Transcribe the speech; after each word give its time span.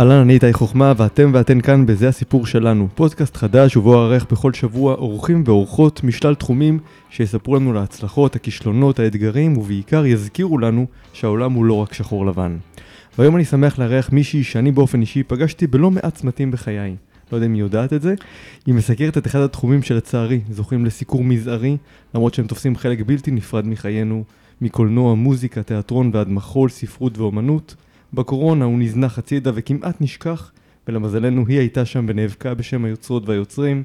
אהלן, 0.00 0.20
אני 0.20 0.34
איתי 0.34 0.52
חוכמה, 0.52 0.92
ואתם 0.96 1.30
ואתן 1.34 1.60
כאן 1.60 1.86
ב"זה 1.86 2.08
הסיפור 2.08 2.46
שלנו", 2.46 2.88
פודקאסט 2.94 3.36
חדש 3.36 3.76
ובו 3.76 3.94
אערך 3.94 4.26
בכל 4.32 4.52
שבוע 4.52 4.94
אורחים 4.94 5.42
ואורחות 5.46 6.04
משלל 6.04 6.34
תחומים 6.34 6.78
שיספרו 7.10 7.56
לנו 7.56 7.70
על 7.70 7.76
ההצלחות, 7.76 8.36
הכישלונות, 8.36 8.98
האתגרים, 8.98 9.58
ובעיקר 9.58 10.06
יזכירו 10.06 10.58
לנו 10.58 10.86
שהעולם 11.12 11.52
הוא 11.52 11.64
לא 11.64 11.74
רק 11.74 11.92
שחור 11.92 12.26
לבן. 12.26 12.56
והיום 13.18 13.36
אני 13.36 13.44
שמח 13.44 13.78
לארח 13.78 14.12
מישהי 14.12 14.44
שאני 14.44 14.72
באופן 14.72 15.00
אישי 15.00 15.22
פגשתי 15.22 15.66
בלא 15.66 15.90
מעט 15.90 16.14
צמתים 16.14 16.50
בחיי. 16.50 16.96
לא 17.32 17.36
יודע 17.36 17.46
אם 17.46 17.54
היא 17.54 17.60
יודעת 17.60 17.92
את 17.92 18.02
זה. 18.02 18.14
היא 18.66 18.74
מסקרת 18.74 19.18
את 19.18 19.26
אחד 19.26 19.40
התחומים 19.40 19.82
שלצערי 19.82 20.40
זוכים 20.50 20.84
לסיקור 20.84 21.24
מזערי, 21.24 21.76
למרות 22.14 22.34
שהם 22.34 22.46
תופסים 22.46 22.76
חלק 22.76 22.98
בלתי 23.06 23.30
נפרד 23.30 23.66
מחיינו, 23.66 24.24
מקולנוע, 24.60 25.14
מוזיקה, 25.14 25.62
תיאטרון 25.62 26.10
ועד 26.14 26.28
מחול, 26.28 26.68
ספרות 26.68 27.18
ואומנות. 27.18 27.74
בקורונה 28.14 28.64
הוא 28.64 28.78
נזנח 28.78 29.18
הצידה 29.18 29.50
וכמעט 29.54 30.00
נשכח, 30.00 30.52
ולמזלנו 30.88 31.46
היא 31.46 31.58
הייתה 31.58 31.84
שם 31.84 32.06
ונאבקה 32.08 32.54
בשם 32.54 32.84
היוצרות 32.84 33.28
והיוצרים. 33.28 33.82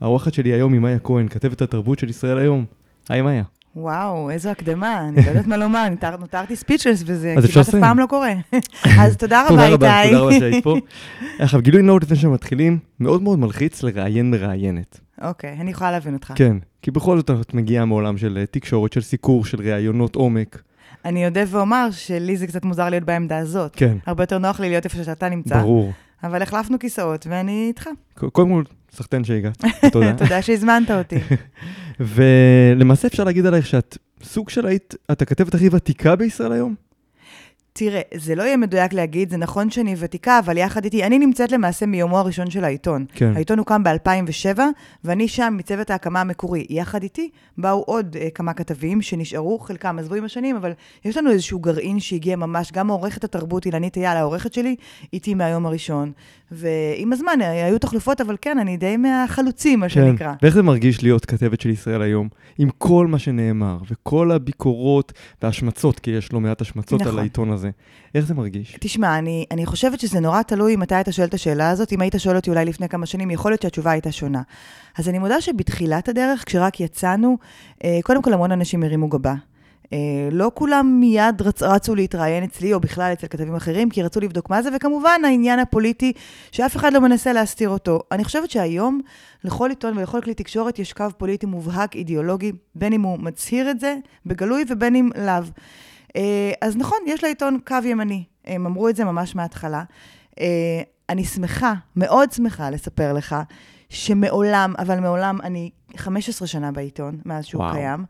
האורחת 0.00 0.34
שלי 0.34 0.52
היום 0.52 0.72
היא 0.72 0.80
מאיה 0.80 0.98
כהן, 0.98 1.28
כתבת 1.28 1.62
התרבות 1.62 1.98
של 1.98 2.10
ישראל 2.10 2.38
היום. 2.38 2.64
היי 3.08 3.22
מאיה. 3.22 3.44
וואו, 3.76 4.30
איזו 4.30 4.50
הקדמה, 4.50 5.08
אני 5.08 5.16
לא 5.16 5.28
יודעת 5.30 5.46
מה 5.46 5.56
לומר, 5.56 5.88
נותר, 5.88 6.16
נותרתי 6.16 6.56
ספיצ'לס 6.56 7.02
וזה 7.06 7.34
כמעט 7.52 7.68
אף. 7.68 7.74
פעם 7.80 7.98
לא 7.98 8.06
קורה. 8.06 8.32
אז 9.00 9.16
תודה 9.16 9.46
רבה, 9.46 9.48
תודה 9.48 9.64
איתי. 9.64 9.74
רבה, 9.74 10.02
תודה 10.10 10.20
רבה 10.20 10.38
שהיית 10.38 10.64
פה. 10.64 10.76
עכשיו, 11.38 11.62
גילוי 11.62 11.82
נאות 11.82 12.02
לפני 12.02 12.16
שמתחילים, 12.16 12.78
מאוד 13.00 13.22
מאוד 13.22 13.38
מלחיץ 13.38 13.82
לראיין 13.82 14.30
מראיינת. 14.30 15.00
אוקיי, 15.22 15.56
אני 15.60 15.70
יכולה 15.70 15.90
להבין 15.90 16.14
אותך. 16.14 16.32
כן, 16.36 16.56
כי 16.82 16.90
בכל 16.90 17.16
זאת 17.16 17.30
את 17.30 17.54
מגיעה 17.54 17.84
מעולם 17.84 18.18
של 18.18 18.38
אה, 18.38 18.46
תקשורת, 18.46 18.92
של 18.92 19.00
סיקור, 19.00 19.44
של 19.44 19.60
ראיונות 19.60 20.16
עומק. 20.16 20.62
אני 21.04 21.26
אודה 21.26 21.40
ואומר 21.46 21.88
שלי 21.90 22.36
זה 22.36 22.46
קצת 22.46 22.64
מוזר 22.64 22.88
להיות 22.88 23.04
בעמדה 23.04 23.38
הזאת. 23.38 23.72
כן, 23.76 23.96
הרבה 24.06 24.22
יותר 24.22 24.38
נוח 24.38 24.60
לי 24.60 24.68
להיות 24.68 24.84
איפה 24.84 25.04
שאתה 25.04 25.28
נמצא, 25.28 25.60
ברור. 25.60 25.92
אבל 26.24 26.42
החלפנו 26.42 26.78
כיסאות 26.78 27.26
ואני 27.30 27.64
איתך. 27.68 27.88
קודם 28.14 28.50
כל, 28.50 28.62
סחטיין 28.92 29.24
שהגעת, 29.24 29.64
תודה. 29.92 30.12
תודה 30.18 30.42
שהזמנת 30.42 30.90
אותי. 30.90 31.16
ולמעשה 32.00 33.08
אפשר 33.08 33.24
להגיד 33.24 33.46
עלייך 33.46 33.66
שאת 33.66 33.98
סוג 34.22 34.50
של 34.50 34.66
היית, 34.66 34.94
את 35.12 35.22
הכתבת 35.22 35.54
הכי 35.54 35.68
ותיקה 35.72 36.16
בישראל 36.16 36.52
היום? 36.52 36.74
תראה, 37.74 38.00
זה 38.14 38.34
לא 38.34 38.42
יהיה 38.42 38.56
מדויק 38.56 38.92
להגיד, 38.92 39.30
זה 39.30 39.36
נכון 39.36 39.70
שאני 39.70 39.94
ותיקה, 39.98 40.38
אבל 40.38 40.58
יחד 40.58 40.84
איתי, 40.84 41.04
אני 41.04 41.18
נמצאת 41.18 41.52
למעשה 41.52 41.86
מיומו 41.86 42.18
הראשון 42.18 42.50
של 42.50 42.64
העיתון. 42.64 43.04
כן. 43.12 43.32
העיתון 43.36 43.58
הוקם 43.58 43.82
ב-2007, 43.82 44.60
ואני 45.04 45.28
שם 45.28 45.54
מצוות 45.58 45.90
ההקמה 45.90 46.20
המקורי. 46.20 46.66
יחד 46.70 47.02
איתי 47.02 47.30
באו 47.58 47.82
עוד 47.86 48.16
uh, 48.16 48.30
כמה 48.34 48.52
כתבים 48.52 49.02
שנשארו, 49.02 49.58
חלקם 49.58 49.98
עזבו 49.98 50.14
עם 50.14 50.24
השנים, 50.24 50.56
אבל 50.56 50.72
יש 51.04 51.16
לנו 51.16 51.30
איזשהו 51.30 51.58
גרעין 51.58 52.00
שהגיע 52.00 52.36
ממש, 52.36 52.72
גם 52.72 52.88
עורכת 52.88 53.24
התרבות 53.24 53.66
אילנית 53.66 53.96
אייל, 53.96 54.16
העורכת 54.16 54.52
שלי, 54.52 54.76
איתי 55.12 55.34
מהיום 55.34 55.66
הראשון. 55.66 56.12
ועם 56.52 57.12
הזמן 57.12 57.38
אה, 57.40 57.66
היו 57.66 57.78
תחלופות, 57.78 58.20
אבל 58.20 58.36
כן, 58.40 58.58
אני 58.58 58.76
די 58.76 58.96
מהחלוצים, 58.96 59.80
מה 59.80 59.88
שנקרא. 59.88 60.32
כן. 60.32 60.38
ואיך 60.42 60.54
זה 60.54 60.62
מרגיש 60.62 61.02
להיות 61.02 61.26
כתבת 61.26 61.60
של 61.60 61.70
ישראל 61.70 62.02
היום, 62.02 62.28
עם 62.58 62.68
כל 62.78 63.06
מה 63.06 63.18
שנאמר, 63.18 63.78
וכל 63.90 64.30
הביקורות 64.30 65.12
וההשמצות, 65.42 65.98
כי 65.98 66.10
יש 66.10 66.32
לא 66.32 66.40
מעט 66.40 66.60
השמצות 66.60 67.00
נכון. 67.00 67.12
על 67.12 67.18
העיתון 67.18 67.50
הזה. 67.50 67.61
איך 68.14 68.26
זה 68.26 68.34
מרגיש? 68.34 68.76
תשמע, 68.80 69.18
אני, 69.18 69.44
אני 69.50 69.66
חושבת 69.66 70.00
שזה 70.00 70.20
נורא 70.20 70.42
תלוי 70.42 70.76
מתי 70.76 71.00
אתה 71.00 71.12
שואל 71.12 71.26
את 71.26 71.34
השאלה 71.34 71.70
הזאת. 71.70 71.92
אם 71.92 72.00
היית 72.00 72.14
שואל 72.18 72.36
אותי 72.36 72.50
אולי 72.50 72.64
לפני 72.64 72.88
כמה 72.88 73.06
שנים, 73.06 73.30
יכול 73.30 73.50
להיות 73.50 73.62
שהתשובה 73.62 73.90
הייתה 73.90 74.12
שונה. 74.12 74.42
אז 74.98 75.08
אני 75.08 75.18
מודה 75.18 75.40
שבתחילת 75.40 76.08
הדרך, 76.08 76.44
כשרק 76.46 76.80
יצאנו, 76.80 77.38
אה, 77.84 77.98
קודם 78.02 78.22
כל 78.22 78.32
המון 78.32 78.52
אנשים 78.52 78.82
הרימו 78.82 79.08
גבה. 79.08 79.34
אה, 79.92 80.28
לא 80.32 80.50
כולם 80.54 80.96
מיד 81.00 81.42
רצ, 81.42 81.62
רצו 81.62 81.94
להתראיין 81.94 82.44
אצלי, 82.44 82.74
או 82.74 82.80
בכלל 82.80 83.12
אצל 83.12 83.26
כתבים 83.26 83.54
אחרים, 83.54 83.90
כי 83.90 84.02
רצו 84.02 84.20
לבדוק 84.20 84.50
מה 84.50 84.62
זה, 84.62 84.70
וכמובן 84.76 85.20
העניין 85.24 85.58
הפוליטי, 85.58 86.12
שאף 86.52 86.76
אחד 86.76 86.92
לא 86.92 87.00
מנסה 87.00 87.32
להסתיר 87.32 87.68
אותו. 87.68 88.00
אני 88.12 88.24
חושבת 88.24 88.50
שהיום, 88.50 89.00
לכל 89.44 89.70
עיתון 89.70 89.98
ולכל 89.98 90.20
כלי 90.20 90.34
תקשורת 90.34 90.78
יש 90.78 90.92
קו 90.92 91.04
פוליטי 91.18 91.46
מובהק, 91.46 91.96
אידיאולוגי, 91.96 92.52
בין 92.74 92.92
אם 92.92 93.02
הוא 93.02 93.18
מצהיר 93.18 93.70
את 93.70 93.80
זה 93.80 93.96
בגלוי 94.26 94.64
ובין 94.68 94.96
אם 94.96 95.10
לאו. 95.16 95.44
אה, 96.16 96.52
אז 96.60 96.76
נכון, 96.76 96.98
יש 97.06 97.22
לעיתון 97.22 97.58
קו 97.66 97.76
ימני. 97.84 98.24
הם 98.44 98.66
אמרו 98.66 98.88
את 98.88 98.96
זה 98.96 99.04
ממש 99.04 99.36
מההתחלה. 99.36 99.82
אה, 100.40 100.82
אני 101.08 101.24
שמחה, 101.24 101.74
מאוד 101.96 102.32
שמחה 102.32 102.70
לספר 102.70 103.12
לך, 103.12 103.36
שמעולם, 103.88 104.74
אבל 104.78 105.00
מעולם, 105.00 105.38
אני 105.42 105.70
15 105.96 106.48
שנה 106.48 106.72
בעיתון, 106.72 107.18
מאז 107.24 107.44
שהוא 107.44 107.62
וואו. 107.62 107.74
קיים, 107.74 108.04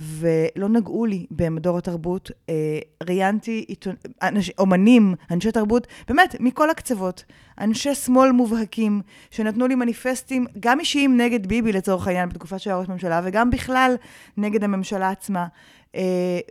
ולא 0.00 0.68
נגעו 0.68 1.06
לי 1.06 1.26
במדור 1.30 1.78
התרבות. 1.78 2.30
אה, 2.48 2.78
ראיינתי 3.02 3.64
עיתון, 3.68 3.94
אנש, 4.22 4.50
אומנים, 4.58 5.14
אנשי 5.30 5.52
תרבות, 5.52 5.86
באמת, 6.08 6.36
מכל 6.40 6.70
הקצוות. 6.70 7.24
אנשי 7.60 7.94
שמאל 7.94 8.32
מובהקים, 8.32 9.00
שנתנו 9.30 9.66
לי 9.66 9.74
מניפסטים, 9.74 10.46
גם 10.60 10.80
אישיים 10.80 11.16
נגד 11.20 11.46
ביבי 11.46 11.72
לצורך 11.72 12.06
העניין, 12.06 12.28
בתקופה 12.28 12.58
שהיה 12.58 12.76
ראש 12.76 12.88
ממשלה, 12.88 13.20
וגם 13.24 13.50
בכלל 13.50 13.94
נגד 14.36 14.64
הממשלה 14.64 15.10
עצמה. 15.10 15.46
Uh, 15.92 15.92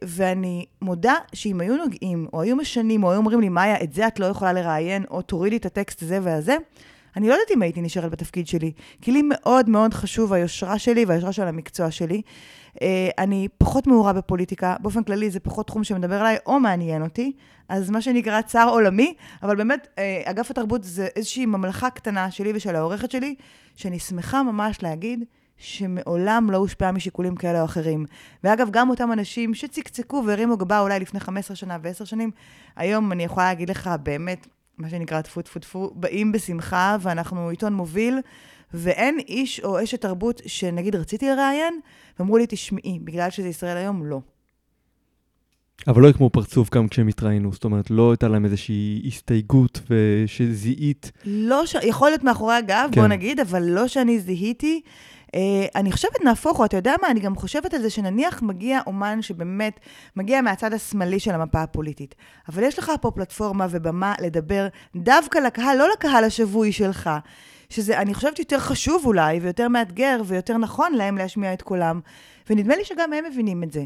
ואני 0.03 0.65
מודה 0.81 1.13
שאם 1.33 1.61
היו 1.61 1.77
נוגעים, 1.77 2.27
או 2.33 2.41
היו 2.41 2.55
משנים, 2.55 3.03
או 3.03 3.11
היו 3.11 3.17
אומרים 3.17 3.41
לי, 3.41 3.49
מאיה, 3.49 3.83
את 3.83 3.93
זה 3.93 4.07
את 4.07 4.19
לא 4.19 4.25
יכולה 4.25 4.53
לראיין, 4.53 5.03
או 5.09 5.21
תורידי 5.21 5.57
את 5.57 5.65
הטקסט 5.65 6.01
הזה 6.03 6.19
והזה, 6.21 6.55
אני 7.17 7.27
לא 7.27 7.33
יודעת 7.33 7.51
אם 7.55 7.61
הייתי 7.61 7.81
נשארת 7.81 8.11
בתפקיד 8.11 8.47
שלי. 8.47 8.71
כי 9.01 9.11
לי 9.11 9.21
מאוד 9.23 9.69
מאוד 9.69 9.93
חשוב 9.93 10.33
היושרה 10.33 10.79
שלי 10.79 11.05
והיושרה 11.05 11.33
של 11.33 11.47
המקצוע 11.47 11.91
שלי. 11.91 12.21
Uh, 12.75 12.81
אני 13.17 13.47
פחות 13.57 13.87
מעורה 13.87 14.13
בפוליטיקה, 14.13 14.75
באופן 14.79 15.03
כללי 15.03 15.31
זה 15.31 15.39
פחות 15.39 15.67
תחום 15.67 15.83
שמדבר 15.83 16.21
אליי 16.21 16.37
או 16.45 16.59
מעניין 16.59 17.01
אותי, 17.01 17.31
אז 17.69 17.89
מה 17.89 18.01
שנקרא 18.01 18.41
צער 18.41 18.69
עולמי, 18.69 19.13
אבל 19.43 19.55
באמת, 19.55 19.87
uh, 19.95 19.99
אגף 20.29 20.51
התרבות 20.51 20.83
זה 20.83 21.07
איזושהי 21.15 21.45
ממלכה 21.45 21.89
קטנה 21.89 22.31
שלי 22.31 22.51
ושל 22.55 22.75
העורכת 22.75 23.11
שלי, 23.11 23.35
שאני 23.75 23.99
שמחה 23.99 24.43
ממש 24.43 24.83
להגיד 24.83 25.23
שמעולם 25.57 26.51
לא 26.51 26.57
הושפעה 26.57 26.91
משיקולים 26.91 27.35
כאלה 27.35 27.59
או 27.59 27.65
אחרים. 27.65 28.05
ואגב, 28.43 28.69
גם 28.71 28.89
אותם 28.89 29.11
אנשים 29.11 29.53
שצקצקו 29.53 30.23
והרימו 30.27 30.57
גבה 30.57 30.79
אולי 30.79 30.99
לפני 30.99 31.19
15 31.19 31.55
שנה 31.55 31.77
ו-10 31.81 32.05
שנים, 32.05 32.31
היום 32.75 33.11
אני 33.11 33.23
יכולה 33.23 33.45
להגיד 33.45 33.69
לך, 33.69 33.89
באמת, 34.03 34.47
מה 34.77 34.89
שנקרא 34.89 35.21
טפו 35.21 35.41
טפו 35.41 35.59
טפו, 35.59 35.91
באים 35.95 36.31
בשמחה, 36.31 36.97
ואנחנו 37.01 37.49
עיתון 37.49 37.73
מוביל, 37.73 38.19
ואין 38.73 39.19
איש 39.27 39.59
או 39.59 39.83
אשת 39.83 40.01
תרבות 40.01 40.41
שנגיד 40.45 40.95
רציתי 40.95 41.29
לראיין, 41.29 41.79
ואמרו 42.19 42.37
לי, 42.37 42.45
תשמעי, 42.49 42.99
בגלל 43.03 43.29
שזה 43.29 43.47
ישראל 43.47 43.77
היום, 43.77 44.05
לא. 44.05 44.19
אבל 45.87 46.01
לא 46.01 46.11
כמו 46.11 46.29
פרצוף 46.29 46.69
גם 46.69 46.87
כשהם 46.87 47.07
התראיינו, 47.07 47.53
זאת 47.53 47.63
אומרת, 47.63 47.89
לא 47.89 48.11
הייתה 48.11 48.27
להם 48.27 48.45
איזושהי 48.45 49.03
הסתייגות 49.07 49.81
ושזיהית. 49.89 51.11
לא 51.25 51.65
ש... 51.65 51.75
יכול 51.83 52.09
להיות 52.09 52.23
מאחורי 52.23 52.55
הגב, 52.55 52.89
כן. 52.91 53.01
בוא 53.01 53.07
נגיד, 53.07 53.39
אבל 53.39 53.63
לא 53.63 53.87
שאני 53.87 54.19
זיהיתי. 54.19 54.81
Uh, 55.27 55.31
אני 55.75 55.91
חושבת 55.91 56.23
נהפוך 56.23 56.57
הוא, 56.57 56.65
אתה 56.65 56.77
יודע 56.77 56.93
מה? 57.01 57.07
אני 57.11 57.19
גם 57.19 57.35
חושבת 57.35 57.73
על 57.73 57.81
זה 57.81 57.89
שנניח 57.89 58.41
מגיע 58.41 58.79
אומן 58.87 59.21
שבאמת 59.21 59.79
מגיע 60.15 60.41
מהצד 60.41 60.73
השמאלי 60.73 61.19
של 61.19 61.31
המפה 61.31 61.61
הפוליטית, 61.61 62.15
אבל 62.49 62.63
יש 62.63 62.79
לך 62.79 62.91
פה 63.01 63.11
פלטפורמה 63.11 63.67
ובמה 63.69 64.13
לדבר 64.21 64.67
דווקא 64.95 65.37
לקהל, 65.39 65.77
לא 65.77 65.87
לקהל 65.93 66.23
השבוי 66.23 66.71
שלך, 66.71 67.09
שזה, 67.69 68.01
אני 68.01 68.13
חושבת, 68.13 68.39
יותר 68.39 68.59
חשוב 68.59 69.05
אולי, 69.05 69.39
ויותר 69.39 69.67
מאתגר, 69.67 70.21
ויותר 70.25 70.57
נכון 70.57 70.93
להם 70.93 71.17
להשמיע 71.17 71.53
את 71.53 71.61
קולם, 71.61 71.99
ונדמה 72.49 72.75
לי 72.75 72.85
שגם 72.85 73.13
הם 73.13 73.25
מבינים 73.31 73.63
את 73.63 73.71
זה. 73.71 73.85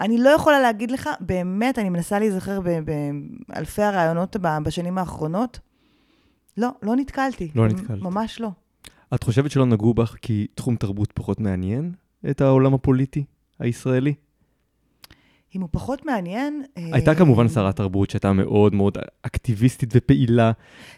אני 0.00 0.18
לא 0.18 0.28
יכולה 0.28 0.60
להגיד 0.60 0.90
לך, 0.90 1.08
באמת, 1.20 1.78
אני 1.78 1.88
מנסה 1.88 2.18
להיזכר 2.18 2.60
באלפי 3.48 3.82
הרעיונות 3.82 4.36
בשנים 4.62 4.98
האחרונות, 4.98 5.60
לא, 6.56 6.68
לא 6.82 6.96
נתקלתי. 6.96 7.50
לא 7.54 7.68
נתקלת. 7.68 8.02
ממש 8.02 8.40
לא. 8.40 8.48
את 9.14 9.22
חושבת 9.22 9.50
שלא 9.50 9.66
נגעו 9.66 9.94
בך 9.94 10.16
כי 10.22 10.46
תחום 10.54 10.76
תרבות 10.76 11.12
פחות 11.12 11.40
מעניין 11.40 11.92
את 12.30 12.40
העולם 12.40 12.74
הפוליטי 12.74 13.24
הישראלי? 13.58 14.14
אם 15.56 15.60
הוא 15.60 15.68
פחות 15.72 16.06
מעניין... 16.06 16.62
הייתה 16.76 17.10
אה, 17.10 17.16
כמובן 17.16 17.48
שרת 17.48 17.76
תרבות 17.76 18.10
שהייתה 18.10 18.32
מאוד 18.32 18.74
מאוד 18.74 18.98
אקטיביסטית 19.22 19.90
ופעילה 19.94 20.52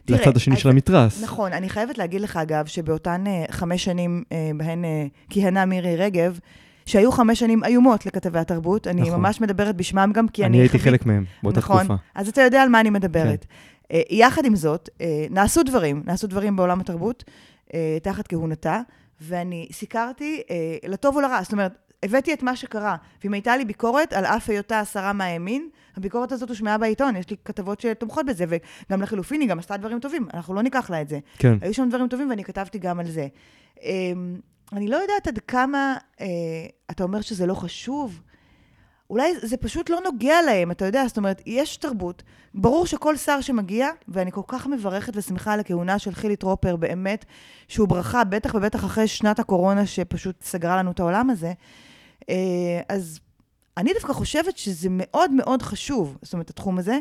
תראה, 0.05 0.21
לצד 0.21 0.37
השני 0.37 0.55
אז- 0.55 0.61
של 0.61 0.69
המתרס. 0.69 1.23
נכון, 1.23 1.53
אני 1.53 1.69
חייבת 1.69 1.99
להגיד 1.99 2.21
לך, 2.21 2.37
אגב, 2.37 2.67
שבאותן 2.67 3.25
אה, 3.27 3.45
חמש 3.51 3.85
שנים 3.85 4.23
אה, 4.33 4.51
בהן 4.57 4.85
כיהנה 5.31 5.65
מירי 5.65 5.97
רגב, 5.97 6.39
שהיו 6.87 7.13
חמש 7.13 7.39
שנים 7.39 7.65
איומות 7.65 8.07
לכתבי 8.07 8.39
התרבות, 8.39 8.87
אני 8.87 9.01
נכון. 9.03 9.21
ממש 9.21 9.41
מדברת 9.41 9.77
בשמם 9.77 10.11
גם, 10.15 10.29
כי 10.29 10.43
אני... 10.45 10.49
אני 10.57 10.59
הייתי 10.63 10.79
חווית- 10.79 10.85
חלק 10.85 11.07
מהם 11.07 11.25
באותה 11.43 11.59
נכון, 11.59 11.79
תקופה. 11.85 11.95
אז 12.15 12.29
אתה 12.29 12.41
יודע 12.41 12.63
על 12.63 12.69
מה 12.69 12.81
אני 12.81 12.91
מדברת. 12.91 13.47
אה, 13.93 14.01
יחד 14.11 14.45
עם 14.45 14.57
זאת, 14.57 14.89
נעשו 15.31 15.63
דברים, 15.63 16.03
נעשו 16.07 16.27
דברים 16.27 16.57
בעולם 16.57 16.81
התרבות, 16.81 17.25
תחת 18.03 18.27
כהונתה, 18.27 18.81
ואני 19.21 19.69
סיקרתי 19.73 20.43
אה, 20.51 20.57
לטוב 20.89 21.17
ולרע, 21.17 21.43
זאת 21.43 21.53
אומרת, 21.53 21.73
הבאתי 22.03 22.33
את 22.33 22.43
מה 22.43 22.57
שקרה, 22.57 22.97
ואם 23.25 23.35
הייתה 23.35 23.57
לי 23.57 23.65
ביקורת, 23.65 24.13
על 24.13 24.25
אף 24.25 24.51
היותה 24.51 24.85
שרה 24.85 25.13
מהימין, 25.13 25.69
הביקורת 25.97 26.33
הזאת 26.33 26.49
הושמעה 26.49 26.79
בעיתון, 26.79 27.17
יש 27.17 27.31
לי 27.31 27.37
כתבות 27.45 27.81
שתומכות 27.81 28.27
בזה, 28.27 28.45
וגם 28.49 29.03
לחילופין, 29.03 29.41
היא 29.41 29.49
גם 29.49 29.59
עשתה 29.59 29.77
דברים 29.77 30.01
טובים, 30.01 30.27
אנחנו 30.35 30.55
לא 30.55 30.63
ניקח 30.63 30.91
לה 30.91 31.01
את 31.01 31.09
זה. 31.09 31.19
כן. 31.39 31.55
היו 31.61 31.75
שם 31.75 31.89
דברים 31.89 32.09
טובים 32.09 32.31
ואני 32.31 32.45
כתבתי 32.45 32.79
גם 32.79 33.01
על 33.01 33.07
זה. 33.07 33.27
אמ, 33.83 34.41
אני 34.73 34.89
לא 34.89 34.97
יודעת 34.97 35.29
עד 35.29 35.39
כמה 35.39 35.97
אה, 36.21 36.27
אתה 36.91 37.03
אומר 37.03 37.21
שזה 37.21 37.47
לא 37.47 37.55
חשוב. 37.55 38.21
אולי 39.11 39.33
זה 39.43 39.57
פשוט 39.57 39.91
לא 39.91 40.01
נוגע 40.05 40.43
להם, 40.43 40.71
אתה 40.71 40.85
יודע, 40.85 41.07
זאת 41.07 41.17
אומרת, 41.17 41.43
יש 41.47 41.77
תרבות. 41.77 42.23
ברור 42.55 42.87
שכל 42.87 43.17
שר 43.17 43.41
שמגיע, 43.41 43.89
ואני 44.09 44.33
כל 44.33 44.41
כך 44.47 44.67
מברכת 44.67 45.17
ושמחה 45.17 45.53
על 45.53 45.61
הכהונה 45.61 45.99
של 45.99 46.15
חילי 46.15 46.37
טרופר, 46.37 46.77
באמת, 46.77 47.25
שהוא 47.69 47.89
ברכה, 47.89 48.25
בטח 48.25 48.55
ובטח 48.55 48.85
אחרי 48.85 49.09
שנת 49.09 49.39
הקורונה 49.39 49.87
שפשוט 49.87 50.43
סגרה 50.43 50.77
לנו 50.77 50.91
את 50.91 51.01
העולם 51.01 51.31
הזה, 51.31 51.53
אז 52.89 53.21
אני 53.77 53.93
דווקא 53.95 54.13
חושבת 54.13 54.59
שזה 54.59 54.89
מאוד 54.91 55.31
מאוד 55.31 55.63
חשוב, 55.63 56.17
זאת 56.23 56.33
אומרת, 56.33 56.51
התחום 56.51 56.79
הזה, 56.79 56.99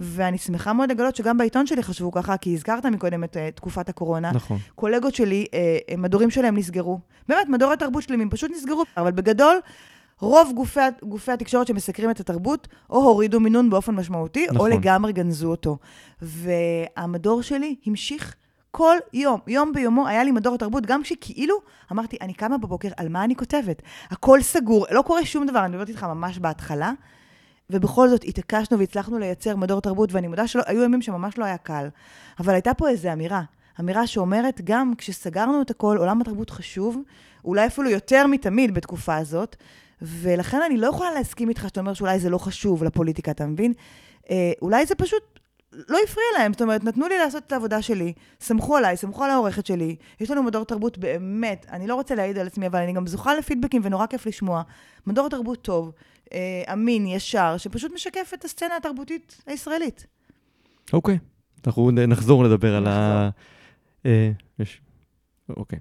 ואני 0.00 0.38
שמחה 0.38 0.72
מאוד 0.72 0.90
לגלות 0.90 1.16
שגם 1.16 1.38
בעיתון 1.38 1.66
שלי 1.66 1.82
חשבו 1.82 2.12
ככה, 2.12 2.36
כי 2.36 2.54
הזכרת 2.54 2.86
מקודם 2.86 3.24
את 3.24 3.36
uh, 3.36 3.56
תקופת 3.56 3.88
הקורונה. 3.88 4.32
נכון. 4.32 4.58
קולגות 4.74 5.14
שלי, 5.14 5.46
uh, 5.50 5.96
מדורים 5.96 6.30
שלהם 6.30 6.56
נסגרו. 6.56 6.98
באמת, 7.28 7.48
מדורי 7.48 7.76
תרבות 7.76 8.02
שלמים 8.02 8.30
פשוט 8.30 8.50
נסגרו, 8.56 8.82
אבל 8.96 9.12
בגדול, 9.12 9.60
רוב 10.20 10.52
גופי, 10.54 10.80
גופי 11.02 11.32
התקשורת 11.32 11.66
שמסקרים 11.66 12.10
את 12.10 12.20
התרבות, 12.20 12.68
או 12.90 12.96
הורידו 12.96 13.40
מינון 13.40 13.70
באופן 13.70 13.94
משמעותי, 13.94 14.46
נכון. 14.46 14.72
או 14.72 14.78
לגמרי 14.78 15.12
גנזו 15.12 15.50
אותו. 15.50 15.78
והמדור 16.22 17.42
שלי 17.42 17.76
המשיך 17.86 18.34
כל 18.70 18.96
יום, 19.12 19.40
יום 19.46 19.72
ביומו, 19.72 20.06
היה 20.06 20.24
לי 20.24 20.30
מדור 20.30 20.56
תרבות, 20.56 20.86
גם 20.86 21.02
כשכאילו 21.02 21.56
אמרתי, 21.92 22.16
אני 22.20 22.34
קמה 22.34 22.58
בבוקר, 22.58 22.88
על 22.96 23.08
מה 23.08 23.24
אני 23.24 23.36
כותבת? 23.36 23.82
הכל 24.10 24.42
סגור, 24.42 24.86
לא 24.90 25.02
קורה 25.02 25.24
שום 25.24 25.46
דבר, 25.46 25.64
אני 25.64 25.68
מדברת 25.68 25.88
איתך 25.88 26.04
ממש 26.04 26.38
בהתחלה, 26.38 26.92
ובכל 27.70 28.08
זאת 28.08 28.24
התעקשנו 28.24 28.78
והצלחנו 28.78 29.18
לייצר 29.18 29.56
מדור 29.56 29.80
תרבות, 29.80 30.12
ואני 30.12 30.28
מודה 30.28 30.46
שהיו 30.46 30.82
ימים 30.82 31.02
שממש 31.02 31.38
לא 31.38 31.44
היה 31.44 31.56
קל. 31.56 31.88
אבל 32.40 32.52
הייתה 32.52 32.74
פה 32.74 32.88
איזו 32.88 33.12
אמירה, 33.12 33.42
אמירה 33.80 34.06
שאומרת, 34.06 34.60
גם 34.64 34.92
כשסגרנו 34.98 35.62
את 35.62 35.70
הכל, 35.70 35.96
עולם 35.96 36.20
התרבות 36.20 36.50
חשוב, 36.50 36.96
אולי 37.44 37.66
אפילו 37.66 37.90
יותר 37.90 38.26
מתמיד 38.26 38.74
בתקופה 38.74 39.16
הזאת, 39.16 39.56
ולכן 40.02 40.62
אני 40.66 40.76
לא 40.76 40.86
יכולה 40.86 41.10
להסכים 41.10 41.48
איתך 41.48 41.62
שאתה 41.68 41.80
אומר 41.80 41.94
שאולי 41.94 42.18
זה 42.18 42.30
לא 42.30 42.38
חשוב 42.38 42.84
לפוליטיקה, 42.84 43.30
אתה 43.30 43.46
מבין? 43.46 43.72
אה, 44.30 44.52
אולי 44.62 44.86
זה 44.86 44.94
פשוט 44.94 45.39
לא 45.72 45.98
הפריע 46.04 46.26
להם, 46.38 46.52
זאת 46.52 46.62
אומרת, 46.62 46.84
נתנו 46.84 47.08
לי 47.08 47.18
לעשות 47.18 47.42
את 47.46 47.52
העבודה 47.52 47.82
שלי, 47.82 48.12
סמכו 48.40 48.76
עליי, 48.76 48.96
סמכו 48.96 49.24
על 49.24 49.30
העורכת 49.30 49.66
שלי. 49.66 49.96
יש 50.20 50.30
לנו 50.30 50.42
מדור 50.42 50.64
תרבות 50.64 50.98
באמת, 50.98 51.66
אני 51.70 51.86
לא 51.86 51.94
רוצה 51.94 52.14
להעיד 52.14 52.38
על 52.38 52.46
עצמי, 52.46 52.66
אבל 52.66 52.78
אני 52.78 52.92
גם 52.92 53.06
זוכה 53.06 53.34
לפידבקים 53.34 53.82
ונורא 53.84 54.06
כיף 54.06 54.26
לשמוע. 54.26 54.62
מדור 55.06 55.28
תרבות 55.28 55.62
טוב, 55.62 55.92
אה, 56.32 56.72
אמין, 56.72 57.06
ישר, 57.06 57.54
שפשוט 57.58 57.92
משקף 57.94 58.30
את 58.34 58.44
הסצנה 58.44 58.76
התרבותית 58.76 59.42
הישראלית. 59.46 60.06
אוקיי, 60.92 61.18
אנחנו 61.66 61.90
נחזור 61.90 62.44
לדבר 62.44 62.76
על 62.76 62.86
ה... 62.86 63.30
אה, 64.06 64.30
יש... 64.58 64.80
אוקיי. 65.56 65.78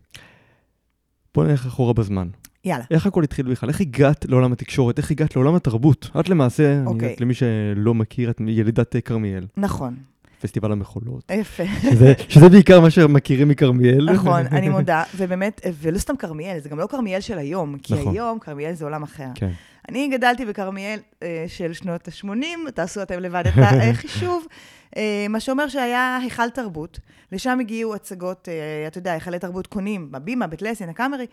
בוא 1.34 1.46
נלך 1.46 1.66
אחורה 1.66 1.94
בזמן. 1.94 2.30
יאללה. 2.66 2.84
איך 2.92 3.06
הכל 3.06 3.24
התחיל 3.24 3.52
בכלל? 3.52 3.70
איך 3.70 3.82
הגעת 3.82 4.26
לעולם 4.30 4.52
התקשורת? 4.52 4.98
איך 4.98 5.12
הגעת 5.12 5.36
לעולם 5.36 5.56
התרבות? 5.56 6.10
את 6.20 6.30
למעשה, 6.30 6.82
אוקיי. 6.86 7.08
אני, 7.08 7.16
למי 7.20 7.34
שלא 7.34 7.94
מכיר, 7.94 8.30
את 8.30 8.42
ילידת 8.48 8.96
כרמיאל. 9.06 9.48
נכון. 9.58 9.96
פסטיבל 10.42 10.72
המחולות. 10.72 11.32
יפה. 11.32 11.64
שזה, 11.82 12.14
שזה 12.30 12.50
בעיקר 12.50 12.82
מה 12.82 12.90
שמכירים 12.90 13.48
מכרמיאל. 13.48 14.12
נכון, 14.12 14.46
אני 14.52 14.70
מודה, 14.80 15.04
ובאמת, 15.16 15.62
ולא 15.82 15.98
סתם 15.98 16.16
כרמיאל, 16.18 16.60
זה 16.60 16.70
גם 16.70 16.80
לא 16.80 16.88
כרמיאל 16.88 17.22
של 17.22 17.38
היום, 17.38 17.78
כי 17.84 17.94
נכון. 17.94 18.14
היום 18.14 18.40
כרמיאל 18.40 18.74
זה 18.74 18.86
עולם 18.86 19.04
אחר. 19.04 19.28
כן. 19.36 19.52
אני 19.90 20.08
גדלתי 20.08 20.46
בכרמיאל 20.46 21.00
אה, 21.24 21.46
של 21.48 21.74
שנות 21.74 22.08
ה-80, 22.08 22.72
תעשו 22.72 23.02
אתם 23.02 23.20
לבד 23.20 23.44
את 23.48 23.54
החישוב, 23.58 24.46
אה, 24.98 25.26
מה 25.30 25.40
שאומר 25.40 25.68
שהיה 25.68 26.20
היכל 26.24 26.50
תרבות, 26.50 27.00
לשם 27.32 27.58
הגיעו 27.62 27.96
הצגות, 27.96 28.50
אה, 28.50 28.88
אתה 28.88 28.98
יודע, 28.98 29.14
היכלי 29.14 29.40
תרבות 29.40 29.68
קונים, 29.68 30.12
בבימה, 30.12 30.48
בית 30.48 30.62
לסין, 30.62 30.90
הקאמרי, 30.90 31.26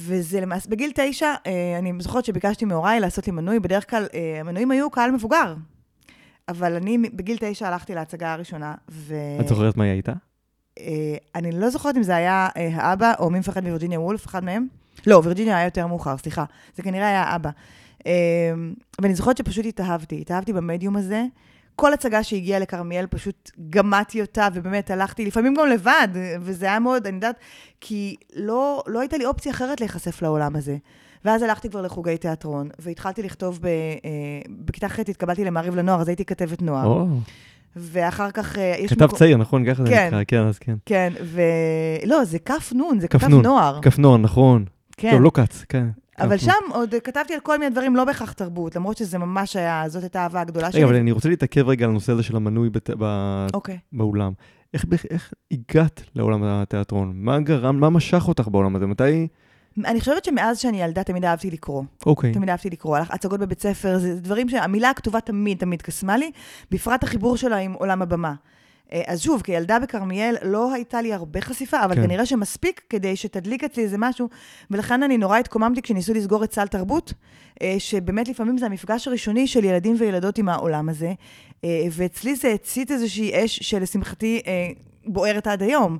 וזה 0.00 0.40
למעשה, 0.40 0.70
בגיל 0.70 0.90
תשע, 0.94 1.34
אה, 1.46 1.78
אני 1.78 1.92
זוכרת 1.98 2.24
שביקשתי 2.24 2.64
מהוריי 2.64 3.00
לעשות 3.00 3.26
לי 3.26 3.32
מנוי, 3.32 3.60
בדרך 3.60 3.90
כלל 3.90 4.06
אה, 4.14 4.40
המנויים 4.40 4.70
היו 4.70 4.90
קהל 4.90 5.10
מבוגר, 5.10 5.54
אבל 6.48 6.74
אני 6.74 6.98
בגיל 6.98 7.36
תשע 7.40 7.68
הלכתי 7.68 7.94
להצגה 7.94 8.32
הראשונה, 8.32 8.74
ו... 8.90 9.14
את 9.40 9.48
זוכרת 9.48 9.76
מה 9.76 9.84
היא 9.84 9.92
הייתה? 9.92 10.12
אה, 10.80 11.16
אני 11.34 11.52
לא 11.52 11.70
זוכרת 11.70 11.96
אם 11.96 12.02
זה 12.02 12.16
היה 12.16 12.48
אה, 12.56 12.68
האבא 12.74 13.12
או 13.18 13.30
מי 13.30 13.38
מפחד 13.38 13.64
מווירג'יניה 13.64 14.00
וולף, 14.00 14.26
אחד 14.26 14.44
מהם. 14.44 14.66
לא, 15.06 15.20
וירג'יניה 15.24 15.56
היה 15.56 15.64
יותר 15.64 15.86
מאוחר, 15.86 16.16
סליחה. 16.16 16.44
זה 16.76 16.82
כנראה 16.82 17.08
היה 17.08 17.22
האבא. 17.22 17.50
אה, 18.06 18.12
ואני 19.02 19.14
זוכרת 19.14 19.36
שפשוט 19.36 19.66
התאהבתי, 19.66 20.20
התאהבתי 20.20 20.52
במדיום 20.52 20.96
הזה. 20.96 21.24
כל 21.80 21.92
הצגה 21.92 22.22
שהגיעה 22.22 22.58
לכרמיאל, 22.60 23.06
פשוט 23.06 23.50
גמדתי 23.70 24.20
אותה, 24.20 24.48
ובאמת 24.54 24.90
הלכתי, 24.90 25.24
לפעמים 25.26 25.54
גם 25.54 25.68
לבד, 25.68 26.08
וזה 26.40 26.66
היה 26.66 26.78
מאוד, 26.78 27.06
אני 27.06 27.14
יודעת, 27.14 27.36
כי 27.80 28.16
לא, 28.36 28.82
לא 28.86 29.00
הייתה 29.00 29.16
לי 29.16 29.24
אופציה 29.26 29.52
אחרת 29.52 29.80
להיחשף 29.80 30.22
לעולם 30.22 30.56
הזה. 30.56 30.76
ואז 31.24 31.42
הלכתי 31.42 31.70
כבר 31.70 31.82
לחוגי 31.82 32.16
תיאטרון, 32.16 32.68
והתחלתי 32.78 33.22
לכתוב, 33.22 33.58
ב, 33.62 33.66
אה, 33.66 33.70
בכיתה 34.50 34.88
ח' 34.88 34.98
התקבלתי 34.98 35.44
למעריב 35.44 35.76
לנוער, 35.76 36.00
אז 36.00 36.08
הייתי 36.08 36.24
כתבת 36.24 36.62
נוער. 36.62 36.86
או, 36.86 37.06
ואחר 37.76 38.30
כך... 38.30 38.58
אה, 38.58 38.74
יש 38.78 38.92
כתב 38.92 39.04
מקום- 39.04 39.18
צעיר, 39.18 39.36
נכון? 39.36 39.70
ככה 39.74 39.82
זה 39.84 39.90
כן. 39.90 40.06
נקרא, 40.06 40.24
כן, 40.28 40.46
אז 40.46 40.58
כן. 40.58 40.74
כן, 40.86 41.12
ו... 41.24 41.40
לא, 42.06 42.24
זה 42.24 42.38
כף 42.38 42.72
נון, 42.74 43.00
זה 43.00 43.08
כף 43.08 43.24
נון. 43.24 43.42
נוער. 43.42 43.78
כף 43.82 43.98
נוער, 43.98 44.16
נכון. 44.16 44.64
כן. 44.96 45.12
לא, 45.14 45.20
לא 45.20 45.30
כץ, 45.34 45.64
כן. 45.68 45.86
אבל 46.18 46.28
נון. 46.28 46.38
שם 46.38 46.72
עוד 46.72 46.94
כתבתי 47.04 47.34
על 47.34 47.40
כל 47.40 47.58
מיני 47.58 47.70
דברים, 47.70 47.96
לא 47.96 48.04
בהכרח 48.04 48.32
תרבות, 48.32 48.76
למרות 48.76 48.96
שזה 48.96 49.18
ממש 49.18 49.56
היה, 49.56 49.84
זאת 49.88 50.02
הייתה 50.02 50.20
האהבה 50.20 50.40
הגדולה 50.40 50.72
שלי. 50.72 50.80
רגע, 50.80 50.90
אבל 50.90 51.00
אני 51.00 51.12
רוצה 51.12 51.28
להתעכב 51.28 51.68
רגע 51.68 51.84
על 51.84 51.90
הנושא 51.90 52.12
הזה 52.12 52.22
של 52.22 52.36
המנוי 52.36 52.70
אוקיי. 53.54 53.78
באולם. 53.92 54.32
איך, 54.74 55.32
הגעת 55.50 56.02
לעולם 56.14 56.44
התיאטרון? 56.44 57.12
מה 57.14 57.40
גרם, 57.40 57.80
מה 57.80 57.90
משך 57.90 58.28
אותך 58.28 58.48
בעולם 58.48 58.76
הזה? 58.76 58.86
מתי... 58.86 59.28
אני 59.84 60.00
חושבת 60.00 60.24
שמאז 60.24 60.58
שאני 60.58 60.82
ילדה 60.82 61.02
תמיד 61.02 61.24
אהבתי 61.24 61.50
לקרוא. 61.50 61.82
אוקיי. 62.06 62.32
תמיד 62.32 62.50
אהבתי 62.50 62.70
לקרוא. 62.70 62.98
הצגות 62.98 63.40
בבית 63.40 63.60
ספר, 63.60 63.98
זה 63.98 64.20
דברים 64.20 64.48
שהמילה 64.48 64.90
הכתובה 64.90 65.20
תמיד 65.20 65.58
תמיד 65.58 65.82
קסמה 65.82 66.16
לי, 66.16 66.30
בפרט 66.70 67.04
החיבור 67.04 67.36
שלה 67.36 67.56
עם 67.56 67.72
עולם 67.72 68.02
הבמה. 68.02 68.34
אה, 68.92 69.02
אז 69.06 69.22
שוב, 69.22 69.42
כילדה 69.42 69.78
בכרמיאל 69.78 70.36
לא 70.42 70.72
הייתה 70.72 71.02
לי 71.02 71.12
הרבה 71.12 71.40
חשיפה, 71.40 71.84
אבל 71.84 71.94
כן. 71.94 72.02
כנראה 72.02 72.26
שמספיק 72.26 72.82
כדי 72.90 73.16
שתדליק 73.16 73.64
אצלי 73.64 73.82
איזה 73.82 73.96
משהו, 73.98 74.28
ולכן 74.70 75.02
אני 75.02 75.18
נורא 75.18 75.38
התקוממתי 75.38 75.82
כשניסו 75.82 76.14
לסגור 76.14 76.44
את 76.44 76.52
סל 76.52 76.66
תרבות, 76.66 77.12
אה, 77.62 77.74
שבאמת 77.78 78.28
לפעמים 78.28 78.58
זה 78.58 78.66
המפגש 78.66 79.08
הראשוני 79.08 79.46
של 79.46 79.64
ילדים 79.64 79.96
וילדות 79.98 80.38
עם 80.38 80.48
העולם 80.48 80.88
הזה, 80.88 81.12
אה, 81.64 81.84
ואצלי 81.90 82.36
זה 82.36 82.52
הצית 82.52 82.90
איזושהי 82.90 83.44
אש 83.44 83.58
שלשמחתי 83.58 84.42
בוערת 85.06 85.46
עד 85.46 85.62
היום. 85.62 85.98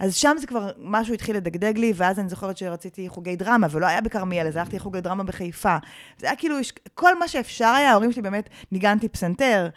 אז 0.00 0.16
שם 0.16 0.36
זה 0.40 0.46
כבר, 0.46 0.70
משהו 0.78 1.14
התחיל 1.14 1.36
לדגדג 1.36 1.78
לי, 1.78 1.92
ואז 1.96 2.18
אני 2.18 2.28
זוכרת 2.28 2.56
שרציתי 2.56 3.08
חוגי 3.08 3.36
דרמה, 3.36 3.66
ולא 3.70 3.86
היה 3.86 4.00
בכרמיאל, 4.00 4.46
אז 4.46 4.56
הלכתי 4.56 4.76
לחוגי 4.76 5.00
דרמה 5.00 5.24
בחיפה. 5.24 5.76
זה 6.18 6.26
היה 6.26 6.36
כאילו, 6.36 6.54
כל 6.94 7.18
מה 7.18 7.28
שאפשר 7.28 7.66
היה, 7.66 7.90
ההורים 7.90 8.12
שלי 8.12 8.22
באמת, 8.22 8.48
ניגנתי 8.72 9.08
פסנתר, 9.08 9.68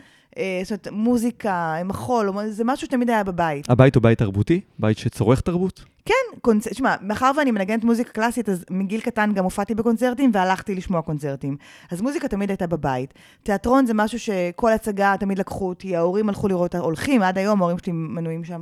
זאת 0.64 0.72
אומרת, 0.72 0.88
מוזיקה, 0.92 1.76
מחול, 1.86 2.30
זה 2.50 2.64
משהו 2.64 2.88
שתמיד 2.88 3.10
היה 3.10 3.24
בבית. 3.24 3.70
הבית 3.70 3.96
הוא 3.96 4.04
בית 4.04 4.18
תרבותי? 4.18 4.62
בית 4.80 4.98
שצורך 4.98 5.42
תרבות? 5.42 5.84
כן, 6.06 6.40
קונצ... 6.42 6.68
תשמע, 6.68 6.96
מאחר 7.02 7.32
ואני 7.38 7.52
מנגנת 7.52 7.84
מוזיקה 7.84 8.12
קלאסית, 8.12 8.50
אז 8.50 8.66
מגיל 8.70 9.02
קטן 9.02 9.32
גם 9.34 9.44
הופעתי 9.44 9.76
בקונצרטים 9.76 10.32
והלכתי 10.34 10.76
לשמוע 10.76 11.02
קונצרטים. 11.02 11.58
אז 11.92 12.02
מוזיקה 12.02 12.28
תמיד 12.28 12.50
הייתה 12.50 12.68
בבית. 12.68 13.14
תיאטרון 13.44 13.86
זה 13.86 13.94
משהו 13.94 14.20
שכל 14.20 14.72
הצגה 14.72 15.16
תמיד 15.20 15.40
לקחו 15.40 15.70
אותי, 15.70 15.96
ההורים 15.96 16.30
הלכו 16.30 16.48
לראות, 16.48 16.76
הולכים, 16.76 17.22
עד 17.22 17.38
היום 17.38 17.62
ההורים 17.62 17.78
שלי 17.78 17.94
מנויים 17.94 18.44
שם. 18.44 18.62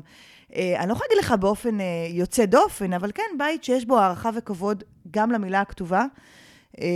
אה, 0.55 0.75
אני 0.79 0.87
לא 0.87 0.93
יכולה 0.93 1.07
להגיד 1.09 1.25
לך 1.25 1.31
באופן 1.39 1.81
אה, 1.81 1.85
יוצא 2.09 2.45
דופן, 2.45 2.93
אבל 2.93 3.11
כן, 3.15 3.37
בית 3.37 3.63
שיש 3.63 3.85
בו 3.85 3.99
הערכה 3.99 4.29
וכבוד 4.35 4.83
גם 5.11 5.31
למילה 5.31 5.61
הכתובה. 5.61 6.05
אה, 6.81 6.87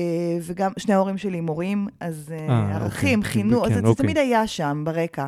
וגם 0.42 0.72
שני 0.78 0.94
ההורים 0.94 1.18
שלי 1.18 1.42
מורים, 1.42 1.88
אז 2.00 2.34
אה, 2.38 2.50
אה, 2.50 2.76
ערכים, 2.76 3.20
אוקיי. 3.20 3.32
חינוך, 3.32 3.68
כן, 3.68 3.74
זה, 3.74 3.80
אוקיי. 3.80 3.96
תמיד 3.96 4.18
היה 4.18 4.48
שם 4.48 4.84
ברקע. 4.86 5.28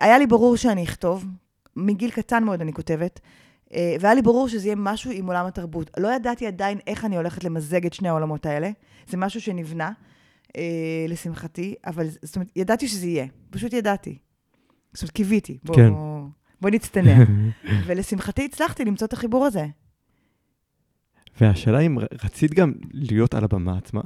היה 0.00 0.18
לי 0.18 0.26
ברור 0.26 0.56
שאני 0.56 0.84
אכתוב, 0.84 1.26
מגיל 1.76 2.10
קטן 2.10 2.44
מאוד 2.44 2.60
אני 2.60 2.72
כותבת, 2.72 3.20
והיה 4.00 4.14
לי 4.14 4.22
ברור 4.22 4.48
שזה 4.48 4.66
יהיה 4.66 4.76
משהו 4.76 5.10
עם 5.10 5.26
עולם 5.26 5.46
התרבות. 5.46 5.90
לא 5.98 6.08
ידעתי 6.08 6.46
עדיין 6.46 6.78
איך 6.86 7.04
אני 7.04 7.16
הולכת 7.16 7.44
למזג 7.44 7.86
את 7.86 7.92
שני 7.92 8.08
העולמות 8.08 8.46
האלה, 8.46 8.70
זה 9.08 9.16
משהו 9.16 9.40
שנבנה, 9.40 9.90
אה, 10.56 11.06
לשמחתי, 11.08 11.74
אבל 11.86 12.06
זאת 12.22 12.36
אומרת, 12.36 12.50
ידעתי 12.56 12.88
שזה 12.88 13.06
יהיה, 13.06 13.26
פשוט 13.50 13.72
ידעתי. 13.72 14.18
זאת 14.92 15.02
אומרת, 15.02 15.10
קיוויתי, 15.12 15.58
בוא, 15.64 15.76
כן. 15.76 15.92
בוא 16.60 16.70
נצטנע. 16.70 17.16
ולשמחתי 17.86 18.44
הצלחתי 18.44 18.84
למצוא 18.84 19.06
את 19.06 19.12
החיבור 19.12 19.46
הזה. 19.46 19.66
והשאלה 21.40 21.80
אם 21.80 21.98
רצית 22.24 22.54
גם 22.54 22.72
להיות 22.92 23.34
על 23.34 23.44
הבמה 23.44 23.78
עצמה? 23.78 24.00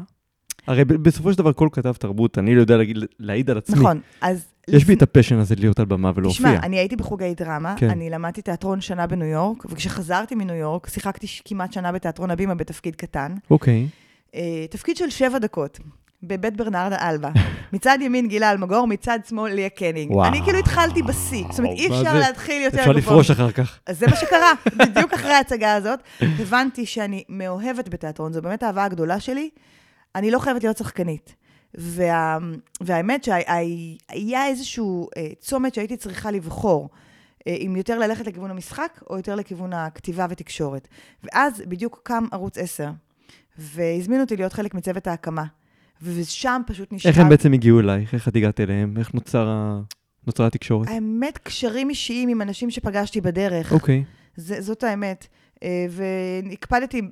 הרי 0.66 0.84
בסופו 0.84 1.32
של 1.32 1.38
דבר 1.38 1.52
כל 1.52 1.68
כתב 1.72 1.92
תרבות, 1.92 2.38
אני 2.38 2.54
לא 2.54 2.60
יודע 2.60 2.76
להגיד, 2.76 2.96
להעיד 3.18 3.50
על 3.50 3.58
עצמי. 3.58 3.78
נכון, 3.78 4.00
אז... 4.20 4.46
יש 4.68 4.84
בי 4.84 4.92
לפ- 4.92 4.98
את 4.98 5.02
הפשן 5.02 5.38
הזה 5.38 5.54
להיות 5.58 5.78
על 5.78 5.84
במה 5.84 6.12
ולהופיע. 6.14 6.48
תשמע, 6.54 6.66
אני 6.66 6.78
הייתי 6.78 6.96
בחוגי 6.96 7.34
דרמה, 7.36 7.74
כן. 7.78 7.90
אני 7.90 8.10
למדתי 8.10 8.42
תיאטרון 8.42 8.80
שנה 8.80 9.06
בניו 9.06 9.26
יורק, 9.26 9.64
וכשחזרתי 9.70 10.34
מניו 10.34 10.54
יורק, 10.56 10.88
שיחקתי 10.88 11.26
כמעט 11.44 11.72
שנה 11.72 11.92
בתיאטרון 11.92 12.30
הבימה 12.30 12.54
בתפקיד 12.54 12.96
קטן. 12.96 13.34
אוקיי. 13.50 13.86
אה, 14.34 14.66
תפקיד 14.70 14.96
של 14.96 15.10
שבע 15.10 15.38
דקות, 15.38 15.78
בבית 16.22 16.56
ברנרדה 16.56 17.08
אלבה. 17.08 17.30
מצד 17.72 17.98
ימין 18.00 18.28
גילה 18.28 18.50
אלמגור, 18.50 18.86
מצד 18.86 19.18
שמאל 19.28 19.52
ליה 19.52 19.68
קנינג. 19.68 20.10
וואו. 20.10 20.28
אני 20.28 20.42
כאילו 20.44 20.58
התחלתי 20.58 21.02
בשיא. 21.02 21.44
זאת 21.50 21.58
אומרת, 21.58 21.76
אי 21.76 21.86
אפשר? 21.86 22.18
להתחיל 22.18 22.62
יותר 22.62 22.78
אפשר 22.78 22.92
גבוה. 22.92 23.00
לפרוש 23.00 23.30
אחר 23.30 23.50
כך. 23.50 23.78
אז 23.86 23.98
זה 23.98 24.06
מה 24.06 24.16
שקרה, 24.16 24.52
בדיוק 24.78 25.12
אחרי 25.12 25.32
ההצגה 25.32 25.74
הזאת. 25.74 26.00
הבנתי 26.20 26.86
שאני 26.86 27.24
מאוהבת 27.28 27.88
בתיאטרון, 27.88 28.32
זו 28.32 28.42
באמת 28.42 28.62
האהבה 28.62 28.84
הגדולה 28.84 29.20
שלי. 29.20 29.50
אני 30.14 30.30
לא 30.30 30.38
חייבת 30.38 30.62
להיות 30.64 30.76
שחקנית. 30.76 31.34
וה, 31.74 32.38
והאמת 32.80 33.24
שהיה 33.24 34.46
איזשהו 34.46 35.08
אה, 35.16 35.26
צומת 35.40 35.74
שהייתי 35.74 35.96
צריכה 35.96 36.30
לבחור. 36.30 36.88
אה, 37.46 37.56
אם 37.66 37.76
יותר 37.76 37.98
ללכת 37.98 38.26
לכיוון 38.26 38.50
המשחק, 38.50 39.00
או 39.10 39.16
יותר 39.16 39.34
לכיוון 39.34 39.72
הכתיבה 39.72 40.26
ותקשורת. 40.30 40.88
ואז 41.24 41.62
בדיוק 41.66 42.00
קם 42.02 42.24
ערוץ 42.32 42.58
10, 42.58 42.90
והזמינו 43.58 44.22
אותי 44.22 44.36
להיות 44.36 44.52
חלק 44.52 44.74
מצוות 44.74 45.06
ההקמה. 45.06 45.44
ושם 46.02 46.62
פשוט 46.66 46.92
נשאר... 46.92 47.10
איך 47.10 47.18
הם 47.18 47.28
בעצם 47.28 47.52
הגיעו 47.52 47.80
אלייך? 47.80 48.14
איך 48.14 48.28
את 48.28 48.36
הגעת 48.36 48.60
אליהם? 48.60 48.94
איך 48.98 49.14
נוצר 49.14 49.48
ה... 49.48 49.80
נוצרה 50.26 50.46
התקשורת? 50.46 50.88
האמת, 50.88 51.38
קשרים 51.38 51.90
אישיים 51.90 52.28
עם 52.28 52.42
אנשים 52.42 52.70
שפגשתי 52.70 53.20
בדרך. 53.20 53.72
אוקיי. 53.72 54.04
זה, 54.36 54.60
זאת 54.60 54.84
האמת. 54.84 55.26
אה, 55.62 55.86
והקפדתי, 55.90 57.02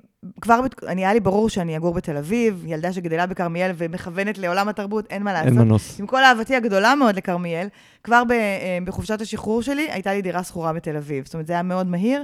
כבר. 0.41 0.61
אני, 0.87 1.05
היה 1.05 1.15
לי 1.15 1.21
ברור 1.21 1.49
שאני 1.49 1.77
אגור 1.77 1.95
בתל 1.95 2.17
אביב, 2.17 2.65
ילדה 2.67 2.93
שגדלה 2.93 3.27
בכרמיאל 3.27 3.71
ומכוונת 3.77 4.39
לעולם 4.39 4.69
התרבות, 4.69 5.07
אין 5.11 5.23
מה 5.23 5.33
לעשות. 5.33 5.49
אין 5.49 5.59
מנוס. 5.59 6.01
עם 6.01 6.07
כל 6.07 6.25
אהבתי 6.25 6.57
הגדולה 6.57 6.95
מאוד 6.95 7.17
לכרמיאל, 7.17 7.69
כבר 8.05 8.25
ב, 8.25 8.33
אה, 8.33 8.79
בחופשת 8.85 9.21
השחרור 9.21 9.63
שלי 9.63 9.91
הייתה 9.91 10.13
לי 10.13 10.23
דירה 10.23 10.45
שכורה 10.45 10.73
בתל 10.73 10.97
אביב. 10.97 11.25
זאת 11.25 11.35
אומרת, 11.35 11.47
זה 11.47 11.53
היה 11.53 11.63
מאוד 11.63 11.87
מהיר. 11.87 12.23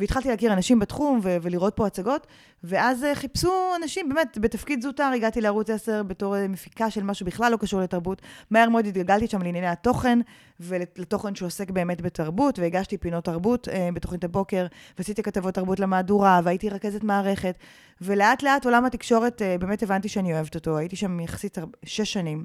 והתחלתי 0.00 0.28
להכיר 0.28 0.52
אנשים 0.52 0.78
בתחום 0.78 1.20
ו- 1.22 1.36
ולראות 1.42 1.76
פה 1.76 1.86
הצגות, 1.86 2.26
ואז 2.64 3.02
uh, 3.02 3.14
חיפשו 3.14 3.52
אנשים, 3.82 4.08
באמת, 4.08 4.38
בתפקיד 4.40 4.82
זוטר 4.82 5.10
הגעתי 5.14 5.40
לערוץ 5.40 5.70
10 5.70 6.02
בתור 6.02 6.36
uh, 6.36 6.48
מפיקה 6.48 6.90
של 6.90 7.02
משהו 7.02 7.26
בכלל 7.26 7.52
לא 7.52 7.56
קשור 7.56 7.80
לתרבות. 7.80 8.22
מהר 8.50 8.68
מאוד 8.68 8.86
התגלגלתי 8.86 9.26
שם 9.26 9.42
לענייני 9.42 9.66
התוכן, 9.66 10.18
ולתוכן 10.60 11.34
שעוסק 11.34 11.70
באמת 11.70 12.00
בתרבות, 12.00 12.58
והגשתי 12.58 12.98
פינות 12.98 13.24
תרבות 13.24 13.68
uh, 13.68 13.72
בתוכנית 13.94 14.24
הבוקר, 14.24 14.66
ועשיתי 14.98 15.22
כתבות 15.22 15.54
תרבות 15.54 15.80
למהדורה, 15.80 16.40
והייתי 16.44 16.68
רכזת 16.68 17.02
מערכת, 17.04 17.58
ולאט 18.00 18.42
לאט 18.42 18.64
עולם 18.64 18.84
התקשורת, 18.84 19.42
uh, 19.42 19.60
באמת 19.60 19.82
הבנתי 19.82 20.08
שאני 20.08 20.32
אוהבת 20.32 20.54
אותו, 20.54 20.78
הייתי 20.78 20.96
שם 20.96 21.20
יחסית 21.20 21.58
שש 21.84 22.12
שנים. 22.12 22.44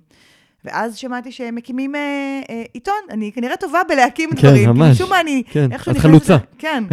ואז 0.65 0.95
שמעתי 0.95 1.31
שהם 1.31 1.55
מקימים 1.55 1.95
אה, 1.95 2.41
אה, 2.49 2.63
עיתון, 2.73 2.95
אני 3.09 3.31
כנראה 3.31 3.57
טובה 3.57 3.79
בלהקים 3.89 4.29
כן, 4.29 4.35
דברים. 4.35 4.69
ממש. 4.69 4.95
משום 4.95 5.09
מה 5.09 5.21
אני... 5.21 5.43
כן, 5.49 5.69
את 5.73 5.97
חלוצה. 5.97 6.37
כן. 6.57 6.83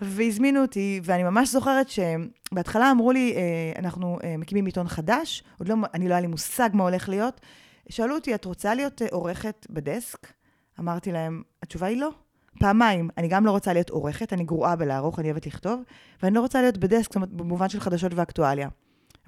והזמינו 0.00 0.62
אותי, 0.62 1.00
ואני 1.04 1.22
ממש 1.22 1.48
זוכרת 1.48 1.86
שבהתחלה 1.88 2.90
אמרו 2.90 3.12
לי, 3.12 3.34
אה, 3.36 3.72
אנחנו 3.78 4.18
אה, 4.24 4.36
מקימים 4.36 4.66
עיתון 4.66 4.88
חדש, 4.88 5.42
עוד 5.58 5.68
לא, 5.68 5.74
אני 5.94 6.08
לא 6.08 6.14
היה 6.14 6.20
לי 6.20 6.26
מושג 6.26 6.70
מה 6.72 6.82
הולך 6.82 7.08
להיות. 7.08 7.40
שאלו 7.88 8.14
אותי, 8.14 8.34
את 8.34 8.44
רוצה 8.44 8.74
להיות 8.74 9.02
אה, 9.02 9.06
עורכת 9.10 9.66
בדסק? 9.70 10.32
אמרתי 10.80 11.12
להם, 11.12 11.42
התשובה 11.62 11.86
היא 11.86 12.00
לא. 12.00 12.10
פעמיים, 12.58 13.08
אני 13.18 13.28
גם 13.28 13.46
לא 13.46 13.50
רוצה 13.50 13.72
להיות 13.72 13.90
עורכת, 13.90 14.32
אני 14.32 14.44
גרועה 14.44 14.76
בלערוך, 14.76 15.18
אני 15.18 15.30
אוהבת 15.30 15.46
לכתוב, 15.46 15.82
ואני 16.22 16.34
לא 16.34 16.40
רוצה 16.40 16.60
להיות 16.60 16.78
בדסק, 16.78 17.04
זאת 17.04 17.14
אומרת, 17.14 17.32
במובן 17.32 17.68
של 17.68 17.80
חדשות 17.80 18.14
ואקטואליה. 18.14 18.68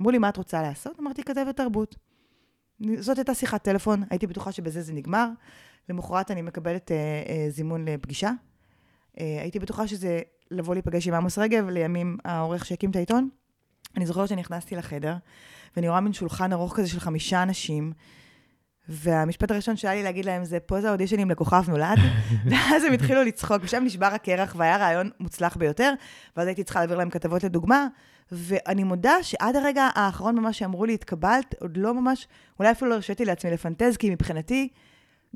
אמרו 0.00 0.10
לי, 0.10 0.18
מה 0.18 0.28
את 0.28 0.36
רוצה 0.36 0.62
לעשות? 0.62 1.00
אמרתי, 1.00 1.22
כתבת 1.22 1.56
תרבות. 1.56 1.96
זאת 2.98 3.18
הייתה 3.18 3.34
שיחת 3.34 3.62
טלפון, 3.62 4.02
הייתי 4.10 4.26
בטוחה 4.26 4.52
שבזה 4.52 4.82
זה 4.82 4.92
נגמר. 4.92 5.28
למחרת 5.88 6.30
אני 6.30 6.42
מקבלת 6.42 6.92
אה, 6.92 6.96
אה, 7.28 7.50
זימון 7.50 7.88
לפגישה. 7.88 8.30
אה, 9.20 9.38
הייתי 9.40 9.58
בטוחה 9.58 9.88
שזה 9.88 10.20
לבוא 10.50 10.74
להיפגש 10.74 11.08
עם 11.08 11.14
עמוס 11.14 11.38
רגב, 11.38 11.68
לימים 11.68 12.16
העורך 12.24 12.64
שהקים 12.64 12.90
את 12.90 12.96
העיתון. 12.96 13.28
אני 13.96 14.06
זוכרת 14.06 14.28
שנכנסתי 14.28 14.76
לחדר, 14.76 15.14
ואני 15.76 15.88
רואה 15.88 16.00
מין 16.00 16.12
שולחן 16.12 16.52
ארוך 16.52 16.76
כזה 16.76 16.88
של 16.88 17.00
חמישה 17.00 17.42
אנשים, 17.42 17.92
והמשפט 18.88 19.50
הראשון 19.50 19.76
שהיה 19.76 19.94
לי 19.94 20.02
להגיד 20.02 20.24
להם 20.24 20.44
זה, 20.44 20.60
פה 20.60 20.80
זה 20.80 20.88
האודישנים 20.88 21.30
לכוכב 21.30 21.64
נולד, 21.68 21.98
ואז 22.50 22.84
הם 22.84 22.92
התחילו 22.92 23.22
לצחוק, 23.22 23.58
ושם 23.62 23.82
נשבר 23.84 24.06
הקרח, 24.06 24.54
והיה 24.58 24.76
רעיון 24.76 25.10
מוצלח 25.20 25.56
ביותר, 25.56 25.92
ואז 26.36 26.46
הייתי 26.46 26.64
צריכה 26.64 26.80
להעביר 26.80 26.96
להם 26.96 27.10
כתבות 27.10 27.44
לדוגמה, 27.44 27.86
ואני 28.32 28.84
מודה 28.84 29.22
שעד 29.22 29.56
הרגע 29.56 29.88
האחרון 29.94 30.38
ממש 30.38 30.58
שאמרו 30.58 30.84
לי, 30.84 30.94
התקבלת, 30.94 31.54
עוד 31.60 31.76
לא 31.76 31.94
ממש, 31.94 32.28
אולי 32.58 32.70
אפילו 32.70 32.90
לא 32.90 32.94
הרשיתי 32.94 33.24
לעצמי 33.24 33.50
לפנטז, 33.50 33.96
כי 33.96 34.10
מבחינתי, 34.10 34.68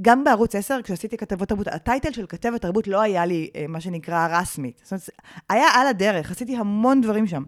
גם 0.01 0.25
בערוץ 0.25 0.55
10, 0.55 0.79
כשעשיתי 0.85 1.17
כתבות 1.17 1.49
תרבות, 1.49 1.67
הטייטל 1.67 2.13
של 2.13 2.27
כתבת 2.29 2.63
תרבות 2.63 2.87
לא 2.87 3.01
היה 3.01 3.27
לי 3.27 3.51
אה, 3.57 3.65
מה 3.69 3.81
שנקרא 3.81 4.29
רסמית. 4.31 4.81
זאת 4.83 4.93
אומרת, 4.93 5.11
היה 5.51 5.67
על 5.75 5.87
הדרך, 5.87 6.31
עשיתי 6.31 6.57
המון 6.57 7.01
דברים 7.01 7.27
שם. 7.27 7.43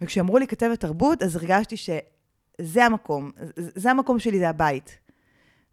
וכשאמרו 0.00 0.38
לי 0.38 0.46
כתבת 0.46 0.80
תרבות, 0.80 1.22
אז 1.22 1.36
הרגשתי 1.36 1.76
שזה 1.76 2.84
המקום, 2.84 3.30
זה 3.56 3.90
המקום 3.90 4.18
שלי, 4.18 4.38
זה 4.38 4.48
הבית. 4.48 4.98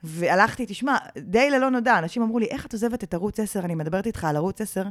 והלכתי, 0.03 0.65
תשמע, 0.67 0.98
די 1.17 1.50
ללא 1.50 1.69
נודע, 1.69 2.00
אנשים 2.00 2.22
אמרו 2.22 2.39
לי, 2.39 2.46
איך 2.46 2.65
את 2.65 2.74
עוזבת 2.74 3.03
את 3.03 3.13
ערוץ 3.13 3.39
10? 3.39 3.60
אני 3.60 3.75
מדברת 3.75 4.07
איתך 4.07 4.24
על 4.24 4.36
ערוץ 4.36 4.62
10, 4.62 4.84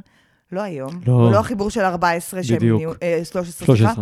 לא 0.51 0.61
היום, 0.61 0.91
לא. 1.07 1.31
לא 1.31 1.39
החיבור 1.39 1.69
של 1.69 1.81
14, 1.81 2.43
שהם 2.43 2.57
בדיוק. 2.57 2.95
אה, 3.03 3.21
13, 3.23 3.75
סליחה. 3.75 3.93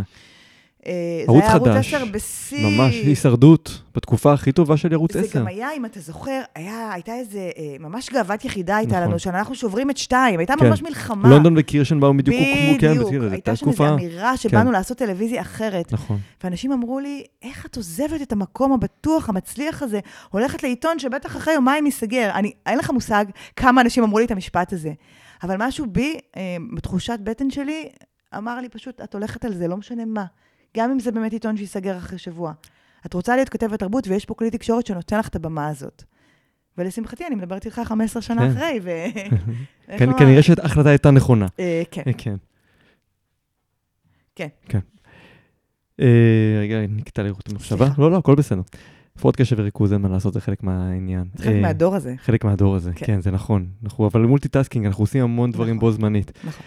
13. 0.86 0.88
אה, 0.88 1.24
ערוץ 1.27 1.44
זה 1.44 1.48
היה 1.48 1.56
ערוץ 1.56 1.70
חדש. 1.70 1.94
10 1.94 2.06
בשיא... 2.06 2.68
ממש 2.68 2.96
הישרדות 2.96 3.82
בתקופה 3.96 4.34
הכי 4.34 4.51
טובה 4.51 4.77
של 4.77 4.94
ערוץ 4.94 5.13
זה 5.13 5.20
10. 5.20 5.39
גם 5.39 5.48
היה, 5.48 5.68
אם 5.77 5.86
אתה 5.86 6.00
זוכר, 6.00 6.42
היה, 6.56 6.92
הייתה 6.94 7.13
איזה, 7.13 7.50
אה, 7.58 7.75
ממש 7.80 8.10
גאוות 8.10 8.46
יחידה 8.46 8.75
הייתה 8.75 8.96
נכון. 8.96 9.08
לנו, 9.08 9.20
שאנחנו 9.20 9.56
שוברים 9.56 9.89
את 9.89 9.98
שתיים, 9.98 10.39
הייתה 10.39 10.54
כן. 10.60 10.70
ממש 10.70 10.82
מלחמה. 10.82 11.30
לונדון 11.30 11.56
וקירשנבאום 11.58 12.18
בדיוק 12.18 12.36
הוקמו, 12.38 12.80
כן, 12.80 13.06
בדיוק, 13.06 13.24
הייתה 13.32 13.56
שם 13.56 13.70
איזו. 13.70 13.94
אמירה 13.94 14.38
שבאנו 14.38 14.72
לעשות 14.72 14.98
טלוויזיה 14.98 15.42
אחרת. 15.42 15.94
נכון. 15.94 16.18
ואנשים 16.44 16.72
אמרו 16.72 17.00
לי, 17.00 17.24
איך 17.42 17.65
את 17.65 17.77
עוזבת 17.77 18.22
את 18.22 18.32
המקום 18.32 18.74
הבטוח, 18.74 19.30
המצליח 19.30 19.84
הזה, 19.84 20.00
הולכת 20.30 20.63
לעיתון 20.63 21.00
שבטח 21.00 21.38
אחרי 21.38 21.54
יומיים 21.54 21.86
ייסגר. 21.86 22.32
אני, 22.34 22.51
אין 22.65 22.77
לך 22.77 22.92
מושג 22.92 23.25
כמה 23.56 23.82
אנשים 23.82 24.04
אמרו 24.04 24.20
לי 24.20 24.25
את 24.25 24.32
המשפט 24.32 24.74
הזה. 24.74 24.92
אבל 25.44 25.56
משהו 25.60 25.86
בי, 25.86 26.18
אה, 26.38 26.58
בתחושת 26.75 27.20
בטן 27.24 27.50
שלי, 27.50 27.89
אמר 28.38 28.60
לי 28.60 28.70
פשוט, 28.70 29.01
את 29.01 29.13
הולכת 29.13 29.46
על 29.46 29.54
זה, 29.54 29.68
לא 29.68 29.77
משנה 29.77 30.06
מה. 30.06 30.25
גם 30.75 30.91
אם 30.91 31.00
זה 31.00 31.12
באמת 31.12 31.34
עיתון 31.34 31.58
שייסגר 31.58 31.98
אחרי 31.98 32.17
שבוע. 32.17 32.53
את 33.05 33.13
רוצה 33.13 33.36
להיות 33.36 33.50
כתבת 33.50 33.79
תרבות, 33.79 34.08
ויש 34.08 34.25
פה 34.25 34.34
כלי 34.34 34.51
תקשורת 34.51 34.86
שנותן 34.86 35.20
לך 35.20 35.27
את 35.27 35.36
הבמה 35.36 35.67
הזאת. 35.67 36.03
ולשמחתי, 36.77 37.27
אני 37.27 37.36
מדברת 37.36 37.65
איתך 37.65 37.82
15 37.86 38.22
שנה 38.22 38.41
כן. 38.41 38.51
אחרי, 38.51 38.79
ו... 38.84 38.89
כן? 40.00 40.17
כנראה 40.17 40.44
שההחלטה 40.44 40.89
הייתה 40.89 41.12
נכונה. 41.12 41.48
אה, 41.60 41.84
כן, 41.91 42.03
כן. 42.17 42.36
כן. 44.36 44.48
כן. 44.70 44.79
אה, 46.00 46.60
רגע, 46.62 46.77
נקטע 46.89 47.24
לי 47.24 47.29
רותם 47.29 47.55
מחשבה. 47.55 47.86
סליחה. 47.86 48.01
לא, 48.01 48.12
לא, 48.12 48.17
הכל 48.17 48.36
בסדר. 48.36 48.62
הפרעות 49.15 49.36
קשב 49.36 49.55
וריכוז, 49.60 49.94
אין 49.94 50.01
מה 50.01 50.10
לעשות, 50.10 50.34
זה 50.34 50.41
חלק 50.41 50.63
מהעניין. 50.63 51.25
זה 51.36 51.44
חלק 51.44 51.55
אה, 51.55 51.62
מהדור 51.62 51.96
הזה. 51.96 52.15
חלק 52.17 52.44
מהדור 52.44 52.75
הזה, 52.75 52.94
כן. 52.94 53.05
כן, 53.05 53.22
זה 53.22 53.32
נכון. 53.32 53.67
אבל 54.00 54.22
multitasking, 54.22 54.86
אנחנו 54.86 55.03
עושים 55.03 55.24
המון 55.24 55.51
דברים 55.51 55.75
נכון. 55.75 55.89
בו 55.89 55.91
זמנית. 55.91 56.32
נכון. 56.44 56.63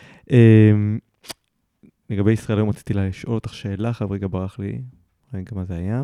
לגבי 2.10 2.32
ישראל 2.32 2.58
היום 2.58 2.68
רציתי 2.68 2.94
לשאול 2.94 3.34
אותך 3.34 3.54
שאלה, 3.54 3.88
עכשיו 3.88 4.10
רגע 4.10 4.26
ברח 4.30 4.58
לי, 4.58 4.82
רגע, 5.34 5.50
מה 5.52 5.64
זה 5.64 5.74
היה? 5.74 6.02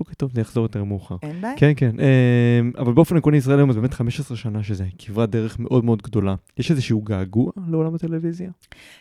אוקיי, 0.00 0.14
טוב, 0.14 0.30
זה 0.34 0.40
יחזור 0.40 0.62
יותר 0.62 0.84
מאוחר. 0.84 1.16
אין 1.22 1.40
בעיה? 1.40 1.54
כן, 1.56 1.72
כן, 1.76 1.90
אמ, 2.00 2.72
אבל 2.78 2.92
באופן 2.92 3.16
עקרוני 3.16 3.36
ישראל 3.36 3.58
היום 3.58 3.72
זה 3.72 3.80
באמת 3.80 3.94
15 3.94 4.36
שנה 4.36 4.62
שזה 4.62 4.84
כברת 4.98 5.30
דרך 5.30 5.58
מאוד 5.58 5.84
מאוד 5.84 6.02
גדולה. 6.02 6.34
יש 6.56 6.70
איזשהו 6.70 7.02
געגוע 7.02 7.52
לעולם 7.68 7.94
הטלוויזיה? 7.94 8.50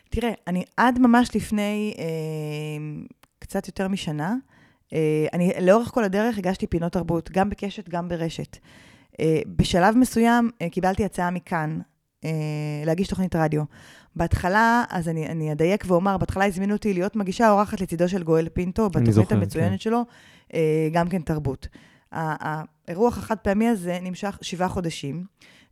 תראה, 0.09 0.31
אני 0.47 0.63
עד 0.77 0.99
ממש 0.99 1.35
לפני 1.35 1.93
אה, 1.99 2.05
קצת 3.39 3.67
יותר 3.67 3.87
משנה, 3.87 4.35
אה, 4.93 5.27
אני 5.33 5.51
לאורך 5.61 5.87
כל 5.87 6.03
הדרך 6.03 6.37
הגשתי 6.37 6.67
פינות 6.67 6.91
תרבות, 6.91 7.31
גם 7.31 7.49
בקשת, 7.49 7.89
גם 7.89 8.07
ברשת. 8.07 8.57
אה, 9.19 9.39
בשלב 9.47 9.97
מסוים 9.97 10.49
אה, 10.61 10.69
קיבלתי 10.69 11.05
הצעה 11.05 11.31
מכאן 11.31 11.79
להגיש 12.85 13.07
תוכנית 13.07 13.35
רדיו. 13.35 13.63
בהתחלה, 14.15 14.83
אז 14.89 15.09
אני, 15.09 15.27
אני 15.27 15.51
אדייק 15.51 15.83
ואומר, 15.87 16.17
בהתחלה 16.17 16.45
הזמינו 16.45 16.73
אותי 16.73 16.93
להיות 16.93 17.15
מגישה 17.15 17.51
אורחת 17.51 17.81
לצידו 17.81 18.09
של 18.09 18.23
גואל 18.23 18.49
פינטו, 18.49 18.89
בתוכנית 18.89 19.13
זוכר, 19.13 19.35
המצוינת 19.35 19.71
כן. 19.71 19.77
שלו, 19.77 20.03
אה, 20.53 20.89
גם 20.91 21.09
כן 21.09 21.21
תרבות. 21.21 21.67
האירוח 22.11 23.17
החד 23.17 23.37
פעמי 23.37 23.67
הזה 23.67 23.99
נמשך 24.01 24.39
שבעה 24.41 24.69
חודשים, 24.69 25.25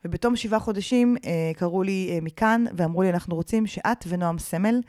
ובתום 0.05 0.35
שבעה 0.35 0.59
חודשים 0.59 1.17
אה, 1.25 1.51
קראו 1.55 1.83
לי 1.83 2.09
אה, 2.11 2.19
מכאן 2.21 2.65
ואמרו 2.77 3.03
לי, 3.03 3.09
אנחנו 3.09 3.35
רוצים 3.35 3.67
שאת 3.67 4.05
ונועם 4.07 4.39
סמל, 4.39 4.75
אה, 4.75 4.81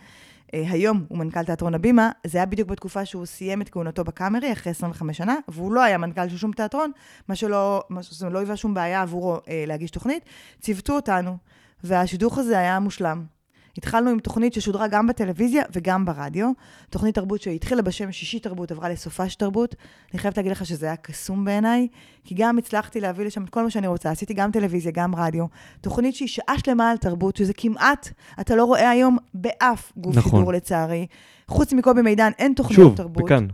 היום 0.52 1.04
הוא 1.08 1.18
מנכ"ל 1.18 1.44
תיאטרון 1.44 1.74
הבימה, 1.74 2.10
זה 2.26 2.38
היה 2.38 2.46
בדיוק 2.46 2.68
בתקופה 2.68 3.04
שהוא 3.04 3.26
סיים 3.26 3.62
את 3.62 3.68
כהונתו 3.68 4.04
בקאמרי, 4.04 4.52
אחרי 4.52 4.70
25 4.70 5.18
שנה, 5.18 5.36
והוא 5.48 5.72
לא 5.72 5.82
היה 5.82 5.98
מנכ"ל 5.98 6.28
של 6.28 6.36
שום 6.36 6.52
תיאטרון, 6.52 6.90
מה 7.28 7.34
שלא, 7.34 7.82
מה 7.88 8.02
שזה 8.02 8.28
לא 8.28 8.38
היווה 8.38 8.56
שום 8.56 8.74
בעיה 8.74 9.02
עבורו 9.02 9.36
אה, 9.48 9.64
להגיש 9.66 9.90
תוכנית, 9.90 10.24
ציוותו 10.60 10.92
אותנו, 10.92 11.36
והשידוך 11.84 12.38
הזה 12.38 12.58
היה 12.58 12.80
מושלם. 12.80 13.35
התחלנו 13.78 14.10
עם 14.10 14.18
תוכנית 14.18 14.52
ששודרה 14.52 14.88
גם 14.88 15.06
בטלוויזיה 15.06 15.62
וגם 15.72 16.04
ברדיו. 16.04 16.50
תוכנית 16.90 17.14
תרבות 17.14 17.40
שהתחילה 17.40 17.82
בשם 17.82 18.12
שישי 18.12 18.38
תרבות, 18.38 18.70
עברה 18.70 18.88
לסופש 18.88 19.34
תרבות. 19.34 19.74
אני 20.12 20.18
חייבת 20.18 20.36
להגיד 20.36 20.52
לך 20.52 20.66
שזה 20.66 20.86
היה 20.86 20.96
קסום 20.96 21.44
בעיניי, 21.44 21.88
כי 22.24 22.34
גם 22.38 22.58
הצלחתי 22.58 23.00
להביא 23.00 23.26
לשם 23.26 23.44
את 23.44 23.50
כל 23.50 23.62
מה 23.62 23.70
שאני 23.70 23.86
רוצה. 23.86 24.10
עשיתי 24.10 24.34
גם 24.34 24.50
טלוויזיה, 24.50 24.92
גם 24.92 25.14
רדיו. 25.14 25.44
תוכנית 25.80 26.14
שהיא 26.14 26.28
שעה 26.28 26.58
שלמה 26.64 26.90
על 26.90 26.96
תרבות, 26.96 27.36
שזה 27.36 27.52
כמעט, 27.56 28.08
אתה 28.40 28.56
לא 28.56 28.64
רואה 28.64 28.90
היום 28.90 29.16
באף 29.34 29.92
גוף 29.96 30.16
נכון. 30.16 30.40
שידור 30.40 30.52
לצערי. 30.52 31.06
חוץ 31.48 31.72
מקובי 31.72 32.02
מידן, 32.02 32.30
אין 32.38 32.52
תוכניות 32.54 32.88
שוב, 32.88 32.96
תרבות. 32.96 33.24
בכאן. 33.24 33.46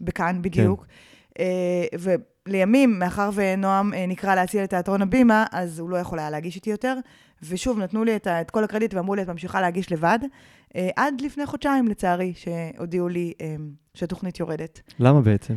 בכאן, 0.00 0.42
בדיוק. 0.42 0.86
אה, 1.38 1.84
ולימים, 2.46 2.98
מאחר 2.98 3.30
ונועם 3.34 3.94
אה, 3.94 4.06
נקרא 4.06 4.34
להציע 4.34 4.62
לתיאטרון 4.62 5.02
הבימה, 5.02 5.44
אז 5.52 5.78
הוא 5.78 5.90
לא 5.90 5.96
יכול 5.96 6.18
היה 6.18 6.30
להגיש 6.30 6.56
איתי 6.56 6.70
יותר, 6.70 6.94
ושוב, 7.42 7.78
נתנו 7.78 8.04
לי 8.04 8.16
את, 8.16 8.26
ה- 8.26 8.40
את 8.40 8.50
כל 8.50 8.64
הקרדיט 8.64 8.94
ואמרו 8.94 9.14
לי, 9.14 9.22
את 9.22 9.28
ממשיכה 9.28 9.60
להגיש 9.60 9.92
לבד, 9.92 10.18
אה, 10.76 10.88
עד 10.96 11.20
לפני 11.20 11.46
חודשיים, 11.46 11.88
לצערי, 11.88 12.32
שהודיעו 12.36 13.08
לי 13.08 13.32
אה, 13.40 13.56
שהתוכנית 13.94 14.40
יורדת. 14.40 14.80
למה 14.98 15.20
בעצם? 15.20 15.54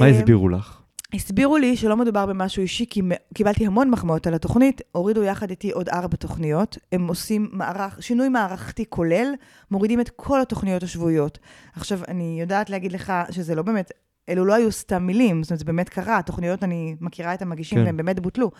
מה 0.00 0.06
אה, 0.06 0.10
הסבירו 0.10 0.48
לך? 0.48 0.80
הסבירו 1.14 1.56
לי 1.56 1.76
שלא 1.76 1.96
מדובר 1.96 2.26
במשהו 2.26 2.62
אישי, 2.62 2.86
כי 2.90 3.02
קיבלתי 3.34 3.66
המון 3.66 3.90
מחמאות 3.90 4.26
על 4.26 4.34
התוכנית, 4.34 4.80
הורידו 4.92 5.22
יחד 5.22 5.50
איתי 5.50 5.70
עוד 5.70 5.88
ארבע 5.88 6.16
תוכניות, 6.16 6.78
הם 6.92 7.08
עושים 7.08 7.48
מערך, 7.52 8.02
שינוי 8.02 8.28
מערכתי 8.28 8.84
כולל, 8.88 9.26
מורידים 9.70 10.00
את 10.00 10.10
כל 10.16 10.40
התוכניות 10.40 10.82
השבועיות. 10.82 11.38
עכשיו, 11.76 11.98
אני 12.08 12.36
יודעת 12.40 12.70
להגיד 12.70 12.92
לך 12.92 13.12
שזה 13.30 13.54
לא 13.54 13.62
באמת, 13.62 13.90
אלו 14.28 14.44
לא 14.44 14.54
היו 14.54 14.72
סתם 14.72 15.02
מילים, 15.02 15.42
זאת 15.42 15.50
אומרת, 15.50 15.58
זה 15.58 15.64
באמת 15.64 15.88
קרה, 15.88 16.18
התוכניות, 16.18 16.64
אני 16.64 16.96
מכירה 17.00 17.34
את 17.34 17.42
המגישים 17.42 17.78
כן. 17.78 17.84
והם 17.84 17.96
באמת 17.96 18.20
בוטלו. 18.20 18.50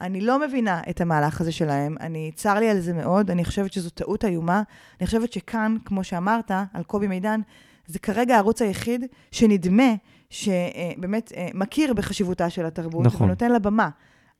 אני 0.00 0.20
לא 0.20 0.40
מבינה 0.46 0.82
את 0.90 1.00
המהלך 1.00 1.40
הזה 1.40 1.52
שלהם, 1.52 1.96
אני, 2.00 2.30
צר 2.34 2.54
לי 2.54 2.70
על 2.70 2.80
זה 2.80 2.92
מאוד, 2.92 3.30
אני 3.30 3.44
חושבת 3.44 3.72
שזו 3.72 3.90
טעות 3.90 4.24
איומה. 4.24 4.62
אני 5.00 5.06
חושבת 5.06 5.32
שכאן, 5.32 5.76
כמו 5.84 6.04
שאמרת, 6.04 6.50
על 6.72 6.82
קובי 6.82 7.06
מידן, 7.06 7.40
זה 7.86 7.98
כרגע 7.98 8.34
הערוץ 8.34 8.62
היחיד 8.62 9.04
שנדמה 9.30 9.94
שבאמת 10.30 11.32
אה, 11.36 11.48
מכיר 11.54 11.94
בחשיבותה 11.94 12.50
של 12.50 12.66
התרבות, 12.66 13.06
נכון. 13.06 13.26
ונותן 13.26 13.52
לה 13.52 13.58
במה. 13.58 13.88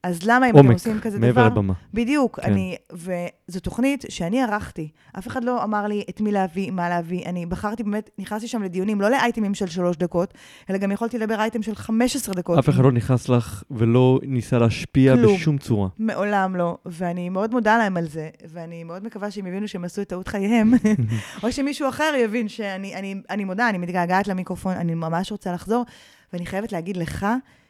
אז 0.03 0.19
למה 0.23 0.47
אם 0.47 0.51
אתם 0.51 0.59
עומק, 0.59 0.73
עושים 0.73 1.01
כזה 1.01 1.19
מעבר 1.19 1.33
דבר? 1.33 1.47
לבמה. 1.47 1.73
בדיוק, 1.95 2.41
כן. 2.41 2.53
אני, 2.53 2.77
וזו 2.93 3.61
תוכנית 3.61 4.05
שאני 4.09 4.43
ערכתי. 4.43 4.89
אף 5.19 5.27
אחד 5.27 5.45
לא 5.45 5.65
אמר 5.65 5.87
לי 5.87 6.05
את 6.11 6.21
מי 6.21 6.33
להביא, 6.33 6.71
מה 6.71 6.89
להביא. 6.89 7.27
אני 7.27 7.47
בחרתי 7.47 7.83
באמת, 7.83 8.11
נכנסתי 8.19 8.49
שם 8.49 8.63
לדיונים, 8.63 9.01
לא 9.01 9.11
לאייטמים 9.11 9.55
של 9.55 9.67
שלוש 9.67 9.97
דקות, 9.97 10.35
אלא 10.71 10.79
גם 10.79 10.93
יכולתי 10.93 11.19
לדבר 11.19 11.41
אייטם 11.41 11.63
של 11.63 11.75
15 11.75 12.35
דקות. 12.35 12.59
אף 12.59 12.69
אחד 12.69 12.83
לא 12.83 12.93
נכנס 12.93 13.29
לך 13.29 13.63
ולא 13.71 14.21
ניסה 14.23 14.59
להשפיע 14.59 15.17
כלום. 15.17 15.35
בשום 15.35 15.59
צורה. 15.59 15.89
מעולם 15.99 16.57
לא, 16.57 16.79
ואני 16.87 17.29
מאוד 17.29 17.51
מודה 17.51 17.79
להם 17.79 17.97
על 17.97 18.09
זה, 18.09 18.29
ואני 18.53 18.85
מאוד 18.85 19.05
מקווה 19.05 19.31
שהם 19.31 19.47
יבינו 19.47 19.69
שהם 19.69 19.85
עשו 19.85 20.03
את 20.03 20.09
טעות 20.09 20.29
חייהם, 20.29 20.75
או 21.43 21.53
שמישהו 21.53 21.89
אחר 21.89 22.13
יבין 22.19 22.49
שאני 22.49 22.95
אני, 22.95 23.15
אני 23.31 23.45
מודה, 23.45 23.69
אני 23.69 23.79
מתגעגעת 23.79 24.29
למיקרופון, 24.29 24.73
אני 24.73 24.95
ממש 24.95 25.33
רוצה 25.33 25.53
לחזור, 25.53 25.85
ואני 26.33 26.47
חייבת 26.47 26.73
להגיד 26.73 26.97
לך 26.97 27.27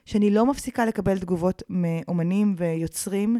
שאני 0.08 0.30
לא 0.30 0.46
מפסיקה 0.46 0.86
לקבל 0.86 1.18
תגובות 1.18 1.62
מאומנים 1.70 2.54
ויוצרים, 2.58 3.38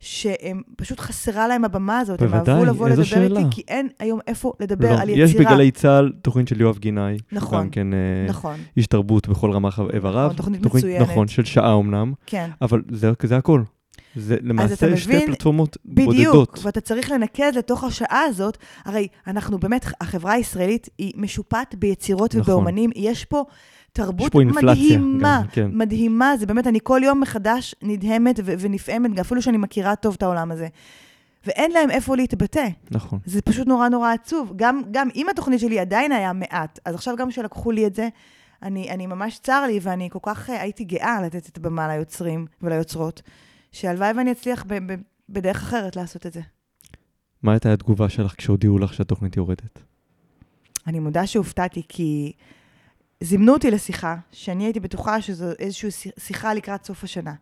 שהם 0.00 0.62
פשוט 0.76 1.00
חסרה 1.00 1.48
להם 1.48 1.64
הבמה 1.64 1.98
הזאת, 1.98 2.22
הם 2.22 2.28
בוודאי, 2.28 2.54
אהבו 2.54 2.64
לבוא 2.64 2.88
לדבר 2.88 3.04
שאלה. 3.04 3.40
איתי, 3.40 3.50
כי 3.50 3.62
אין 3.68 3.88
היום 3.98 4.20
איפה 4.26 4.52
לדבר 4.60 4.92
לא, 4.94 5.00
על 5.00 5.08
יש 5.08 5.30
יצירה. 5.30 5.50
בגלי 5.50 5.70
צה"ל 5.70 6.12
תוכנית 6.22 6.48
של 6.48 6.60
יואב 6.60 6.78
גינאי. 6.78 7.16
נכון, 7.32 7.60
גם 7.64 7.70
כן 7.70 7.92
אה, 7.94 7.98
נכון, 8.28 8.56
איש 8.76 8.86
תרבות 8.86 9.28
בכל 9.28 9.50
רמ"ח 9.52 9.80
איבריו. 9.92 10.24
נכון, 10.24 10.36
תוכנית 10.36 10.66
מצוינת. 10.66 11.08
נכון, 11.08 11.28
של 11.28 11.44
שעה 11.44 11.78
אמנם, 11.78 12.12
כן. 12.26 12.50
אבל 12.62 12.82
זה, 12.90 13.12
זה 13.22 13.36
הכל. 13.36 13.62
זה 14.16 14.36
למעשה 14.42 14.96
שתי 14.96 15.12
מבין- 15.16 15.26
פלטפורמות 15.26 15.76
בדיוק, 15.84 16.34
בודדות. 16.34 16.58
ואתה 16.62 16.80
צריך 16.80 17.10
לנקז 17.10 17.56
לתוך 17.56 17.84
השעה 17.84 18.22
הזאת, 18.22 18.58
הרי 18.84 19.08
אנחנו 19.26 19.58
באמת, 19.58 19.86
החברה 20.00 20.32
הישראלית 20.32 20.88
היא 20.98 21.12
משופעת 21.16 21.74
ביצירות 21.74 22.34
נכון. 22.34 22.40
ובאומנים, 22.54 22.90
יש 22.96 23.24
פה 23.24 23.44
תרבות. 23.92 24.34
מדהימה, 24.34 25.40
גם, 25.42 25.48
כן. 25.52 25.70
מדהימה, 25.72 26.36
זה 26.36 26.46
באמת, 26.46 26.66
אני 26.66 26.78
כל 26.82 27.00
יום 27.04 27.20
מחדש 27.20 27.74
נדהמת 27.82 28.40
ו- 28.44 28.54
ונפעמת, 28.58 29.18
אפילו 29.18 29.42
שאני 29.42 29.56
מכירה 29.56 29.96
טוב 29.96 30.14
את 30.14 30.22
העולם 30.22 30.52
הזה. 30.52 30.68
ואין 31.46 31.70
להם 31.70 31.90
איפה 31.90 32.16
להתבטא. 32.16 32.68
נכון. 32.90 33.18
זה 33.24 33.42
פשוט 33.42 33.66
נורא 33.68 33.88
נורא 33.88 34.12
עצוב. 34.12 34.52
גם, 34.56 34.82
גם 34.90 35.08
אם 35.14 35.26
התוכנית 35.28 35.60
שלי 35.60 35.78
עדיין 35.78 36.12
היה 36.12 36.32
מעט, 36.32 36.78
אז 36.84 36.94
עכשיו 36.94 37.16
גם 37.16 37.30
שלקחו 37.30 37.70
לי 37.70 37.86
את 37.86 37.94
זה, 37.94 38.08
אני, 38.62 38.90
אני 38.90 39.06
ממש 39.06 39.38
צר 39.38 39.64
לי, 39.66 39.80
ואני 39.82 40.10
כל 40.10 40.18
כך 40.22 40.50
אה, 40.50 40.62
הייתי 40.62 40.84
גאה 40.84 41.22
לתת 41.22 41.48
את 41.48 41.56
הבמה 41.56 41.88
ליוצרים 41.88 42.46
וליוצרות, 42.62 43.22
שהלוואי 43.72 44.12
ואני 44.16 44.32
אצליח 44.32 44.64
ב, 44.68 44.92
ב, 44.92 44.96
בדרך 45.28 45.56
אחרת 45.56 45.96
לעשות 45.96 46.26
את 46.26 46.32
זה. 46.32 46.40
מה 47.42 47.52
הייתה 47.52 47.72
התגובה 47.72 48.08
שלך 48.08 48.34
כשהודיעו 48.36 48.78
לך 48.78 48.94
שהתוכנית 48.94 49.36
יורדת? 49.36 49.82
אני 50.86 50.98
מודה 50.98 51.26
שהופתעתי, 51.26 51.82
כי 51.88 52.32
זימנו 53.22 53.52
אותי 53.52 53.70
לשיחה, 53.70 54.16
שאני 54.32 54.64
הייתי 54.64 54.80
בטוחה 54.80 55.20
שזו 55.22 55.46
איזושהי 55.58 55.90
שיח- 55.90 56.12
שיחה 56.18 56.54
לקראת 56.54 56.84
סוף 56.84 57.04
השנה. 57.04 57.34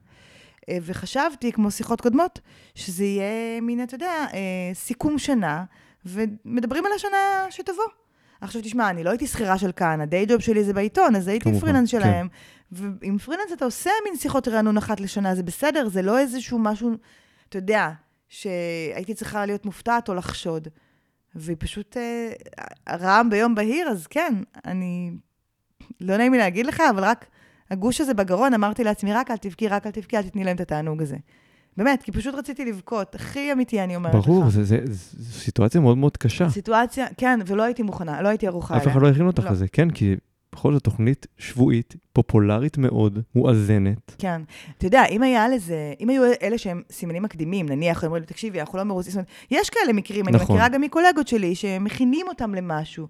אה, 0.69 0.79
וחשבתי, 0.83 1.53
כמו 1.53 1.71
שיחות 1.71 2.01
קודמות, 2.01 2.41
שזה 2.75 3.05
יהיה 3.05 3.61
מין, 3.61 3.83
אתה 3.83 3.95
יודע, 3.95 4.13
אה, 4.35 4.39
סיכום 4.75 5.19
שנה, 5.19 5.65
ומדברים 6.07 6.87
על 6.87 6.93
השנה 6.97 7.47
שתבוא. 7.51 7.85
עכשיו 8.41 8.63
תשמע, 8.63 8.91
אני 8.91 9.05
לא 9.05 9.11
הייתי 9.11 9.27
שכירה 9.27 9.59
של 9.59 9.73
כאן, 9.73 10.01
הדיי 10.01 10.27
ג'וב 10.27 10.41
שלי 10.41 10.65
זה 10.65 10.73
בעיתון, 10.73 11.17
אז 11.17 11.29
הייתי 11.29 11.45
כמובן, 11.45 11.61
פרילנס 11.61 11.91
כן. 11.91 12.01
שלהם. 12.01 12.29
ועם 12.73 13.19
פרילנס 13.19 13.53
אתה 13.53 13.65
עושה 13.65 13.91
מין 14.05 14.17
שיחות 14.17 14.49
רענון 14.49 14.77
אחת 14.77 15.01
לשנה, 15.01 15.35
זה 15.35 15.43
בסדר, 15.43 15.89
זה 15.89 16.03
לא 16.03 16.19
איזשהו 16.19 16.59
משהו, 16.59 16.91
אתה 17.49 17.59
יודע, 17.59 17.91
שהייתי 18.29 19.15
צריכה 19.15 19.47
להיות 19.47 19.65
מופתעת 19.65 20.09
או 20.09 20.15
לחשוד. 20.15 20.69
והיא 21.35 21.57
פשוט 21.61 21.97
אה, 21.97 22.33
רעם 22.97 23.31
ביום 23.31 23.55
בהיר, 23.55 23.89
אז 23.89 24.07
כן, 24.07 24.35
אני... 24.65 25.11
לא 26.01 26.17
נעים 26.17 26.33
לי 26.33 26.39
להגיד 26.39 26.67
לך, 26.67 26.83
אבל 26.91 27.05
רק 27.05 27.27
הגוש 27.71 28.01
הזה 28.01 28.15
בגרון, 28.15 28.55
אמרתי 28.55 28.85
לעצמי, 28.85 29.13
רק 29.13 29.31
אל 29.31 29.37
תבכי, 29.37 29.69
רק 29.69 29.87
אל 29.87 29.91
תבכי, 29.91 30.17
אל 30.17 30.23
תתני 30.23 30.45
להם 30.45 30.57
את 30.57 30.61
התענוג 30.61 31.03
הזה. 31.03 31.17
באמת, 31.77 32.03
כי 32.03 32.13
פשוט 32.13 32.35
רציתי 32.35 32.65
לבכות, 32.65 33.15
הכי 33.15 33.53
אמיתי, 33.53 33.81
אני 33.81 33.97
אומרת 33.97 34.15
לך. 34.15 34.27
ברור, 34.27 34.51
זה- 34.51 34.65
זה- 34.65 34.81
זו 34.87 35.41
סיטואציה 35.41 35.81
מאוד 35.81 35.99
מאוד 35.99 36.17
קשה. 36.17 36.51
סיטואציה, 36.51 37.07
כן, 37.17 37.41
ולא 37.47 37.63
הייתי 37.63 37.83
מוכנה, 37.83 38.23
לא 38.23 38.29
הייתי 38.29 38.47
ערוכה 38.47 38.77
אף 38.77 38.83
אליה. 38.83 38.93
אחד 38.93 39.03
לא 39.03 39.09
הכין 39.09 39.27
אותך 39.27 39.45
לא. 39.45 39.51
לזה, 39.51 39.69
כן, 39.69 39.91
כי 39.91 40.17
בכל 40.53 40.73
זאת 40.73 40.85
תוכנית 40.85 41.27
שבועית, 41.39 41.97
פופולרית 42.13 42.79
מאוד, 42.79 43.19
מואזנת. 43.35 44.15
כן. 44.19 44.43
אתה 44.79 44.87
יודע, 44.87 45.05
אם 45.05 45.23
היה 45.23 45.49
לזה, 45.49 45.93
אם 46.01 46.09
היו 46.11 46.23
אלה 46.43 46.59
שהם 46.59 46.83
סימנים 46.93 47.23
מקדימים, 47.23 47.69
נניח, 47.69 48.05
אומרים 48.05 48.21
לי, 48.23 48.27
תקשיבי, 48.27 48.61
אנחנו 48.61 48.79
לא 48.79 48.85
מרוצים, 48.85 49.13
זאת 49.13 49.17
אומרת, 49.17 49.29
יש 49.51 49.71
כאלה 49.71 49.93
מקרים, 49.93 50.29
אני 50.29 50.37
נכון. 50.37 50.57
מכירה 50.57 50.69
גם 50.69 50.81
מקולגות 50.81 51.29
שלי, 51.29 51.55
שמכינים 51.55 52.27
אותם 52.29 52.55
למשהו. 52.55 53.07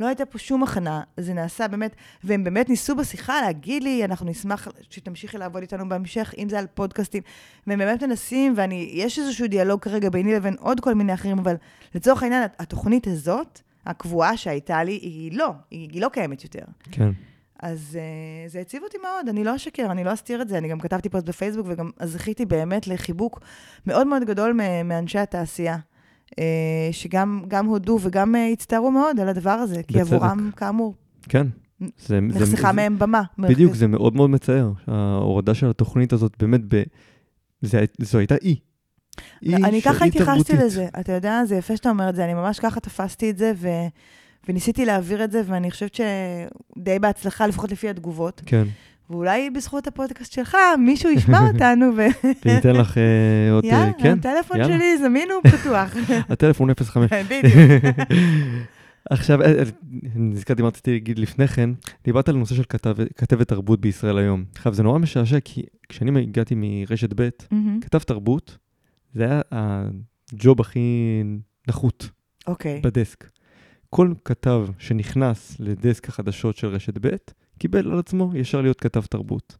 לא 0.00 0.06
הייתה 0.06 0.26
פה 0.26 0.38
שום 0.38 0.62
הכנה, 0.62 1.02
זה 1.16 1.34
נעשה 1.34 1.68
באמת, 1.68 1.96
והם 2.24 2.44
באמת 2.44 2.68
ניסו 2.68 2.96
בשיחה 2.96 3.40
להגיד 3.40 3.82
לי, 3.82 4.04
אנחנו 4.04 4.26
נשמח 4.26 4.68
שתמשיכי 4.90 5.38
לעבוד 5.38 5.62
איתנו 5.62 5.88
בהמשך, 5.88 6.34
אם 6.38 6.48
זה 6.48 6.58
על 6.58 6.66
פודקאסטים, 6.74 7.22
והם 7.66 7.78
באמת 7.78 8.02
מנסים, 8.02 8.54
ואני, 8.56 8.90
יש 8.92 9.18
איזשהו 9.18 9.46
דיאלוג 9.46 9.80
כרגע 9.80 10.10
ביני 10.10 10.34
לבין 10.34 10.54
עוד 10.58 10.80
כל 10.80 10.94
מיני 10.94 11.14
אחרים, 11.14 11.38
אבל 11.38 11.54
לצורך 11.94 12.22
העניין, 12.22 12.42
התוכנית 12.58 13.06
הזאת, 13.06 13.60
הקבועה 13.86 14.36
שהייתה 14.36 14.84
לי, 14.84 14.92
היא 14.92 15.38
לא, 15.38 15.50
היא, 15.70 15.88
היא 15.92 16.02
לא 16.02 16.08
קיימת 16.08 16.44
יותר. 16.44 16.64
כן. 16.90 17.10
אז 17.62 17.98
uh, 17.98 18.50
זה 18.50 18.60
הציב 18.60 18.82
אותי 18.82 18.98
מאוד, 18.98 19.28
אני 19.28 19.44
לא 19.44 19.56
אשקר, 19.56 19.86
אני 19.90 20.04
לא 20.04 20.12
אסתיר 20.12 20.42
את 20.42 20.48
זה. 20.48 20.58
אני 20.58 20.68
גם 20.68 20.80
כתבתי 20.80 21.08
פוסט 21.08 21.26
בפייסבוק, 21.26 21.66
וגם 21.68 21.90
זכיתי 22.02 22.46
באמת 22.46 22.86
לחיבוק 22.86 23.40
מאוד 23.86 24.06
מאוד 24.06 24.24
גדול 24.24 24.60
מאנשי 24.84 25.18
התעשייה, 25.18 25.76
שגם 26.92 27.42
גם 27.48 27.66
הודו 27.66 27.98
וגם 28.02 28.34
uh, 28.34 28.52
הצטערו 28.52 28.90
מאוד 28.90 29.20
על 29.20 29.28
הדבר 29.28 29.50
הזה, 29.50 29.82
כי 29.82 29.94
בצדק. 29.98 30.12
עבורם, 30.12 30.50
כאמור, 30.56 30.94
כן. 31.28 31.46
זה, 32.06 32.20
נחסכה 32.20 32.68
זה, 32.68 32.72
מהם 32.72 32.98
במה. 32.98 33.22
בדיוק, 33.38 33.74
זה 33.74 33.86
מאוד 33.86 34.16
מאוד 34.16 34.30
מצער. 34.30 34.72
ההורדה 34.86 35.54
של 35.54 35.70
התוכנית 35.70 36.12
הזאת, 36.12 36.32
באמת, 36.38 36.60
ב... 36.68 36.82
זה, 37.62 37.84
זו 37.98 38.18
הייתה 38.18 38.34
אי. 38.42 38.56
אי 39.42 39.54
אני 39.54 39.82
ככה 39.82 40.04
התייחסתי. 40.04 40.56
לזה. 40.56 40.88
אתה 41.00 41.12
יודע, 41.12 41.44
זה 41.44 41.56
יפה 41.56 41.76
שאתה 41.76 41.90
אומר 41.90 42.08
את 42.08 42.16
זה, 42.16 42.24
אני 42.24 42.34
ממש 42.34 42.58
ככה 42.58 42.80
תפסתי 42.80 43.30
את 43.30 43.38
זה, 43.38 43.52
ו... 43.56 43.68
וניסיתי 44.48 44.84
להעביר 44.84 45.24
את 45.24 45.30
זה, 45.32 45.42
ואני 45.46 45.70
חושבת 45.70 45.94
שדי 45.94 46.98
בהצלחה, 46.98 47.46
לפחות 47.46 47.72
לפי 47.72 47.88
התגובות. 47.88 48.42
כן, 48.46 48.64
ואולי 49.10 49.50
בזכות 49.50 49.86
הפודקאסט 49.86 50.32
שלך, 50.32 50.56
מישהו 50.78 51.10
ישמע 51.10 51.40
אותנו, 51.52 51.86
ו... 51.96 52.06
וניתן 52.44 52.76
לך 52.76 52.98
אה, 52.98 53.52
עוד... 53.52 53.64
אה, 53.64 53.70
יאללה, 53.70 53.92
כן, 53.98 54.18
הטלפון 54.18 54.56
יאללה. 54.60 54.74
שלי 54.74 54.98
זמין 54.98 55.28
ופתוח. 55.44 55.94
הטלפון 56.32 56.70
05. 56.84 57.10
בדיוק. 57.12 57.84
עכשיו, 59.10 59.42
אה, 59.42 59.58
אה, 59.58 59.62
נזכרתי 60.14 60.62
מה 60.62 60.68
רציתי 60.68 60.92
להגיד 60.92 61.18
לפני 61.18 61.48
כן, 61.48 61.70
דיברת 62.04 62.28
על 62.28 62.36
נושא 62.36 62.54
של 62.54 62.62
כתב, 62.68 62.96
כתבת 63.16 63.48
תרבות 63.48 63.80
בישראל 63.80 64.18
היום. 64.18 64.44
עכשיו, 64.54 64.74
זה 64.74 64.82
נורא 64.82 64.98
משעשע, 64.98 65.38
כי 65.44 65.62
כשאני 65.88 66.22
הגעתי 66.22 66.54
מרשת 66.56 67.20
ב'. 67.20 67.28
כתב 67.80 67.98
תרבות, 67.98 68.58
זה 69.14 69.24
היה 69.24 69.40
הג'וב 69.50 70.60
הכי 70.60 70.80
נחות 71.68 72.10
אוקיי. 72.46 72.80
בדסק. 72.84 73.30
כל 73.90 74.12
כתב 74.24 74.66
שנכנס 74.78 75.56
לדסק 75.58 76.08
החדשות 76.08 76.56
של 76.56 76.66
רשת 76.66 76.94
ב', 77.00 77.08
קיבל 77.60 77.92
על 77.92 77.98
עצמו 77.98 78.30
ישר 78.34 78.60
להיות 78.60 78.80
כתב 78.80 79.00
תרבות. 79.00 79.56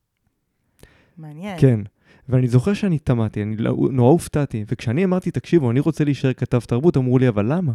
מעניין. 1.18 1.60
כן. 1.60 1.80
ואני 2.28 2.48
זוכר 2.48 2.74
שאני 2.74 2.98
תמהתי, 2.98 3.42
אני 3.42 3.56
לא- 3.56 3.76
נורא 3.90 4.10
הופתעתי, 4.10 4.64
וכשאני 4.68 5.04
אמרתי, 5.04 5.30
תקשיבו, 5.30 5.70
אני 5.70 5.80
רוצה 5.80 6.04
להישאר 6.04 6.32
כתב 6.32 6.60
תרבות, 6.60 6.96
אמרו 6.96 7.18
לי, 7.18 7.28
אבל 7.28 7.52
למה? 7.52 7.72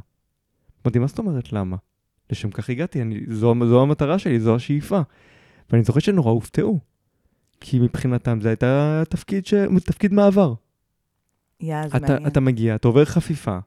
אמרתי, 0.85 0.99
מה 0.99 1.07
זאת 1.07 1.19
אומרת 1.19 1.53
למה? 1.53 1.77
לשם 2.31 2.51
כך 2.51 2.69
הגעתי, 2.69 3.01
אני, 3.01 3.19
זו, 3.27 3.53
זו 3.67 3.81
המטרה 3.81 4.19
שלי, 4.19 4.39
זו 4.39 4.55
השאיפה. 4.55 5.01
ואני 5.69 5.83
זוכר 5.83 5.99
שנורא 5.99 6.31
הופתעו, 6.31 6.79
כי 7.61 7.79
מבחינתם 7.79 8.41
זה 8.41 8.49
הייתה 8.49 9.03
תפקיד, 9.09 9.45
ש... 9.45 9.53
תפקיד 9.85 10.13
מעבר. 10.13 10.53
יא, 11.59 11.87
זה 11.87 11.97
אתה, 11.97 11.99
מעניין. 11.99 12.27
אתה 12.27 12.39
מגיע, 12.39 12.75
אתה 12.75 12.87
עובר 12.87 13.05
חפיפה. 13.05 13.57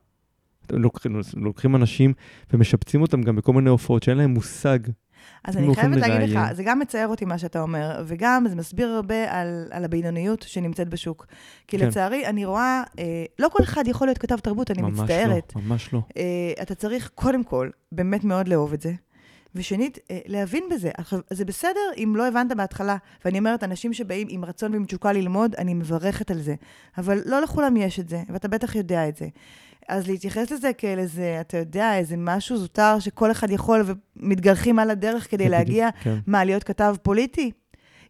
לוקחים, 0.72 1.20
לוקחים 1.36 1.76
אנשים 1.76 2.12
ומשבצים 2.52 3.02
אותם 3.02 3.22
גם 3.22 3.36
בכל 3.36 3.52
מיני 3.52 3.70
הופעות 3.70 4.02
שאין 4.02 4.18
להם 4.18 4.30
מושג 4.30 4.78
אז 5.44 5.56
אני 5.56 5.74
חייבת 5.74 5.96
להגיד 5.96 6.30
לראיין. 6.30 6.30
לך, 6.30 6.52
זה 6.52 6.62
גם 6.62 6.78
מצער 6.78 7.08
אותי 7.08 7.24
מה 7.24 7.38
שאתה 7.38 7.60
אומר, 7.60 8.02
וגם 8.06 8.44
זה 8.48 8.56
מסביר 8.56 8.88
הרבה 8.88 9.32
על, 9.40 9.68
על 9.70 9.84
הבינוניות 9.84 10.42
שנמצאת 10.42 10.88
בשוק. 10.88 11.26
כי 11.66 11.78
כן. 11.78 11.86
לצערי, 11.86 12.26
אני 12.26 12.44
רואה, 12.44 12.82
אה, 12.98 13.24
לא 13.38 13.48
כל 13.48 13.62
אחד 13.62 13.88
יכול 13.88 14.06
להיות 14.06 14.18
כתב 14.18 14.36
תרבות, 14.36 14.70
אני 14.70 14.82
ממש 14.82 14.98
מצטערת. 14.98 15.52
לא, 15.56 15.62
ממש 15.62 15.92
לא. 15.92 16.00
אה, 16.16 16.22
אתה 16.62 16.74
צריך 16.74 17.10
קודם 17.14 17.44
כל 17.44 17.70
באמת 17.92 18.24
מאוד 18.24 18.48
לאהוב 18.48 18.72
את 18.72 18.80
זה, 18.80 18.92
ושנית, 19.54 19.98
אה, 20.10 20.18
להבין 20.26 20.64
בזה. 20.70 20.90
זה 21.30 21.44
בסדר 21.44 21.80
אם 21.96 22.12
לא 22.16 22.28
הבנת 22.28 22.56
בהתחלה, 22.56 22.96
ואני 23.24 23.38
אומרת, 23.38 23.64
אנשים 23.64 23.92
שבאים 23.92 24.26
עם 24.30 24.44
רצון 24.44 24.72
ועם 24.72 24.84
תשוקה 24.84 25.12
ללמוד, 25.12 25.54
אני 25.54 25.74
מברכת 25.74 26.30
על 26.30 26.38
זה. 26.40 26.54
אבל 26.98 27.22
לא 27.26 27.40
לכולם 27.40 27.76
יש 27.76 28.00
את 28.00 28.08
זה, 28.08 28.22
ואתה 28.28 28.48
בטח 28.48 28.74
יודע 28.74 29.08
את 29.08 29.16
זה. 29.16 29.26
אז 29.88 30.06
להתייחס 30.08 30.50
לזה 30.50 30.72
כאל 30.78 30.98
איזה, 30.98 31.36
אתה 31.40 31.56
יודע, 31.56 31.96
איזה 31.98 32.14
משהו 32.18 32.56
זוטר 32.56 32.98
שכל 32.98 33.30
אחד 33.30 33.50
יכול 33.50 33.84
ומתגלחים 34.16 34.78
על 34.78 34.90
הדרך 34.90 35.30
כדי 35.30 35.44
כן, 35.44 35.50
להגיע, 35.50 35.88
כן. 36.02 36.18
מה, 36.26 36.44
להיות 36.44 36.64
כתב 36.64 36.94
פוליטי? 37.02 37.50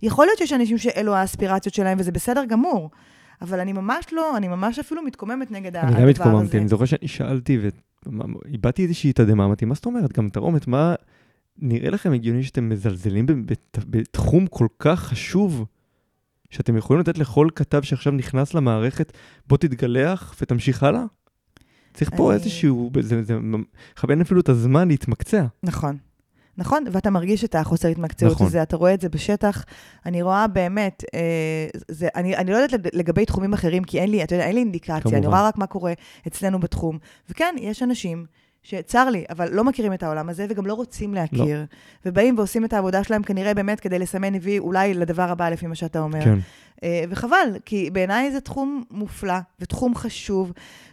יכול 0.03 0.27
להיות 0.27 0.38
שיש 0.38 0.53
אנשים 0.53 0.79
שאלו 0.79 1.14
האספירציות 1.14 1.75
שלהם, 1.75 1.99
וזה 2.01 2.12
בסדר 2.12 2.45
גמור. 2.45 2.91
אבל 3.43 3.61
אני 3.61 3.73
ממש 3.73 4.05
לא, 4.12 4.37
אני 4.37 4.49
ממש 4.49 4.79
אפילו 4.79 5.03
מתקוממת 5.03 5.51
נגד 5.51 5.77
ה- 5.77 5.81
אני 5.81 5.88
הדבר 5.88 6.01
גם 6.03 6.09
הזה. 6.09 6.11
התקוממתי, 6.11 6.59
אני 6.59 6.69
זוכר 6.69 6.85
שאני 6.85 7.09
שאלתי 7.09 7.59
ואיבדתי 8.07 8.83
איזושהי 8.83 9.12
תדהמה, 9.12 9.45
אמרתי, 9.45 9.64
מה 9.64 9.75
זאת 9.75 9.87
אומרת? 9.87 10.12
גם 10.12 10.29
תרעומת, 10.29 10.67
מה... 10.67 10.95
נראה 11.59 11.91
לכם 11.91 12.12
הגיוני 12.12 12.43
שאתם 12.43 12.69
מזלזלים 12.69 13.27
בתחום 13.77 14.47
כל 14.47 14.67
כך 14.79 15.01
חשוב, 15.01 15.64
שאתם 16.51 16.77
יכולים 16.77 17.01
לתת 17.01 17.19
לכל 17.19 17.49
כתב 17.55 17.83
שעכשיו 17.83 18.12
נכנס 18.12 18.55
למערכת, 18.55 19.12
בוא 19.47 19.57
תתגלח 19.57 20.35
ותמשיך 20.41 20.83
הלאה? 20.83 21.03
צריך 21.99 22.11
פה 22.17 22.31
אני- 22.33 22.39
איזשהו, 22.41 22.91
זה, 23.01 23.21
אין 24.11 24.21
אפילו 24.21 24.41
את 24.41 24.49
הזמן 24.49 24.89
להתמקצע. 24.89 25.45
נכון. 25.63 25.97
נכון, 26.59 26.85
ואתה 26.93 27.11
מרגיש 27.11 27.45
את 27.45 27.55
החוסר 27.55 27.89
התמקצעות 27.89 28.33
נכון. 28.33 28.47
הזה, 28.47 28.63
אתה 28.63 28.77
רואה 28.77 28.95
את 28.95 29.01
זה 29.01 29.09
בשטח. 29.09 29.65
אני 30.07 30.23
רואה 30.23 30.47
באמת, 30.47 31.05
אה, 31.15 31.21
זה, 31.89 32.09
אני, 32.17 32.37
אני 32.37 32.51
לא 32.51 32.57
יודעת 32.57 32.73
לג- 32.73 32.89
לגבי 32.97 33.25
תחומים 33.27 33.53
אחרים, 33.53 33.85
כי 33.85 34.01
אין 34.01 34.11
לי, 34.11 34.25
אתה 34.25 34.35
יודע, 34.35 34.45
אין 34.47 34.55
לי 34.55 34.61
אינדיקציה, 34.61 35.01
כמובן. 35.01 35.17
אני 35.17 35.27
רואה 35.27 35.49
רק 35.49 35.59
מה 35.59 35.67
קורה 35.67 35.93
אצלנו 36.27 36.61
בתחום. 36.61 36.99
וכן, 37.31 37.55
יש 37.61 37.83
אנשים 37.83 38.27
שצר 38.62 39.11
לי, 39.11 39.25
אבל 39.31 39.49
לא 39.53 39.64
מכירים 39.64 39.92
את 39.92 40.03
העולם 40.03 40.29
הזה 40.29 40.47
וגם 40.49 40.66
לא 40.66 40.75
רוצים 40.75 41.14
להכיר. 41.14 41.64
ובאים 42.07 42.38
ועושים 42.38 42.64
את 42.64 42.73
העבודה 42.73 43.05
שלהם 43.05 43.23
כנראה 43.23 43.55
באמת 43.55 43.81
כדי 43.81 43.99
לסמן 43.99 44.35
וי 44.42 44.59
אולי 44.59 44.94
לדבר 44.94 45.23
הבא, 45.23 45.49
לפי 45.49 45.66
מה 45.66 45.75
שאתה 45.75 46.01
אומר. 46.01 46.25
כן. 46.25 46.38
אה, 46.85 47.05
וחבל, 47.11 47.57
כי 47.64 47.90
בעיניי 47.92 48.33
זה 48.33 48.40
תחום 48.40 48.85
מופלא 48.90 49.35
ותחום 49.61 49.94
חשוב. 49.94 50.53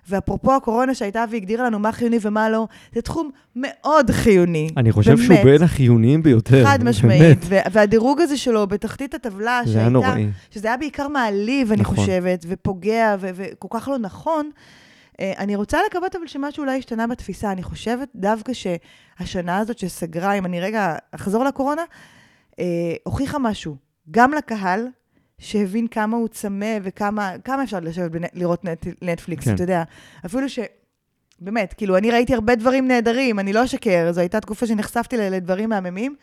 ואפרופו 0.10 0.56
הקורונה 0.56 0.93
שהייתה 0.93 1.25
והגדירה 1.32 1.65
לנו 1.65 1.80
מה 1.80 1.91
חיוני 1.91 2.17
ומה 2.21 2.49
לא, 2.49 2.67
זה 2.95 3.01
תחום 3.01 3.30
מאוד 3.56 4.12
חיוני. 4.12 4.69
אני 4.78 4.91
חושב 4.91 5.17
שהוא 5.17 5.30
באמת. 5.30 5.45
בין 5.45 5.63
החיוניים 5.63 6.23
ביותר. 6.23 6.65
חד. 6.65 6.84
משמעית, 6.84 7.45
והדירוג 7.71 8.21
הזה 8.21 8.38
שלו 8.38 8.67
בתחתית 8.67 9.13
הטבלה, 9.13 9.62
זה 9.65 9.71
היה 9.80 9.89
שהייתה, 9.89 9.89
נוראי. 9.89 10.28
שזה 10.51 10.67
היה 10.67 10.78
בעיקר 10.78 11.08
מעליב, 11.08 11.71
אני 11.71 11.82
נכון. 11.82 11.95
חושבת, 11.95 12.45
ופוגע, 12.47 13.15
וכל 13.19 13.67
כך 13.71 13.88
לא 13.88 13.97
נכון. 13.97 14.49
אה, 15.19 15.34
אני 15.38 15.56
רוצה 15.56 15.78
לקוות 15.89 16.15
אבל 16.15 16.28
שמשהו 16.28 16.63
אולי 16.63 16.78
השתנה 16.78 17.08
בתפיסה. 17.08 17.51
אני 17.51 17.63
חושבת 17.63 18.10
דווקא 18.15 18.51
שהשנה 18.54 19.58
הזאת 19.58 19.78
שסגרה, 19.78 20.34
אם 20.34 20.45
אני 20.45 20.62
רגע 20.62 20.95
אחזור 21.12 21.43
לקורונה, 21.43 21.82
אה, 22.60 22.65
הוכיחה 23.04 23.39
משהו, 23.39 23.75
גם 24.12 24.34
לקהל, 24.34 24.88
שהבין 25.38 25.88
כמה 25.88 26.17
הוא 26.17 26.28
צמא 26.28 26.78
וכמה 26.84 27.32
כמה 27.43 27.63
אפשר 27.63 27.80
לשבת 27.80 28.12
בנ- 28.12 28.30
לראות 28.34 28.65
נט, 28.65 28.88
נטפליקס, 29.01 29.45
כן. 29.45 29.54
אתה 29.54 29.63
יודע. 29.63 29.84
אפילו 30.25 30.49
ש... 30.49 30.60
באמת, 31.39 31.73
כאילו, 31.78 31.97
אני 31.97 32.12
ראיתי 32.12 32.34
הרבה 32.34 32.56
דברים 32.56 32.88
נהדרים, 32.88 33.39
אני 33.39 33.54
לא 33.54 33.63
אשקר, 33.63 34.12
זו 34.12 34.19
הייתה 34.19 34.39
תקופה 34.39 34.67
שנחשפתי 34.67 35.17
לדברים 35.17 35.69
מהממים. 35.69 36.15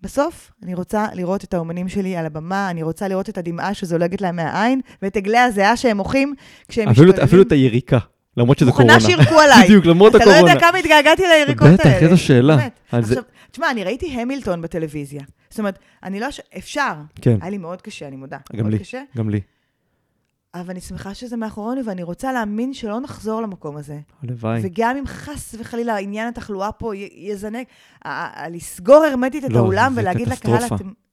בסוף, 0.00 0.52
אני 0.62 0.74
רוצה 0.74 1.06
לראות 1.14 1.44
את 1.44 1.54
האומנים 1.54 1.88
שלי 1.88 2.16
על 2.16 2.26
הבמה, 2.26 2.70
אני 2.70 2.82
רוצה 2.82 3.08
לראות 3.08 3.28
את 3.28 3.38
הדמעה 3.38 3.74
שזולגת 3.74 4.20
להם 4.20 4.36
מהעין, 4.36 4.80
ואת 5.02 5.16
עגלי 5.16 5.38
הזיעה 5.38 5.76
שהם 5.76 5.96
מוחים 5.96 6.34
כשהם 6.68 6.88
אפילו, 6.88 7.06
משתוללים. 7.06 7.24
אפילו 7.28 7.42
את 7.42 7.52
היריקה, 7.52 7.98
למרות 8.36 8.58
שזה 8.58 8.70
קורונה. 8.70 8.94
מוכנה 8.94 9.10
שירקו 9.10 9.40
עליי. 9.40 9.64
בדיוק, 9.66 9.86
למרות 9.86 10.16
אתה 10.16 10.24
לא 10.24 10.30
הקורונה. 10.30 10.50
יודע 10.52 10.60
כמה 10.68 10.78
התגעגעתי 10.78 11.22
ליריקות 11.22 11.62
האלה. 11.66 11.76
בטח, 11.76 12.02
איזו 12.02 12.16
שאלה. 12.18 12.56
זה- 12.56 12.68
עכשיו, 12.98 13.22
תשמע, 13.50 13.70
אני 13.70 13.84
ראיתי 13.84 14.20
המילטון 14.20 14.62
בטלוויזיה. 14.62 15.22
זאת 15.50 15.58
אומרת, 15.58 15.78
אני 16.02 16.20
לא... 16.20 16.26
אפשר. 16.58 16.92
כן, 17.22 17.36
היה 17.40 17.50
לי 17.50 17.58
מאוד 17.58 17.82
קשה, 17.82 18.08
אני 18.08 18.16
מודה. 18.16 18.38
גם 18.56 18.68
לי. 18.70 18.78
גם 19.16 19.30
לי. 19.30 19.40
אבל 20.54 20.70
אני 20.70 20.80
שמחה 20.80 21.14
שזה 21.14 21.36
מאחורינו, 21.36 21.84
ואני 21.84 22.02
רוצה 22.02 22.32
להאמין 22.32 22.74
שלא 22.74 23.00
נחזור 23.00 23.42
למקום 23.42 23.76
הזה. 23.76 23.98
הלוואי. 24.22 24.60
וגם 24.62 24.96
אם 24.96 25.06
חס 25.06 25.54
וחלילה 25.58 25.96
עניין 25.98 26.28
התחלואה 26.28 26.72
פה 26.72 26.92
יזנק, 27.14 27.66
לסגור 28.50 29.04
הרמטית 29.04 29.44
את 29.44 29.50
לא, 29.50 29.58
האולם 29.58 29.92
זה 29.94 30.00
ולהגיד 30.00 30.28
לקהל, 30.28 30.62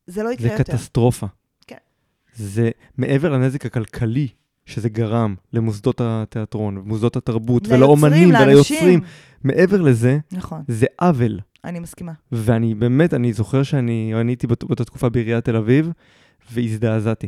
זה 0.07 0.23
לא 0.23 0.27
זה 0.29 0.33
יקרה 0.33 0.51
יותר. 0.51 0.63
קטסטרופה. 0.63 1.27
כן. 1.67 1.75
זה 2.35 2.69
מעבר 2.97 3.29
לנזק 3.29 3.65
הכלכלי 3.65 4.27
שזה 4.65 4.89
גרם 4.89 5.35
למוסדות 5.53 6.01
התיאטרון, 6.03 6.77
ומוסדות 6.77 7.15
התרבות, 7.15 7.67
ולאומנים 7.67 8.31
לאנשים. 8.31 8.47
וליוצרים, 8.47 8.99
מעבר 9.43 9.81
לזה, 9.81 10.17
נכון, 10.31 10.61
זה 10.67 10.85
עוול. 11.01 11.39
אני 11.65 11.79
מסכימה. 11.79 12.11
ואני 12.31 12.75
באמת, 12.75 13.13
אני 13.13 13.33
זוכר 13.33 13.63
שאני 13.63 14.13
אני 14.21 14.31
הייתי 14.31 14.47
באות- 14.47 14.63
באותה 14.63 14.85
תקופה 14.85 15.09
בעיריית 15.09 15.45
תל 15.45 15.55
אביב, 15.55 15.89
והזדעזעתי. 16.51 17.27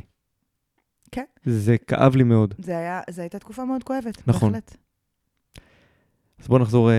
כן. 1.11 1.23
זה 1.45 1.77
כאב 1.77 2.15
לי 2.15 2.23
מאוד. 2.23 2.53
זה 2.57 2.77
היה, 2.77 3.01
זו 3.09 3.21
הייתה 3.21 3.39
תקופה 3.39 3.65
מאוד 3.65 3.83
כואבת, 3.83 4.21
נכון. 4.27 4.51
בהחלט. 4.51 4.75
אז 6.41 6.47
בואו 6.47 6.59
נחזור 6.61 6.91
אה, 6.91 6.95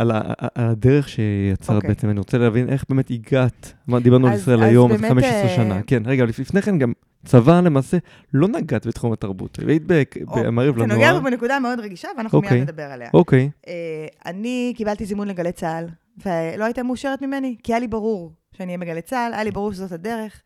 על, 0.00 0.10
ה- 0.10 0.20
על 0.54 0.66
הדרך 0.68 1.08
שיצרת 1.08 1.76
אוקיי. 1.76 1.88
בעצם. 1.88 2.10
אני 2.10 2.18
רוצה 2.18 2.38
להבין 2.38 2.68
איך 2.68 2.84
באמת 2.88 3.10
הגעת. 3.10 3.72
דיברנו 4.02 4.26
על 4.26 4.34
ישראל 4.34 4.62
היום, 4.62 4.92
אז 4.92 5.00
באמת, 5.00 5.10
15 5.12 5.32
אה, 5.32 5.56
שנה. 5.56 5.82
כן, 5.82 6.02
רגע, 6.06 6.24
לפני 6.24 6.62
כן 6.62 6.78
גם 6.78 6.92
צבא 7.24 7.60
למעשה 7.60 7.98
לא 8.34 8.48
נגעת 8.48 8.86
בתחום 8.86 9.12
התרבות. 9.12 9.58
היית 9.68 9.82
במעריב 9.86 10.74
אתה 10.76 10.86
נוגע 10.86 11.08
לנוער. 11.08 11.20
בנקודה 11.20 11.58
מאוד 11.58 11.80
רגישה, 11.80 12.08
ואנחנו 12.16 12.38
אוקיי. 12.38 12.52
מיד 12.52 12.62
נדבר 12.62 12.82
עליה. 12.82 13.10
אוקיי, 13.14 13.50
אה, 13.68 14.06
אני 14.26 14.72
קיבלתי 14.76 15.06
זימון 15.06 15.28
לגלי 15.28 15.52
צה"ל, 15.52 15.86
ולא 16.26 16.64
הייתה 16.64 16.82
מאושרת 16.82 17.22
ממני, 17.22 17.56
כי 17.62 17.72
היה 17.72 17.78
לי 17.78 17.88
ברור 17.88 18.32
שאני 18.52 18.66
אהיה 18.66 18.78
בגלי 18.78 19.02
צה"ל, 19.02 19.32
היה 19.34 19.44
לי 19.44 19.50
ברור 19.50 19.72
שזאת 19.72 19.92
הדרך. 19.92 20.42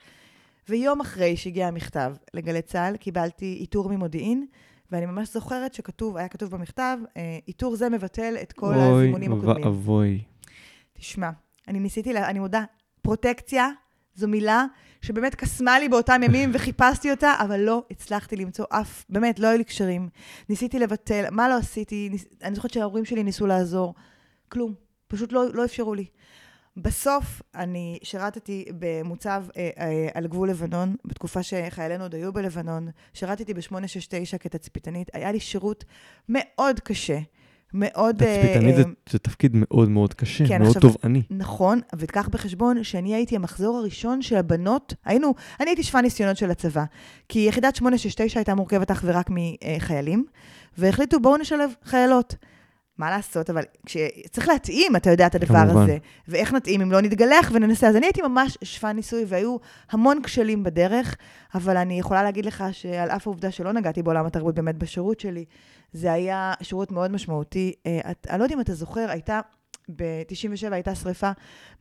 ויום 0.68 1.00
אחרי 1.00 1.36
שהגיע 1.36 1.68
המכתב 1.68 2.14
לגלי 2.34 2.62
צה"ל, 2.62 2.96
קיבלתי 2.96 3.56
איתור 3.60 3.88
ממודיעין, 3.88 4.46
ואני 4.92 5.06
ממש 5.06 5.32
זוכרת 5.32 5.74
שכתוב, 5.74 6.16
היה 6.16 6.28
כתוב 6.28 6.50
במכתב, 6.50 6.98
אה, 7.16 7.38
איתור 7.48 7.76
זה 7.76 7.88
מבטל 7.88 8.36
את 8.42 8.52
כל 8.52 8.74
הזימונים 8.74 9.32
אוי 9.32 9.40
הקודמים. 9.40 9.66
ואבוי. 9.66 10.22
תשמע, 10.92 11.30
אני 11.68 11.80
ניסיתי, 11.80 12.12
לה, 12.12 12.28
אני 12.28 12.38
מודה, 12.38 12.64
פרוטקציה 13.02 13.68
זו 14.14 14.28
מילה 14.28 14.64
שבאמת 15.04 15.34
קסמה 15.34 15.78
לי 15.78 15.88
באותם 15.88 16.20
ימים 16.22 16.50
וחיפשתי 16.54 17.10
אותה, 17.10 17.34
אבל 17.40 17.60
לא 17.60 17.82
הצלחתי 17.90 18.36
למצוא 18.36 18.64
אף, 18.68 19.04
באמת, 19.08 19.38
לא 19.38 19.48
היו 19.48 19.58
לי 19.58 19.64
קשרים. 19.64 20.08
ניסיתי 20.48 20.78
לבטל, 20.78 21.24
מה 21.30 21.48
לא 21.48 21.56
עשיתי? 21.56 22.08
ניס, 22.10 22.24
אני 22.42 22.54
זוכרת 22.54 22.70
שההורים 22.72 23.04
שלי 23.04 23.22
ניסו 23.22 23.46
לעזור. 23.46 23.94
כלום, 24.48 24.74
פשוט 25.08 25.32
לא, 25.32 25.44
לא 25.54 25.64
אפשרו 25.64 25.94
לי. 25.94 26.06
בסוף 26.76 27.42
אני 27.54 27.98
שירתתי 28.02 28.64
במוצב 28.78 29.44
אה, 29.56 29.70
אה, 29.78 30.08
על 30.14 30.26
גבול 30.26 30.50
לבנון, 30.50 30.96
בתקופה 31.04 31.42
שחיילינו 31.42 32.04
עוד 32.04 32.14
היו 32.14 32.32
בלבנון. 32.32 32.88
שירתתי 33.14 33.54
ב-869 33.54 34.38
כתצפיתנית. 34.38 35.10
היה 35.12 35.32
לי 35.32 35.40
שירות 35.40 35.84
מאוד 36.28 36.80
קשה. 36.80 37.18
מאוד... 37.74 38.16
תצפיתנית 38.16 38.76
זה- 38.76 38.82
אה, 38.82 38.88
זה 39.10 39.18
תפקיד 39.18 39.52
מאוד 39.54 39.88
מאוד 39.88 40.14
קשה, 40.14 40.48
כן, 40.48 40.62
מאוד 40.62 40.76
עכשיו- 40.76 40.92
תובעני. 40.92 41.22
נכון, 41.30 41.80
ותקח 41.98 42.28
בחשבון 42.28 42.84
שאני 42.84 43.14
הייתי 43.14 43.36
המחזור 43.36 43.78
הראשון 43.78 44.22
של 44.22 44.36
הבנות, 44.36 44.94
היינו, 45.04 45.34
אני 45.60 45.70
הייתי 45.70 45.82
שפע 45.82 46.00
ניסיונות 46.00 46.36
של 46.36 46.50
הצבא, 46.50 46.84
כי 47.28 47.38
יחידת 47.48 47.76
869 47.76 48.40
הייתה 48.40 48.54
מורכבת 48.54 48.90
אך 48.90 49.02
ורק 49.06 49.26
מחיילים, 49.30 50.24
והחליטו 50.78 51.20
בואו 51.20 51.36
נשלב 51.36 51.70
חיילות. 51.84 52.34
מה 52.98 53.10
לעשות, 53.10 53.50
אבל 53.50 53.62
כשצריך 53.86 54.48
להתאים, 54.48 54.96
אתה 54.96 55.10
יודע, 55.10 55.26
את 55.26 55.34
הדבר 55.34 55.54
כמובן. 55.64 55.82
הזה. 55.82 55.96
ואיך 56.28 56.52
נתאים 56.52 56.80
אם 56.80 56.92
לא 56.92 57.00
נתגלח 57.00 57.50
וננסה. 57.54 57.88
אז 57.88 57.96
אני 57.96 58.06
הייתי 58.06 58.22
ממש 58.22 58.58
שפע 58.64 58.92
ניסוי, 58.92 59.24
והיו 59.28 59.56
המון 59.90 60.22
כשלים 60.22 60.62
בדרך, 60.62 61.16
אבל 61.54 61.76
אני 61.76 61.98
יכולה 61.98 62.22
להגיד 62.22 62.46
לך 62.46 62.64
שעל 62.72 63.10
אף 63.10 63.26
העובדה 63.26 63.50
שלא 63.50 63.72
נגעתי 63.72 64.02
בעולם 64.02 64.26
התרבות 64.26 64.54
באמת 64.54 64.78
בשירות 64.78 65.20
שלי, 65.20 65.44
זה 65.92 66.12
היה 66.12 66.52
שירות 66.62 66.92
מאוד 66.92 67.10
משמעותי. 67.10 67.72
אה, 67.86 68.00
את- 68.10 68.26
אני 68.30 68.38
לא 68.38 68.44
יודעת 68.44 68.56
אם 68.56 68.60
אתה 68.60 68.74
זוכר, 68.74 69.06
הייתה... 69.10 69.40
ב-97 69.96 70.72
הייתה 70.72 70.94
שריפה 70.94 71.30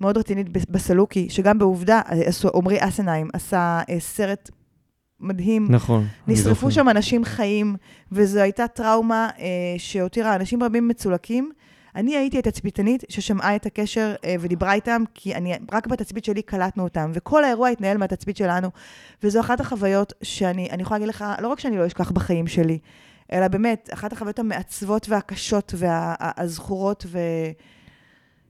מאוד 0.01 0.17
רצינית 0.17 0.47
בסלוקי, 0.69 1.29
שגם 1.29 1.59
בעובדה, 1.59 2.01
אה, 2.11 2.21
עמרי 2.55 2.77
אסנהיים 2.79 3.29
עשה 3.33 3.81
אה, 3.89 3.99
סרט 3.99 4.49
מדהים. 5.23 5.67
נכון. 5.69 6.07
נשרפו. 6.27 6.71
שם 6.71 6.89
אנשים 6.89 7.25
חיים, 7.25 7.75
וזו 8.11 8.39
הייתה 8.39 8.67
טראומה 8.67 9.29
אה, 9.39 9.45
שהותירה 9.77 10.35
אנשים 10.35 10.63
רבים 10.63 10.87
מצולקים. 10.87 11.51
אני 11.95 12.15
הייתי 12.15 12.39
התצפיתנית 12.39 13.03
ששמעה 13.09 13.55
את 13.55 13.65
הקשר 13.65 14.15
אה, 14.25 14.35
ודיברה 14.39 14.73
איתם, 14.73 15.03
כי 15.13 15.35
אני, 15.35 15.53
רק 15.71 15.87
בתצפית 15.87 16.25
שלי 16.25 16.41
קלטנו 16.41 16.83
אותם, 16.83 17.11
וכל 17.13 17.43
האירוע 17.43 17.69
התנהל 17.69 17.97
מהתצפית 17.97 18.37
שלנו. 18.37 18.69
וזו 19.23 19.39
אחת 19.39 19.59
החוויות 19.59 20.13
שאני 20.21 20.69
אני 20.71 20.81
יכולה 20.81 20.97
להגיד 20.97 21.15
לך, 21.15 21.25
לא 21.39 21.47
רק 21.47 21.59
שאני 21.59 21.77
לא 21.77 21.87
אשכח 21.87 22.11
בחיים 22.11 22.47
שלי, 22.47 22.79
אלא 23.31 23.47
באמת, 23.47 23.89
אחת 23.93 24.13
החוויות 24.13 24.39
המעצבות 24.39 25.09
והקשות 25.09 25.73
והזכורות, 25.77 27.05
ו... 27.07 27.19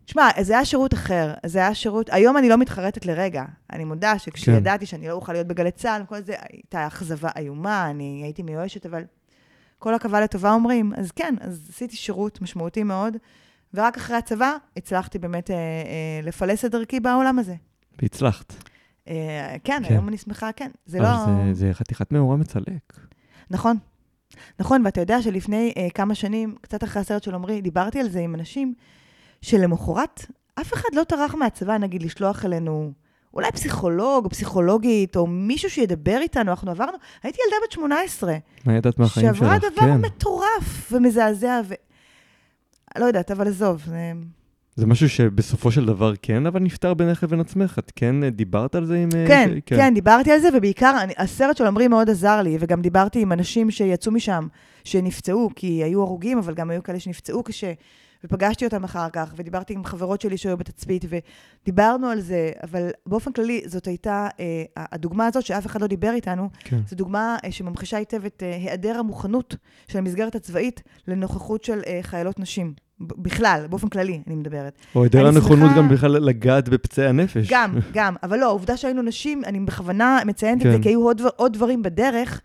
שמע, 0.05 0.29
זה 0.41 0.53
היה 0.53 0.65
שירות 0.65 0.93
אחר, 0.93 1.33
זה 1.45 1.59
היה 1.59 1.75
שירות, 1.75 2.09
היום 2.11 2.37
אני 2.37 2.49
לא 2.49 2.57
מתחרטת 2.57 3.05
לרגע. 3.05 3.43
אני 3.73 3.83
מודה 3.83 4.19
שכשידעתי 4.19 4.85
שאני 4.85 5.07
לא 5.07 5.13
אוכל 5.13 5.33
להיות 5.33 5.47
בגלי 5.47 5.71
צה"ל, 5.71 6.03
כל 6.05 6.21
זה, 6.21 6.35
הייתה 6.51 6.87
אכזבה 6.87 7.29
איומה, 7.37 7.89
אני 7.89 8.21
הייתי 8.23 8.43
מיואשת, 8.43 8.85
אבל 8.85 9.03
כל 9.79 9.93
עכבה 9.93 10.21
לטובה 10.21 10.51
אומרים. 10.53 10.93
אז 10.97 11.11
כן, 11.11 11.35
אז 11.41 11.69
עשיתי 11.69 11.95
שירות 11.95 12.41
משמעותי 12.41 12.83
מאוד, 12.83 13.17
ורק 13.73 13.97
אחרי 13.97 14.15
הצבא 14.15 14.57
הצלחתי 14.77 15.19
באמת 15.19 15.51
אה, 15.51 15.55
אה, 15.55 16.19
לפלס 16.23 16.65
את 16.65 16.71
דרכי 16.71 16.99
בעולם 16.99 17.39
הזה. 17.39 17.55
והצלחת. 18.01 18.53
אה, 19.07 19.55
כן, 19.63 19.81
כן. 19.87 19.93
היום 19.93 20.07
אני 20.07 20.17
שמחה, 20.17 20.51
כן. 20.51 20.71
זה 20.85 20.99
לא... 20.99 21.09
זה, 21.25 21.53
זה 21.53 21.73
חתיכת 21.73 22.11
מאורע 22.11 22.35
מצלק. 22.35 22.99
נכון. 23.49 23.77
נכון, 24.59 24.85
ואתה 24.85 25.01
יודע 25.01 25.21
שלפני 25.21 25.73
אה, 25.77 25.87
כמה 25.93 26.15
שנים, 26.15 26.55
קצת 26.61 26.83
אחרי 26.83 27.01
הסרט 27.01 27.23
של 27.23 27.35
עמרי, 27.35 27.61
דיברתי 27.61 27.99
על 27.99 28.09
זה 28.09 28.19
עם 28.19 28.35
אנשים, 28.35 28.73
שלמחרת 29.43 30.25
אף 30.61 30.73
אחד 30.73 30.89
לא 30.93 31.03
טרח 31.03 31.35
מהצבא, 31.35 31.77
נגיד, 31.77 32.03
לשלוח 32.03 32.45
אלינו 32.45 32.91
אולי 33.33 33.51
פסיכולוג 33.51 34.25
או 34.25 34.29
פסיכולוגית, 34.29 35.15
או 35.15 35.27
מישהו 35.27 35.69
שידבר 35.69 36.17
איתנו, 36.21 36.51
אנחנו 36.51 36.71
עברנו, 36.71 36.97
הייתי 37.23 37.39
ילדה 37.45 37.55
בת 37.65 37.71
18, 37.71 38.35
מה 38.65 38.73
ידעת 38.73 38.99
מהחיים 38.99 39.27
שלך? 39.27 39.37
שעברה 39.37 39.57
דבר 39.57 39.81
כן. 39.81 40.01
מטורף 40.01 40.91
ומזעזע, 40.91 41.61
ו... 41.67 41.73
לא 42.97 43.05
יודעת, 43.05 43.31
אבל 43.31 43.47
עזוב, 43.47 43.81
זה... 43.85 44.11
זה 44.75 44.85
משהו 44.85 45.09
שבסופו 45.09 45.71
של 45.71 45.85
דבר 45.85 46.13
כן, 46.21 46.45
אבל 46.45 46.59
נפתר 46.59 46.93
בינך 46.93 47.23
לבין 47.23 47.39
עצמך. 47.39 47.79
את 47.79 47.91
כן 47.95 48.29
דיברת 48.29 48.75
על 48.75 48.85
זה 48.85 48.97
עם... 48.97 49.09
אה, 49.15 49.27
כן, 49.27 49.49
ש- 49.55 49.61
כן, 49.65 49.93
דיברתי 49.93 50.31
על 50.31 50.39
זה, 50.39 50.49
ובעיקר, 50.53 50.97
אני, 51.03 51.13
הסרט 51.17 51.57
של 51.57 51.65
עמרי 51.65 51.87
מאוד 51.87 52.09
עזר 52.09 52.41
לי, 52.41 52.57
וגם 52.59 52.81
דיברתי 52.81 53.21
עם 53.21 53.31
אנשים 53.31 53.71
שיצאו 53.71 54.11
משם, 54.11 54.47
שנפצעו, 54.83 55.49
כי 55.55 55.67
היו 55.67 56.01
הרוגים, 56.01 56.37
אבל 56.37 56.53
גם 56.53 56.69
היו 56.69 56.83
כאלה 56.83 56.99
שנפצעו 56.99 57.43
קשה, 57.43 57.73
ופגשתי 58.23 58.65
אותם 58.65 58.83
אחר 58.83 59.09
כך, 59.13 59.33
ודיברתי 59.37 59.73
עם 59.73 59.83
חברות 59.85 60.21
שלי 60.21 60.37
שהיו 60.37 60.57
בתצפית, 60.57 61.05
ודיברנו 61.63 62.07
על 62.07 62.19
זה, 62.21 62.51
אבל 62.63 62.89
באופן 63.05 63.31
כללי, 63.31 63.61
זאת 63.65 63.87
הייתה, 63.87 64.27
אה, 64.39 64.63
הדוגמה 64.91 65.27
הזאת 65.27 65.45
שאף 65.45 65.65
אחד 65.65 65.81
לא 65.81 65.87
דיבר 65.87 66.11
איתנו, 66.13 66.49
כן. 66.59 66.79
זו 66.89 66.95
דוגמה 66.95 67.37
אה, 67.45 67.51
שממחישה 67.51 67.97
היטב 67.97 68.25
את 68.25 68.43
אה, 68.45 68.55
היעדר 68.55 68.97
המוכנות 68.99 69.55
של 69.87 69.97
המסגרת 69.97 70.35
הצבאית 70.35 70.83
לנוכחות 71.07 71.63
של 71.63 71.81
אה, 71.87 71.99
חיילות 72.01 72.39
נשים. 72.39 72.73
בכלל, 72.99 73.65
באופן 73.69 73.87
כללי, 73.89 74.21
אני 74.27 74.35
מדברת. 74.35 74.73
או 74.95 75.03
היעדר 75.03 75.27
הנכונות 75.27 75.69
שמחה- 75.69 75.77
גם 75.77 75.89
בכלל 75.89 76.11
לגעת 76.11 76.69
בפצעי 76.69 77.07
הנפש. 77.07 77.47
גם, 77.51 77.77
גם, 77.93 78.15
אבל 78.23 78.39
לא, 78.39 78.45
העובדה 78.45 78.77
שהיינו 78.77 79.01
נשים, 79.01 79.41
אני 79.45 79.59
בכוונה 79.59 80.19
מציינת 80.25 80.61
את 80.61 80.67
כן. 80.67 80.71
זה, 80.71 80.79
כי 80.81 80.89
היו 80.89 81.01
עוד, 81.03 81.21
עוד 81.35 81.53
דברים 81.53 81.81
בדרך 81.83 82.41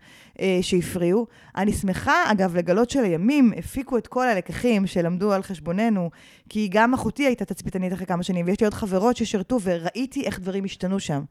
שהפריעו. 0.61 1.27
אני 1.55 1.73
שמחה, 1.73 2.31
אגב, 2.31 2.55
לגלות 2.55 2.89
שלימים 2.89 3.51
הפיקו 3.57 3.97
את 3.97 4.07
כל 4.07 4.27
הלקחים 4.27 4.87
שלמדו 4.87 5.33
על 5.33 5.43
חשבוננו, 5.43 6.09
כי 6.49 6.67
גם 6.71 6.93
אחותי 6.93 7.25
הייתה 7.25 7.45
תצפיתנית 7.45 7.93
אחרי 7.93 8.05
כמה 8.05 8.23
שנים, 8.23 8.45
ויש 8.45 8.59
לי 8.59 8.65
עוד 8.65 8.73
חברות 8.73 9.17
ששירתו, 9.17 9.57
וראיתי 9.63 10.25
איך 10.25 10.39
דברים 10.39 10.65
השתנו 10.65 10.99
שם. 10.99 11.21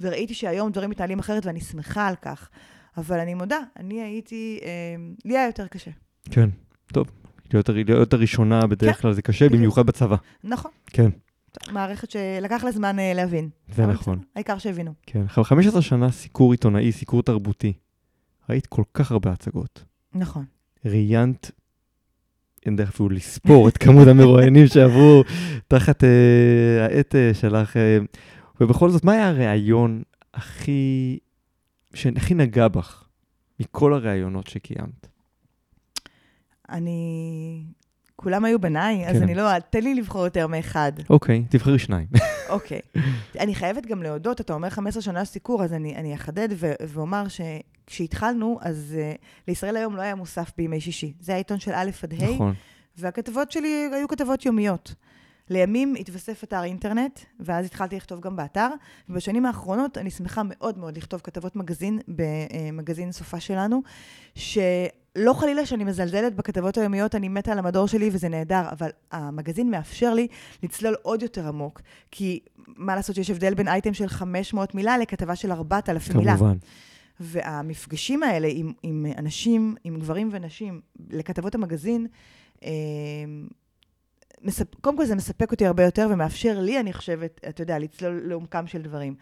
וראיתי 0.00 0.34
שהיום 0.34 0.70
דברים 0.70 0.90
מתנהלים 0.90 1.18
אחרת, 1.18 1.46
ואני 1.46 1.60
שמחה 1.60 2.08
על 2.08 2.14
כך. 2.22 2.48
אבל 2.96 3.18
אני 3.18 3.34
מודה, 3.34 3.58
אני 3.76 4.02
הייתי, 4.02 4.58
אה, 4.62 4.68
לי 5.24 5.38
היה 5.38 5.46
יותר 5.46 5.66
קשה. 5.66 5.90
כן, 6.30 6.48
טוב. 6.92 7.06
להיות, 7.52 7.68
להיות 7.68 8.12
הראשונה 8.12 8.66
בדרך 8.66 8.96
כן. 8.96 9.02
כלל 9.02 9.12
זה 9.12 9.22
קשה, 9.22 9.44
בדיוק. 9.44 9.58
במיוחד 9.58 9.86
בצבא. 9.86 10.16
נכון, 10.44 10.70
כן, 10.86 11.10
מערכת 11.70 12.10
שלקח 12.10 12.64
לה 12.64 12.72
זמן 12.72 12.98
אה, 12.98 13.12
להבין. 13.14 13.48
זה 13.74 13.86
נכון. 13.86 14.18
העיקר 14.36 14.58
שהבינו. 14.58 14.92
כן, 15.06 15.22
עכשיו 15.22 15.44
15 15.44 15.82
שנה 15.82 16.10
סיקור 16.10 16.52
עיתונאי, 16.52 16.92
סיקור 16.92 17.22
תרבותי. 17.22 17.72
ראית 18.50 18.66
כל 18.66 18.82
כך 18.94 19.12
הרבה 19.12 19.32
הצגות. 19.32 19.84
נכון. 20.14 20.44
ראיינת, 20.84 21.50
אין 22.66 22.76
דרך 22.76 22.88
אפילו 22.88 23.08
לספור 23.08 23.68
את 23.68 23.78
כמות 23.78 24.08
המרואיינים 24.10 24.66
שעברו 24.66 25.24
תחת 25.68 26.04
אה, 26.04 26.84
העט 26.84 27.14
אה, 27.14 27.34
שלך. 27.34 27.76
אה, 27.76 27.98
ובכל 28.60 28.90
זאת, 28.90 29.04
מה 29.04 29.12
היה 29.12 29.28
הראיון 29.28 30.02
הכי, 30.34 31.18
שהכי 31.94 32.34
נגע 32.34 32.68
בך 32.68 33.04
מכל 33.60 33.94
הראיונות 33.94 34.46
שקיימת? 34.46 35.06
אני... 36.70 37.64
כולם 38.16 38.44
היו 38.44 38.58
בניי, 38.60 39.06
אז 39.06 39.16
כן. 39.16 39.22
אני 39.22 39.34
לא... 39.34 39.58
תן 39.58 39.82
לי 39.82 39.94
לבחור 39.94 40.24
יותר 40.24 40.46
מאחד. 40.46 40.92
אוקיי, 41.10 41.44
תבחרי 41.48 41.78
שניים. 41.78 42.06
אוקיי. 42.52 42.80
אני 43.38 43.54
חייבת 43.54 43.86
גם 43.86 44.02
להודות, 44.02 44.40
אתה 44.40 44.52
אומר 44.52 44.70
15 44.70 45.02
שנה 45.02 45.24
סיקור, 45.24 45.64
אז 45.64 45.72
אני, 45.72 45.96
אני 45.96 46.14
אחדד 46.14 46.48
ו- 46.52 46.72
ואומר 46.88 47.24
שכשהתחלנו, 47.28 48.58
אז 48.62 48.96
uh, 48.98 49.24
לישראל 49.48 49.76
היום 49.76 49.96
לא 49.96 50.02
היה 50.02 50.14
מוסף 50.14 50.52
בימי 50.56 50.80
שישי. 50.80 51.12
זה 51.20 51.34
העיתון 51.34 51.58
של 51.60 51.72
א' 51.74 51.90
עד 52.02 52.12
ה', 52.12 52.34
נכון. 52.34 52.54
והכתבות 52.96 53.52
שלי 53.52 53.88
היו 53.92 54.08
כתבות 54.08 54.46
יומיות. 54.46 54.94
לימים 55.50 55.94
התווסף 56.00 56.44
אתר 56.44 56.62
אינטרנט, 56.62 57.20
ואז 57.40 57.66
התחלתי 57.66 57.96
לכתוב 57.96 58.20
גם 58.20 58.36
באתר, 58.36 58.68
ובשנים 59.08 59.46
האחרונות 59.46 59.98
אני 59.98 60.10
שמחה 60.10 60.42
מאוד 60.44 60.78
מאוד 60.78 60.96
לכתוב 60.96 61.20
כתבות 61.24 61.56
מגזין 61.56 61.98
במגזין 62.08 63.12
סופה 63.12 63.40
שלנו, 63.40 63.82
שלא 65.18 65.32
חלילה 65.32 65.66
שאני 65.66 65.84
מזלזלת 65.84 66.34
בכתבות 66.34 66.78
היומיות, 66.78 67.14
אני 67.14 67.28
מתה 67.28 67.52
על 67.52 67.58
המדור 67.58 67.88
שלי 67.88 68.10
וזה 68.12 68.28
נהדר, 68.28 68.62
אבל 68.70 68.90
המגזין 69.12 69.70
מאפשר 69.70 70.14
לי 70.14 70.28
לצלול 70.62 70.94
עוד 71.02 71.22
יותר 71.22 71.48
עמוק, 71.48 71.80
כי 72.10 72.40
מה 72.66 72.96
לעשות 72.96 73.16
שיש 73.16 73.30
הבדל 73.30 73.54
בין 73.54 73.68
אייטם 73.68 73.94
של 73.94 74.08
500 74.08 74.74
מילה 74.74 74.98
לכתבה 74.98 75.36
של 75.36 75.52
4,000 75.52 76.16
מילה. 76.16 76.36
כמובן. 76.36 76.56
והמפגשים 77.20 78.22
האלה 78.22 78.48
עם, 78.50 78.72
עם 78.82 79.06
אנשים, 79.18 79.74
עם 79.84 79.98
גברים 79.98 80.28
ונשים, 80.32 80.80
לכתבות 81.10 81.54
המגזין, 81.54 82.06
אה, 82.64 82.70
מספ... 84.42 84.74
קודם 84.80 84.96
כל 84.96 85.04
זה 85.04 85.14
מספק 85.14 85.52
אותי 85.52 85.66
הרבה 85.66 85.84
יותר 85.84 86.08
ומאפשר 86.10 86.60
לי, 86.60 86.80
אני 86.80 86.92
חושבת, 86.92 87.40
אתה 87.48 87.62
יודע, 87.62 87.78
לצלול 87.78 88.22
לעומקם 88.24 88.66
של 88.66 88.82
דברים. 88.82 89.14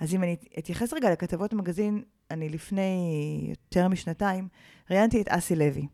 אז 0.00 0.14
אם 0.14 0.22
אני 0.22 0.36
אתייחס 0.58 0.92
רגע 0.92 1.10
לכתבות 1.12 1.52
המגזין, 1.52 2.02
אני 2.30 2.48
לפני 2.48 3.46
יותר 3.48 3.88
משנתיים 3.88 4.48
ראיינתי 4.90 5.22
את 5.22 5.28
אסי 5.28 5.56
לוי, 5.56 5.86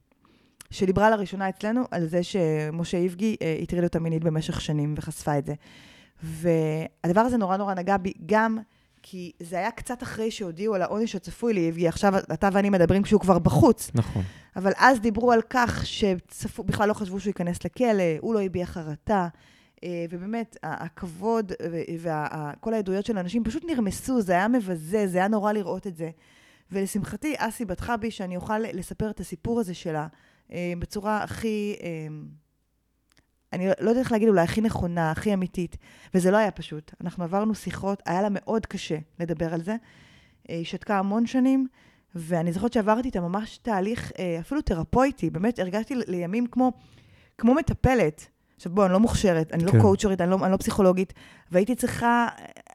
שדיברה 0.70 1.10
לראשונה 1.10 1.48
אצלנו 1.48 1.82
על 1.90 2.06
זה 2.06 2.22
שמשה 2.22 2.98
איבגי 2.98 3.36
אה, 3.42 3.58
הטריד 3.62 3.84
אותה 3.84 4.00
מינית 4.00 4.24
במשך 4.24 4.60
שנים 4.60 4.94
וחשפה 4.96 5.38
את 5.38 5.46
זה. 5.46 5.54
והדבר 6.22 7.20
הזה 7.20 7.36
נורא 7.36 7.56
נורא 7.56 7.74
נגע 7.74 7.96
בי 7.96 8.12
גם 8.26 8.58
כי 9.02 9.32
זה 9.40 9.58
היה 9.58 9.70
קצת 9.70 10.02
אחרי 10.02 10.30
שהודיעו 10.30 10.74
על 10.74 10.82
העונש 10.82 11.14
הצפוי 11.14 11.54
לאיבגי, 11.54 11.88
עכשיו 11.88 12.12
אתה 12.18 12.48
ואני 12.52 12.70
מדברים 12.70 13.02
כשהוא 13.02 13.20
כבר 13.20 13.38
בחוץ. 13.38 13.90
נכון. 13.94 14.22
אבל 14.56 14.72
אז 14.76 15.00
דיברו 15.00 15.32
על 15.32 15.40
כך 15.50 15.86
שבכלל 15.86 16.88
לא 16.88 16.94
חשבו 16.94 17.20
שהוא 17.20 17.30
ייכנס 17.30 17.64
לכלא, 17.64 18.02
הוא 18.20 18.34
לא 18.34 18.42
הביע 18.42 18.66
חרטה, 18.66 19.28
ובאמת, 20.10 20.56
ה- 20.62 20.84
הכבוד 20.84 21.52
וכל 21.98 22.74
העדויות 22.74 23.06
של 23.06 23.16
האנשים 23.16 23.44
פשוט 23.44 23.64
נרמסו, 23.64 24.20
זה 24.20 24.32
היה 24.32 24.48
מבזה, 24.48 25.06
זה 25.06 25.18
היה 25.18 25.28
נורא 25.28 25.52
לראות 25.52 25.86
את 25.86 25.96
זה. 25.96 26.10
ולשמחתי, 26.72 27.34
אסי 27.38 27.64
בטחה 27.64 27.96
בי 27.96 28.10
שאני 28.10 28.36
אוכל 28.36 28.58
לספר 28.58 29.10
את 29.10 29.20
הסיפור 29.20 29.60
הזה 29.60 29.74
שלה 29.74 30.06
אה, 30.52 30.72
בצורה 30.78 31.22
הכי, 31.22 31.76
אה, 31.82 32.06
אני 33.52 33.66
לא 33.66 33.90
יודעת 33.90 33.96
איך 33.96 34.12
להגיד, 34.12 34.28
אולי 34.28 34.42
הכי 34.42 34.60
נכונה, 34.60 35.10
הכי 35.10 35.34
אמיתית. 35.34 35.76
וזה 36.14 36.30
לא 36.30 36.36
היה 36.36 36.50
פשוט. 36.50 36.92
אנחנו 37.00 37.24
עברנו 37.24 37.54
שיחות, 37.54 38.02
היה 38.06 38.22
לה 38.22 38.28
מאוד 38.30 38.66
קשה 38.66 38.98
לדבר 39.20 39.54
על 39.54 39.62
זה. 39.62 39.76
אה, 40.50 40.54
היא 40.54 40.64
שתקה 40.64 40.98
המון 40.98 41.26
שנים, 41.26 41.66
ואני 42.14 42.52
זוכרת 42.52 42.72
שעברתי 42.72 43.08
איתה 43.08 43.20
ממש 43.20 43.58
תהליך 43.58 44.12
אה, 44.18 44.36
אפילו 44.40 44.60
תרפויטי, 44.60 45.30
באמת 45.30 45.58
הרגשתי 45.58 45.94
לימים 46.06 46.46
כמו, 46.46 46.72
כמו 47.38 47.54
מטפלת. 47.54 48.28
עכשיו 48.62 48.72
בואו, 48.72 48.86
אני 48.86 48.92
לא 48.92 49.00
מוכשרת, 49.00 49.52
אני 49.52 49.64
כן. 49.64 49.76
לא 49.76 49.82
קואוצ'רית, 49.82 50.20
אני 50.20 50.30
לא, 50.30 50.38
אני 50.42 50.52
לא 50.52 50.56
פסיכולוגית, 50.56 51.12
והייתי 51.52 51.74
צריכה, 51.74 52.28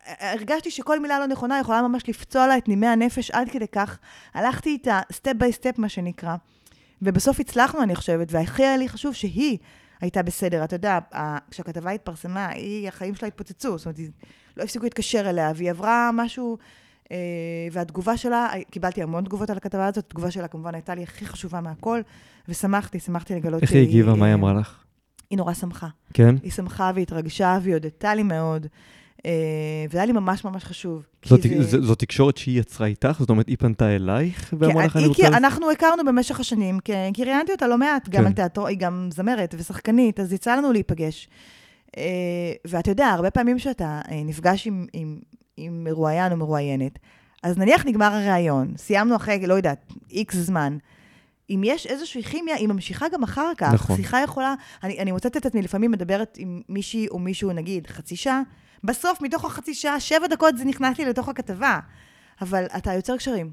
אה, 0.07 0.33
הרגשתי 0.33 0.71
שכל 0.71 0.99
מילה 0.99 1.19
לא 1.19 1.27
נכונה 1.27 1.59
יכולה 1.59 1.81
ממש 1.81 2.09
לפצוע 2.09 2.47
לה 2.47 2.57
את 2.57 2.67
נימי 2.67 2.87
הנפש 2.87 3.31
עד 3.31 3.49
כדי 3.49 3.67
כך. 3.67 3.99
הלכתי 4.33 4.69
איתה 4.69 4.99
step 5.11 5.33
by 5.37 5.53
step, 5.53 5.77
מה 5.77 5.89
שנקרא, 5.89 6.35
ובסוף 7.01 7.39
הצלחנו, 7.39 7.83
אני 7.83 7.95
חושבת, 7.95 8.27
והכי 8.31 8.63
היה 8.63 8.77
לי 8.77 8.89
חשוב 8.89 9.13
שהיא 9.13 9.57
הייתה 10.01 10.23
בסדר. 10.23 10.63
אתה 10.63 10.75
יודע, 10.75 10.99
כשהכתבה 11.51 11.91
התפרסמה, 11.91 12.49
היא, 12.49 12.87
החיים 12.87 13.15
שלה 13.15 13.27
התפוצצו, 13.27 13.77
זאת 13.77 13.85
אומרת, 13.85 13.99
לא 14.57 14.63
הפסיקו 14.63 14.83
להתקשר 14.83 15.29
אליה, 15.29 15.51
והיא 15.55 15.69
עברה 15.69 16.09
משהו... 16.13 16.57
אה, 17.11 17.17
והתגובה 17.71 18.17
שלה, 18.17 18.49
קיבלתי 18.71 19.03
המון 19.03 19.23
תגובות 19.23 19.49
על 19.49 19.57
הכתבה 19.57 19.87
הזאת, 19.87 20.05
התגובה 20.05 20.31
שלה 20.31 20.47
כמובן 20.47 20.75
הייתה 20.75 20.95
לי 20.95 21.03
הכי 21.03 21.25
חשובה 21.25 21.61
מהכל, 21.61 22.01
ושמחתי, 22.47 22.99
שמחתי 22.99 23.35
לגלות 23.35 23.61
איך 23.61 23.71
היא 23.71 23.81
הגיבה? 23.81 24.15
מה 24.15 24.25
היא 24.25 24.33
אמרה 24.33 24.53
לך? 24.53 24.86
היא 25.29 25.37
נורא 25.37 25.53
שמחה. 25.53 25.87
כן? 26.13 26.35
היא 26.43 26.51
שמחה 26.51 26.91
והתרגשה 26.95 27.59
והיא 27.61 27.73
הודתה 27.73 28.15
לי 28.15 28.23
מאוד, 28.23 28.67
אה, 29.25 29.31
וזה 29.89 29.97
היה 29.97 30.05
לי 30.05 30.11
ממש 30.11 30.43
ממש 30.45 30.63
חשוב. 30.63 31.05
זאת, 31.25 31.41
זה- 31.41 31.63
זו, 31.63 31.81
זו 31.85 31.95
תקשורת 31.95 32.37
שהיא 32.37 32.59
יצרה 32.59 32.87
איתך? 32.87 33.15
זאת 33.19 33.29
אומרת, 33.29 33.47
היא 33.47 33.57
פנתה 33.59 33.95
אלייך 33.95 34.53
ואמרה 34.59 34.85
לך, 34.85 34.97
אני 34.97 35.07
רוצה... 35.07 35.21
כי 35.23 35.29
לס-" 35.29 35.33
אנחנו 35.37 35.71
הכרנו 35.71 36.05
במשך 36.05 36.39
השנים, 36.39 36.79
כי 36.79 36.91
כי 37.13 37.23
ראיינתי 37.23 37.51
אותה 37.51 37.67
לא 37.67 37.77
מעט, 37.77 38.09
גם 38.09 38.21
כן. 38.21 38.27
על 38.27 38.33
תיאטרו, 38.33 38.67
היא 38.67 38.77
גם 38.77 39.09
זמרת 39.13 39.55
ושחקנית, 39.57 40.19
אז 40.19 40.33
יצא 40.33 40.55
לנו 40.55 40.71
להיפגש. 40.73 41.29
אה, 41.97 42.03
ואתה 42.67 42.91
יודע, 42.91 43.07
הרבה 43.07 43.31
פעמים 43.31 43.59
שאתה 43.59 44.01
אה, 44.11 44.21
נפגש 44.25 44.67
עם, 44.67 44.85
עם, 44.93 45.19
עם 45.57 45.83
מרואיין 45.83 46.31
או 46.31 46.37
מרואיינת, 46.37 46.99
אז 47.43 47.57
נניח 47.57 47.85
נגמר 47.85 48.13
הראיון, 48.13 48.73
סיימנו 48.77 49.15
אחרי, 49.15 49.47
לא 49.47 49.53
יודעת, 49.53 49.85
איקס 50.11 50.35
זמן, 50.35 50.77
אם 51.49 51.61
יש 51.65 51.87
איזושהי 51.87 52.23
כימיה, 52.23 52.55
היא 52.55 52.67
ממשיכה 52.67 53.09
גם 53.09 53.23
אחר 53.23 53.51
כך. 53.57 53.73
נכון. 53.73 53.95
שיחה 53.95 54.21
יכולה... 54.23 54.55
אני, 54.83 54.99
אני 54.99 55.11
מוצאת 55.11 55.37
את 55.37 55.45
עצמי 55.45 55.61
לפעמים 55.61 55.91
מדברת 55.91 56.37
עם 56.39 56.61
מישהי 56.69 57.07
או 57.07 57.19
מישהו, 57.19 57.51
נגיד, 57.51 57.87
חצי 57.87 58.15
שעה, 58.15 58.41
בסוף, 58.83 59.21
מתוך 59.21 59.45
החצי 59.45 59.73
שעה, 59.73 59.99
שבע 59.99 60.27
דקות 60.27 60.57
זה 60.57 60.65
נכנס 60.65 60.97
לי 60.97 61.05
לתוך 61.05 61.29
הכתבה. 61.29 61.79
אבל 62.41 62.65
אתה 62.77 62.93
יוצר 62.93 63.17
קשרים. 63.17 63.51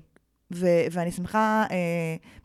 ו- 0.52 0.87
ואני 0.90 1.12
שמחה, 1.12 1.64
אה, 1.70 1.76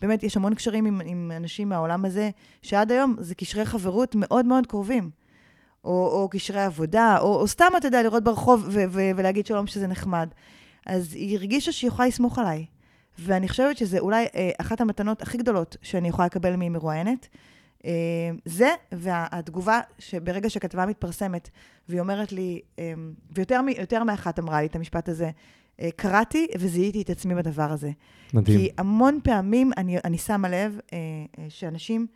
באמת, 0.01 0.23
יש 0.23 0.37
המון 0.37 0.55
קשרים 0.55 0.85
עם, 0.85 1.01
עם 1.05 1.31
אנשים 1.35 1.69
מהעולם 1.69 2.05
הזה, 2.05 2.29
שעד 2.61 2.91
היום 2.91 3.15
זה 3.19 3.35
קשרי 3.35 3.65
חברות 3.65 4.15
מאוד 4.15 4.45
מאוד 4.45 4.67
קרובים. 4.67 5.09
או, 5.83 5.91
או 5.91 6.29
קשרי 6.29 6.61
עבודה, 6.61 7.17
או, 7.21 7.35
או 7.35 7.47
סתם, 7.47 7.65
אתה 7.77 7.87
יודע, 7.87 8.03
לראות 8.03 8.23
ברחוב 8.23 8.65
ו- 8.71 8.83
ו- 8.89 9.11
ולהגיד 9.15 9.45
שלום 9.45 9.67
שזה 9.67 9.87
נחמד. 9.87 10.29
אז 10.85 11.13
היא 11.13 11.37
הרגישה 11.37 11.71
שהיא 11.71 11.87
יכולה 11.87 12.07
לסמוך 12.07 12.39
עליי. 12.39 12.65
ואני 13.19 13.49
חושבת 13.49 13.77
שזה 13.77 13.99
אולי 13.99 14.25
אה, 14.35 14.49
אחת 14.57 14.81
המתנות 14.81 15.21
הכי 15.21 15.37
גדולות 15.37 15.77
שאני 15.81 16.07
יכולה 16.07 16.25
לקבל 16.25 16.55
ממרואיינת. 16.57 17.27
אה, 17.85 17.91
זה, 18.45 18.69
והתגובה 18.91 19.79
שברגע 19.99 20.49
שכתבה 20.49 20.85
מתפרסמת, 20.85 21.49
והיא 21.89 21.99
אומרת 21.99 22.31
לי, 22.31 22.61
אה, 22.79 22.93
ויותר 23.31 23.59
יותר 23.79 24.03
מאחת 24.03 24.39
אמרה 24.39 24.61
לי 24.61 24.67
את 24.67 24.75
המשפט 24.75 25.09
הזה, 25.09 25.29
אה, 25.81 25.89
קראתי 25.95 26.47
וזיהיתי 26.59 27.01
את 27.01 27.09
עצמי 27.09 27.35
בדבר 27.35 27.71
הזה. 27.71 27.91
מדהים. 28.33 28.57
כי 28.59 28.69
המון 28.77 29.19
פעמים 29.23 29.71
אני, 29.77 29.97
אני 30.05 30.17
שמה 30.17 30.49
לב 30.49 30.79
אה, 30.93 30.97
אה, 31.39 31.45
שאנשים, 31.49 32.07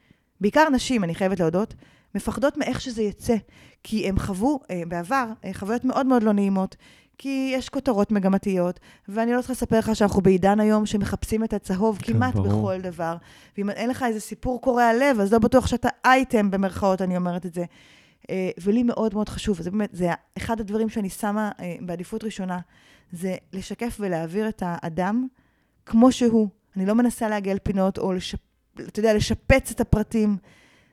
בעיקר 0.42 0.70
נשים, 0.70 1.04
אני 1.04 1.16
חייבת 1.16 1.40
להודות, 1.40 1.74
מפחדות 2.16 2.58
מאיך 2.58 2.82
שזה 2.82 3.02
יצא. 3.02 3.36
כי 3.84 4.10
הם 4.10 4.20
חוו 4.20 4.60
אה, 4.72 4.82
בעבר 4.88 5.26
אה, 5.46 5.54
חוויות 5.54 5.86
מאוד 5.86 6.06
מאוד 6.06 6.24
לא 6.24 6.34
נעימות. 6.34 6.76
כי 7.18 7.52
יש 7.56 7.70
כותרות 7.70 8.12
מגמתיות, 8.12 8.80
ואני 9.08 9.34
לא 9.34 9.38
צריכה 9.38 9.54
לספר 9.54 9.80
לך 9.80 9.96
שאנחנו 9.96 10.22
בעידן 10.22 10.60
היום 10.60 10.86
שמחפשים 10.86 11.44
את 11.44 11.54
הצהוב 11.54 11.98
כן, 11.98 12.14
כמעט 12.14 12.36
ברור. 12.36 12.48
בכל 12.48 12.82
דבר. 12.82 13.16
ואם 13.58 13.70
אין 13.70 13.90
לך 13.90 14.04
איזה 14.04 14.20
סיפור 14.20 14.62
קורע 14.62 14.94
לב, 14.94 15.20
אז 15.20 15.34
לא 15.34 15.40
בטוח 15.40 15.68
שאתה 15.68 15.90
אייטם, 16.06 16.52
במרכאות, 16.52 17.02
אני 17.02 17.18
אומרת 17.18 17.46
את 17.46 17.54
זה. 17.54 17.66
אה, 18.30 18.50
ולי 18.62 18.84
מאוד 18.84 19.14
מאוד 19.14 19.30
חשוב, 19.30 19.62
זה 19.62 19.72
באמת, 19.72 19.90
זה 19.94 20.10
אחד 20.38 20.60
הדברים 20.60 20.90
שאני 20.90 21.10
שמה 21.10 21.52
אה, 21.60 21.76
בעדיפות 21.82 22.24
ראשונה, 22.24 22.60
זה 23.12 23.36
לשקף 23.54 23.98
ולהעביר 24.00 24.50
את 24.50 24.64
האדם 24.66 25.28
כמו 25.86 26.12
שהוא. 26.12 26.48
אני 26.76 26.86
לא 26.86 26.96
מנסה 26.96 27.30
לעגל 27.30 27.58
פינות 27.64 27.98
או, 27.98 28.14
לשפ... 28.14 28.40
אתה 28.76 29.00
יודע, 29.00 29.14
לשפץ 29.14 29.72
את 29.72 29.82
הפרטים. 29.82 30.38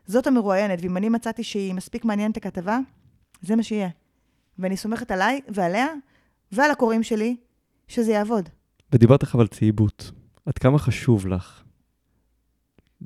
זאת 0.07 0.27
המרואיינת, 0.27 0.79
ואם 0.83 0.97
אני 0.97 1.09
מצאתי 1.09 1.43
שהיא 1.43 1.75
מספיק 1.75 2.05
מעניינת 2.05 2.37
הכתבה, 2.37 2.79
זה 3.43 3.57
מה 3.57 3.63
שיהיה. 3.63 3.89
ואני 4.59 4.77
סומכת 4.77 5.11
עליי 5.11 5.41
ועליה 5.49 5.87
ועל 6.53 6.71
הקוראים 6.71 7.03
שלי, 7.03 7.37
שזה 7.89 8.13
יעבוד. 8.13 8.49
ודיברת 8.93 9.23
לך 9.23 9.35
על 9.35 9.47
צהיבות. 9.47 10.11
עד 10.47 10.59
כמה 10.59 10.79
חשוב 10.79 11.27
לך 11.27 11.63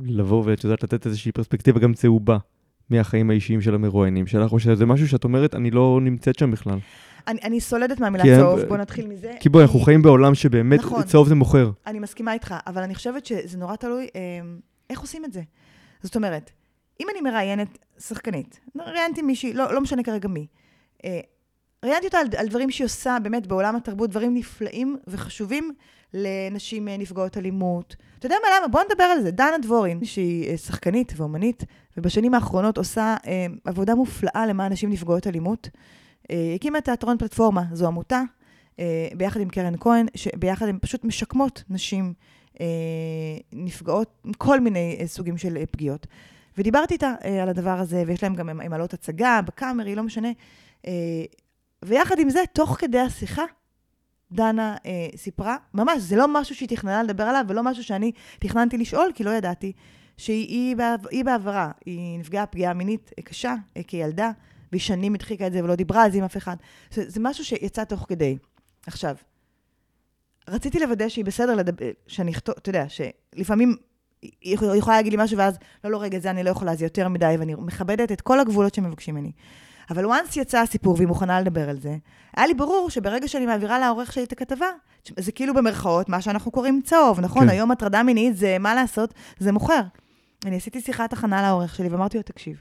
לבוא 0.01 0.43
ואת 0.47 0.65
יודעת 0.65 0.83
לתת 0.83 1.07
איזושהי 1.07 1.33
פרספקטיבה 1.33 1.81
גם 1.81 1.95
צהובה 1.95 2.39
מהחיים 2.91 3.31
האישיים 3.31 3.61
של 3.61 3.75
המרואיינים 3.75 4.27
שלך, 4.27 4.53
או 4.53 4.61
שזה 4.61 4.87
משהו 4.87 5.09
שאת 5.09 5.25
אומרת, 5.25 5.55
אני 5.55 5.71
לא 5.71 5.99
נמצאת 6.03 6.39
שם 6.39 6.51
בכלל. 6.51 6.79
אני, 7.29 7.41
אני 7.43 7.61
סולדת 7.61 8.01
מהמילה 8.01 8.25
צהוב, 8.25 8.61
בוא 8.61 8.77
נתחיל 8.77 9.07
מזה. 9.07 9.33
כי 9.41 9.49
בואי, 9.49 9.65
אנחנו 9.65 9.81
חיים 9.81 10.03
בעולם 10.03 10.35
שבאמת 10.35 10.79
נכון. 10.79 11.03
צהוב 11.03 11.29
זה 11.29 11.35
מוכר. 11.35 11.71
אני 11.87 11.99
מסכימה 11.99 12.33
איתך, 12.33 12.55
אבל 12.67 12.83
אני 12.83 12.95
חושבת 12.95 13.27
שזה 13.27 13.59
נורא 13.59 13.77
תלוי 13.77 14.09
אה, 14.17 14.21
איך 14.91 15.01
עושים 15.01 15.25
את 15.25 15.33
זה. 15.33 15.43
זאת 16.03 16.17
אומרת, 16.17 16.51
אם 17.01 17.07
אני 17.13 17.21
מראיינת 17.21 17.79
שחקנית, 17.99 18.61
ראיינתי 18.77 19.23
מישהי, 19.23 19.53
לא, 19.53 19.75
לא 19.75 19.81
משנה 19.81 20.03
כרגע 20.03 20.29
מי, 20.29 20.47
אה, 21.05 21.21
ראיינתי 21.85 22.07
אותה 22.07 22.19
על, 22.19 22.27
על 22.37 22.49
דברים 22.49 22.71
שהיא 22.71 22.85
עושה 22.85 23.17
באמת 23.23 23.47
בעולם 23.47 23.77
התרבות, 23.77 24.11
דברים 24.11 24.35
נפלאים 24.35 24.97
וחשובים 25.07 25.73
לנשים 26.15 26.89
אה, 26.89 26.97
נפגעות 26.97 27.37
אלימות. 27.37 27.97
אתה 28.19 28.27
יודע 28.27 28.37
מה, 28.43 28.59
למה? 28.59 28.69
בוא 28.69 28.81
נדבר 28.91 29.05
על 29.05 29.23
זה. 29.23 29.31
דנה 29.31 29.59
דבורין, 29.63 30.05
שהיא 30.05 30.51
אה, 30.51 30.57
שחקנית 30.57 31.13
ואומנית, 31.17 31.65
ובשנים 31.97 32.35
האחרונות 32.35 32.79
עושה 32.79 33.17
אה, 33.27 33.47
עבודה 33.65 33.95
מופלאה 33.95 34.47
למען 34.47 34.73
נשים 34.73 34.91
נפגעות 34.91 35.27
אלימות. 35.27 35.69
אה, 36.31 36.53
הקימה 36.55 36.81
תיאטרון 36.81 37.19
פלטפורמה, 37.19 37.63
זו 37.73 37.87
עמותה, 37.87 38.23
אה, 38.81 39.09
ביחד 39.17 39.41
עם 39.41 39.49
קרן 39.49 39.75
כהן, 39.81 40.07
שביחד 40.15 40.69
הן 40.69 40.79
פשוט 40.81 41.05
משקמות 41.05 41.65
נשים 41.71 42.13
אה, 42.61 42.67
נפגעות 43.53 44.23
כל 44.39 44.61
מיני 44.61 44.97
אה, 45.01 45.07
סוגים 45.07 45.37
של 45.37 45.57
אה, 45.57 45.67
פגיעות. 45.67 46.07
ודיברתי 46.59 46.95
איתה 46.95 47.15
אה, 47.25 47.43
על 47.43 47.49
הדבר 47.49 47.79
הזה, 47.79 48.03
ויש 48.07 48.23
להם 48.23 48.35
גם, 48.35 48.49
הם 48.49 48.71
מעלות 48.71 48.95
הצגה, 48.95 49.41
בקאמרי, 49.47 49.95
לא 49.95 50.03
משנה. 50.03 50.29
אה, 50.87 50.93
ויחד 51.85 52.19
עם 52.19 52.31
זה, 52.31 52.41
תוך 52.53 52.77
כדי 52.81 52.99
השיחה, 52.99 53.43
דנה 54.33 54.77
אה, 54.87 55.09
סיפרה, 55.17 55.57
ממש, 55.75 56.03
זה 56.03 56.17
לא 56.17 56.27
משהו 56.29 56.55
שהיא 56.55 56.69
תכננה 56.69 57.03
לדבר 57.03 57.23
עליו, 57.23 57.45
ולא 57.49 57.63
משהו 57.63 57.85
שאני 57.85 58.13
תכננתי 58.39 58.79
לשאול, 58.79 59.11
כי 59.15 59.25
לא 59.25 59.31
ידעתי, 59.31 59.73
שהיא 60.17 60.49
היא 60.49 60.77
בעב- 60.77 61.07
היא 61.11 61.25
בעברה, 61.25 61.71
היא 61.87 62.19
נפגעה 62.19 62.47
פגיעה 62.47 62.75
מינית 62.75 63.11
אה, 63.19 63.23
קשה 63.23 63.55
אה, 63.77 63.83
כילדה, 63.83 64.31
והיא 64.73 64.81
שנים 64.81 65.15
הדחיקה 65.15 65.47
את 65.47 65.53
זה 65.53 65.65
ולא 65.65 65.75
דיברה 65.75 66.03
על 66.03 66.11
זה 66.13 66.19
עם 66.19 66.25
אף 66.25 66.37
אחד. 66.37 66.57
זה, 66.91 67.11
זה 67.11 67.21
משהו 67.21 67.45
שיצא 67.45 67.85
תוך 67.85 68.07
כדי. 68.09 68.39
עכשיו, 68.87 69.17
רציתי 70.49 70.79
לוודא 70.79 71.09
שהיא 71.09 71.25
בסדר 71.25 71.55
לדבר, 71.55 71.91
שאני 72.07 72.33
אכתוב, 72.33 72.55
אתה 72.59 72.69
יודע, 72.69 72.87
שלפעמים 72.89 73.77
היא 74.23 74.59
יכולה 74.75 74.97
להגיד 74.97 75.13
לי 75.13 75.25
משהו, 75.25 75.39
ואז, 75.39 75.59
לא, 75.85 75.91
לא, 75.91 76.03
רגע, 76.03 76.19
זה 76.19 76.31
אני 76.31 76.43
לא 76.43 76.51
יכולה, 76.51 76.77
זה 76.77 76.85
יותר 76.85 77.09
מדי, 77.09 77.35
ואני 77.39 77.55
מכבדת 77.55 78.13
את 78.13 78.21
כל 78.21 78.41
הגבולות 78.41 78.75
שמבקשים 78.75 79.15
ממני. 79.15 79.33
אבל 79.91 80.05
once 80.05 80.41
יצא 80.41 80.59
הסיפור 80.61 80.95
והיא 80.97 81.09
מוכנה 81.09 81.41
לדבר 81.41 81.69
על 81.71 81.81
זה, 81.81 81.97
היה 82.37 82.47
לי 82.47 82.55
ברור 82.55 82.91
שברגע 82.91 83.29
שאני 83.29 83.47
מעבירה 83.47 83.79
לעורך 83.79 84.13
שלי 84.13 84.25
את 84.25 84.33
הכתבה, 84.33 84.67
זה 85.19 85.33
כאילו 85.33 85.55
במרכאות 85.55 86.09
מה 86.09 86.21
שאנחנו 86.21 86.51
קוראים 86.51 86.81
צהוב, 86.85 87.21
נכון? 87.21 87.43
כן. 87.43 87.49
היום 87.49 87.71
הטרדה 87.71 88.03
מינית 88.03 88.37
זה, 88.37 88.57
מה 88.61 88.75
לעשות, 88.75 89.15
זה 89.39 89.53
מוכר. 89.53 89.81
אני 90.47 90.57
עשיתי 90.57 90.81
שיחת 90.81 91.13
הכנה 91.13 91.43
לעורך 91.43 91.75
שלי 91.75 91.89
ואמרתי 91.89 92.17
לו, 92.17 92.23
תקשיב, 92.23 92.57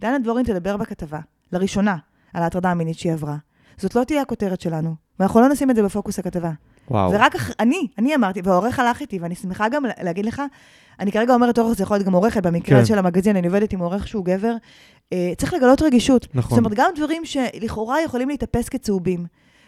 דנה 0.00 0.18
דבורין 0.18 0.44
תדבר 0.44 0.76
בכתבה, 0.76 1.18
לראשונה, 1.52 1.96
על 2.34 2.42
ההטרדה 2.42 2.70
המינית 2.70 2.98
שהיא 2.98 3.12
עברה. 3.12 3.36
זאת 3.76 3.94
לא 3.94 4.04
תהיה 4.04 4.22
הכותרת 4.22 4.60
שלנו, 4.60 4.94
ואנחנו 5.20 5.40
לא 5.40 5.48
נשים 5.48 5.70
את 5.70 5.76
זה 5.76 5.82
בפוקוס 5.82 6.18
הכתבה. 6.18 6.50
וואו. 6.90 7.10
ורק 7.12 7.34
אח... 7.34 7.50
אני, 7.60 7.86
אני 7.98 8.14
אמרתי, 8.14 8.40
והעורך 8.44 8.78
הלך 8.78 9.00
איתי, 9.00 9.18
ואני 9.18 9.34
שמחה 9.34 9.68
גם 9.68 9.84
לה- 9.84 9.92
להגיד 10.02 10.26
לך, 10.26 10.42
אני 11.00 11.12
כרגע 11.12 11.34
אומרת 11.34 11.58
עורך, 11.58 11.76
זה 11.76 11.82
יכול 11.82 11.96
להיות 11.96 12.06
גם 12.06 12.12
עורכת, 12.12 12.42
במקרה 12.42 12.78
כן. 12.78 12.84
של 12.84 12.98
המגזין, 12.98 13.36
אני 13.36 13.46
עובדת 13.46 13.72
עם 13.72 13.80
עורך 13.80 14.08
שהוא 14.08 14.24
גבר. 14.24 14.54
אה, 15.12 15.32
צריך 15.36 15.54
לגלות 15.54 15.82
רגישות. 15.82 16.26
נכון. 16.34 16.50
זאת 16.50 16.58
אומרת, 16.58 16.78
גם 16.78 16.90
דברים 16.96 17.24
שלכאורה 17.24 18.02
יכולים 18.02 18.28
להתאפס 18.28 18.68
כצהובים. 18.68 19.26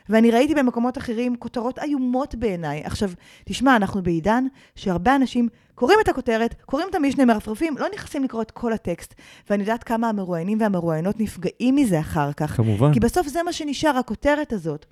ואני 0.08 0.30
ראיתי 0.30 0.54
במקומות 0.54 0.98
אחרים 0.98 1.36
כותרות 1.36 1.78
איומות 1.78 2.34
בעיניי. 2.34 2.82
עכשיו, 2.84 3.10
תשמע, 3.44 3.76
אנחנו 3.76 4.02
בעידן 4.02 4.44
שהרבה 4.74 5.16
אנשים 5.16 5.48
קוראים 5.74 5.98
את 6.02 6.08
הכותרת, 6.08 6.54
קוראים 6.66 6.88
את 6.90 6.94
המשנה, 6.94 7.24
מרפרפים, 7.24 7.78
לא 7.78 7.86
נכנסים 7.94 8.24
לקרוא 8.24 8.42
את 8.42 8.50
כל 8.50 8.72
הטקסט. 8.72 9.14
ואני 9.50 9.62
יודעת 9.62 9.84
כמה 9.84 10.08
המרואיינים 10.08 10.60
והמרואיינות 10.60 11.20
נפגעים 11.20 11.76
מזה 11.76 12.00
אחר 12.00 12.32
כך. 12.32 12.56
כמובן. 12.56 12.92
כי 12.92 13.00
בסוף 13.00 13.26
זה 13.26 13.42
מה 13.42 13.52
שנשאר, 13.52 13.96
הכותרת 13.98 14.52
הזאת. 14.52 14.86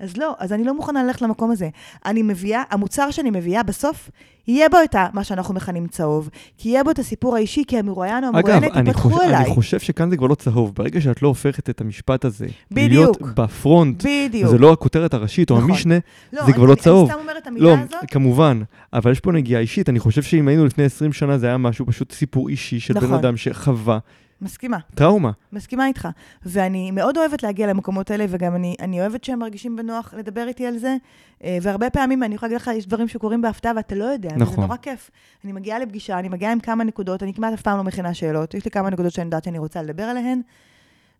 אז 0.00 0.16
לא, 0.16 0.34
אז 0.38 0.52
אני 0.52 0.64
לא 0.64 0.74
מוכנה 0.74 1.02
ללכת 1.04 1.22
למקום 1.22 1.50
הזה. 1.50 1.68
אני 2.06 2.22
מביאה, 2.22 2.62
המוצר 2.70 3.10
שאני 3.10 3.30
מביאה 3.30 3.62
בסוף, 3.62 4.10
יהיה 4.48 4.68
בו 4.68 4.76
את 4.84 4.94
ה- 4.94 5.06
מה 5.12 5.24
שאנחנו 5.24 5.54
מכנים 5.54 5.86
צהוב, 5.86 6.28
כי 6.58 6.68
יהיה 6.68 6.84
בו 6.84 6.90
את 6.90 6.98
הסיפור 6.98 7.36
האישי, 7.36 7.62
כי 7.68 7.78
המרואיין 7.78 8.24
או 8.24 8.28
אגב, 8.30 8.36
המרואיינת 8.38 8.76
אני 8.76 8.88
ייפתחו 8.88 9.10
חושב, 9.10 9.22
אליי. 9.24 9.36
אני 9.44 9.54
חושב 9.54 9.78
שכאן 9.80 10.10
זה 10.10 10.16
כבר 10.16 10.26
לא 10.26 10.34
צהוב. 10.34 10.72
ברגע 10.74 11.00
שאת 11.00 11.22
לא 11.22 11.28
הופכת 11.28 11.70
את 11.70 11.80
המשפט 11.80 12.24
הזה, 12.24 12.46
בדיוק. 12.70 12.90
להיות 13.20 13.34
בפרונט, 13.36 14.04
בדיוק. 14.04 14.50
זה 14.50 14.58
לא 14.58 14.72
הכותרת 14.72 15.14
הראשית 15.14 15.50
או 15.50 15.56
נכון. 15.58 15.70
המשנה, 15.70 15.94
לא, 16.32 16.46
זה 16.46 16.52
כבר 16.52 16.62
אני- 16.62 16.70
לא 16.70 16.74
צהוב. 16.74 17.04
אני 17.10 17.12
סתם 17.12 17.28
אומרת 17.28 17.42
את 17.42 17.46
המילה 17.46 17.66
לא, 17.66 17.74
הזאת. 17.78 18.10
כמובן, 18.10 18.60
אבל 18.92 19.12
יש 19.12 19.20
פה 19.20 19.32
נגיעה 19.32 19.60
אישית. 19.60 19.88
אני 19.88 19.98
חושב 19.98 20.22
שאם 20.22 20.48
היינו 20.48 20.66
לפני 20.66 20.84
20 20.84 21.12
שנה, 21.12 21.38
זה 21.38 21.46
היה 21.46 21.56
משהו, 21.56 21.86
פשוט 21.86 22.12
סיפור 22.12 22.48
אישי 22.48 22.80
של 22.80 22.94
בן 22.94 23.00
נכון. 23.04 23.14
אדם 23.18 23.36
שחווה 23.36 23.98
מסכימה, 24.42 24.78
טראומה. 24.94 25.30
מסכימה 25.52 25.86
איתך. 25.86 26.08
ואני 26.46 26.90
מאוד 26.90 27.18
אוהבת 27.18 27.42
להגיע 27.42 27.66
למקומות 27.66 28.10
האלה, 28.10 28.24
וגם 28.28 28.54
אני, 28.54 28.76
אני 28.80 29.00
אוהבת 29.00 29.24
שהם 29.24 29.38
מרגישים 29.38 29.76
בנוח 29.76 30.14
לדבר 30.14 30.48
איתי 30.48 30.66
על 30.66 30.78
זה. 30.78 30.96
אה, 31.44 31.58
והרבה 31.62 31.90
פעמים, 31.90 32.22
אני 32.22 32.34
יכולה 32.34 32.52
להגיד 32.52 32.62
לך, 32.62 32.70
יש 32.76 32.86
דברים 32.86 33.08
שקורים 33.08 33.42
בהפתעה 33.42 33.72
ואתה 33.76 33.94
לא 33.94 34.04
יודע, 34.04 34.28
וזה 34.28 34.44
נכון. 34.44 34.64
נורא 34.64 34.76
כיף. 34.76 35.10
אני 35.44 35.52
מגיעה 35.52 35.78
לפגישה, 35.78 36.18
אני 36.18 36.28
מגיעה 36.28 36.52
עם 36.52 36.60
כמה 36.60 36.84
נקודות, 36.84 37.22
אני 37.22 37.34
כמעט 37.34 37.52
אף 37.52 37.62
פעם 37.62 37.76
לא 37.76 37.84
מכינה 37.84 38.14
שאלות, 38.14 38.54
יש 38.54 38.64
לי 38.64 38.70
כמה 38.70 38.90
נקודות 38.90 39.12
שאני 39.12 39.24
יודעת 39.24 39.44
שאני 39.44 39.58
רוצה 39.58 39.82
לדבר 39.82 40.02
עליהן, 40.02 40.40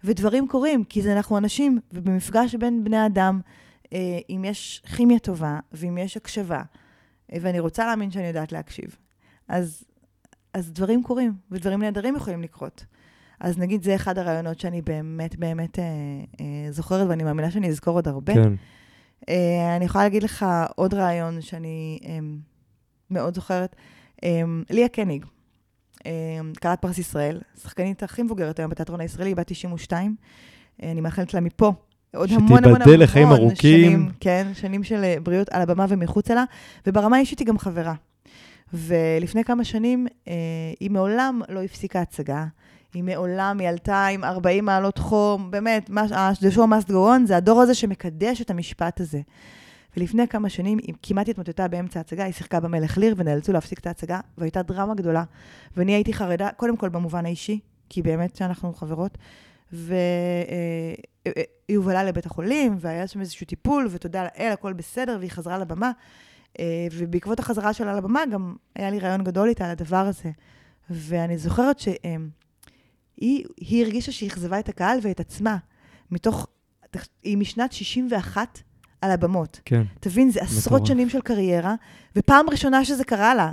ודברים 0.05 0.49
קורים, 0.49 0.85
כי 0.85 1.03
זה 1.03 1.13
אנחנו 1.13 1.39
אנשים, 1.39 1.79
ובמפגש 1.93 2.55
בין 2.55 2.85
בני 2.85 3.07
אדם, 3.07 3.41
אה, 3.93 4.19
אם 4.31 4.45
יש 4.45 4.83
כימיה 4.97 5.19
טובה, 5.19 5.59
ואם 5.73 5.99
יש 5.99 6.17
הקשבה, 6.17 6.63
אה, 7.33 7.39
ואני 7.41 7.61
רוצה 7.61 7.87
להאמין 7.87 8.11
שאני 8.11 8.27
יודעת 8.27 8.53
להקשיב, 8.53 8.97
אז, 9.49 9.85
אז 10.55 10.73
דברים 10.73 11.03
קורים, 11.03 11.33
ודברים 11.51 11.83
נהדרים 11.83 12.17
יכולים 12.17 12.43
לקרות. 12.43 12.85
אז 13.41 13.59
נגיד, 13.59 13.83
זה 13.83 13.95
אחד 13.95 14.19
הרעיונות 14.19 14.61
שאני 14.61 14.83
באמת 14.83 15.37
באמת 15.37 15.79
אה, 15.79 15.85
אה, 16.41 16.73
זוכרת, 16.73 17.09
ואני 17.09 17.25
מאמינה 17.25 17.51
שאני 17.51 17.69
אזכור 17.69 17.95
עוד 17.95 18.09
הרבה. 18.09 18.35
כן. 18.35 18.53
אה, 19.29 19.77
אני 19.77 19.85
יכולה 19.85 20.05
להגיד 20.05 20.23
לך 20.23 20.47
עוד 20.77 20.95
רעיון 20.95 21.41
שאני 21.41 21.99
אה, 22.05 22.19
מאוד 23.11 23.35
זוכרת. 23.35 23.77
אה, 24.25 24.43
ליה 24.71 24.89
קניג, 24.89 25.25
אה, 26.07 26.11
כלת 26.63 26.83
פרס 26.83 26.99
ישראל, 26.99 27.41
שחקנית 27.63 28.03
הכי 28.03 28.23
מבוגרת 28.23 28.59
היום 28.59 28.71
בתיאטרון 28.71 29.01
הישראלי, 29.01 29.35
בת 29.35 29.47
92. 29.47 30.17
אה, 30.83 30.91
אני 30.91 31.01
מאחלת 31.01 31.35
לה 31.35 31.41
מפה 31.41 31.73
עוד 32.15 32.31
המון 32.33 32.65
המון 32.65 32.83
המון 32.83 33.01
לחיים 33.01 33.29
ארוכים. 33.29 33.91
שנים, 33.91 34.11
כן, 34.21 34.47
שנים 34.55 34.85
של 34.85 35.05
אה, 35.05 35.17
בריאות 35.23 35.49
על 35.49 35.63
הבמה 35.63 35.87
ומחוצה 35.89 36.35
לה, 36.35 36.45
וברמה 36.87 37.17
האישית 37.17 37.39
היא 37.39 37.47
גם 37.47 37.59
חברה. 37.59 37.95
ולפני 38.73 39.45
כמה 39.45 39.65
שנים 39.65 40.07
אה, 40.29 40.35
היא 40.81 40.91
מעולם 40.91 41.41
לא 41.49 41.63
הפסיקה 41.63 42.01
הצגה. 42.01 42.47
היא 42.95 43.03
מעולם, 43.03 43.59
היא 43.59 43.69
עלתה 43.69 44.07
עם 44.07 44.25
40 44.25 44.65
מעלות 44.65 44.99
חום, 44.99 45.51
באמת, 45.51 45.91
the 46.41 46.55
show 46.55 46.59
must 46.59 46.89
go 46.89 46.93
on, 46.93 47.27
זה 47.27 47.37
הדור 47.37 47.61
הזה 47.61 47.75
שמקדש 47.75 48.41
את 48.41 48.51
המשפט 48.51 49.01
הזה. 49.01 49.21
ולפני 49.97 50.29
כמה 50.29 50.49
שנים 50.49 50.79
היא 50.79 50.95
כמעט 51.03 51.29
התמוטטה 51.29 51.69
באמצע 51.69 52.01
ההצגה, 52.01 52.25
היא 52.25 52.33
שיחקה 52.33 52.61
במלך 52.61 52.99
ליר 52.99 53.15
ונאלצו 53.17 53.53
להפסיק 53.53 53.79
את 53.79 53.87
ההצגה, 53.87 54.21
והייתה 54.39 54.63
דרמה 54.63 54.95
גדולה. 54.95 55.25
ואני 55.77 55.93
הייתי 55.93 56.13
חרדה, 56.13 56.49
קודם 56.57 56.77
כל 56.77 56.89
במובן 56.89 57.27
האישי, 57.27 57.61
כי 57.89 58.03
באמת 58.03 58.37
שאנחנו 58.37 58.75
חברות, 58.75 59.19
והיא 59.73 59.99
אה, 61.27 61.33
אה, 61.37 61.77
הובלה 61.77 62.05
לבית 62.05 62.27
החולים, 62.27 62.77
והיה 62.81 63.07
שם 63.07 63.21
איזשהו 63.21 63.47
טיפול, 63.47 63.89
ותודה 63.91 64.25
לאל, 64.25 64.53
הכל 64.53 64.73
בסדר, 64.73 65.17
והיא 65.19 65.31
חזרה 65.31 65.59
לבמה. 65.59 65.91
אה, 66.59 66.87
ובעקבות 66.93 67.39
החזרה 67.39 67.73
שלה 67.73 67.95
לבמה, 67.95 68.21
גם 68.33 68.55
היה 68.75 68.91
לי 68.91 68.99
רעיון 68.99 69.25
גדול 69.25 69.49
איתה 69.49 69.65
על 69.65 69.71
הדבר 69.71 69.97
הזה. 70.07 70.31
ואני 70.91 71.39
זוכרת 71.39 71.79
שהיא 73.21 73.85
הרגישה 73.85 74.13
שהיא 74.13 74.29
אכזבה 74.29 74.59
את 74.59 74.69
הקהל 74.69 74.99
ואת 75.03 75.21
עצמה, 75.21 75.57
מתוך, 76.11 76.47
היא 77.23 77.39
משנת 77.39 77.73
61 77.73 78.59
על 79.01 79.11
הבמות. 79.11 79.61
כן. 79.65 79.83
תבין, 80.01 80.31
זה 80.31 80.41
עשרות 80.43 80.87
שנים 80.87 81.09
של 81.09 81.21
קריירה, 81.21 81.75
ופעם 82.17 82.51
ראשונה 82.51 82.85
שזה 82.85 83.05
קרה 83.05 83.35
לה. 83.35 83.51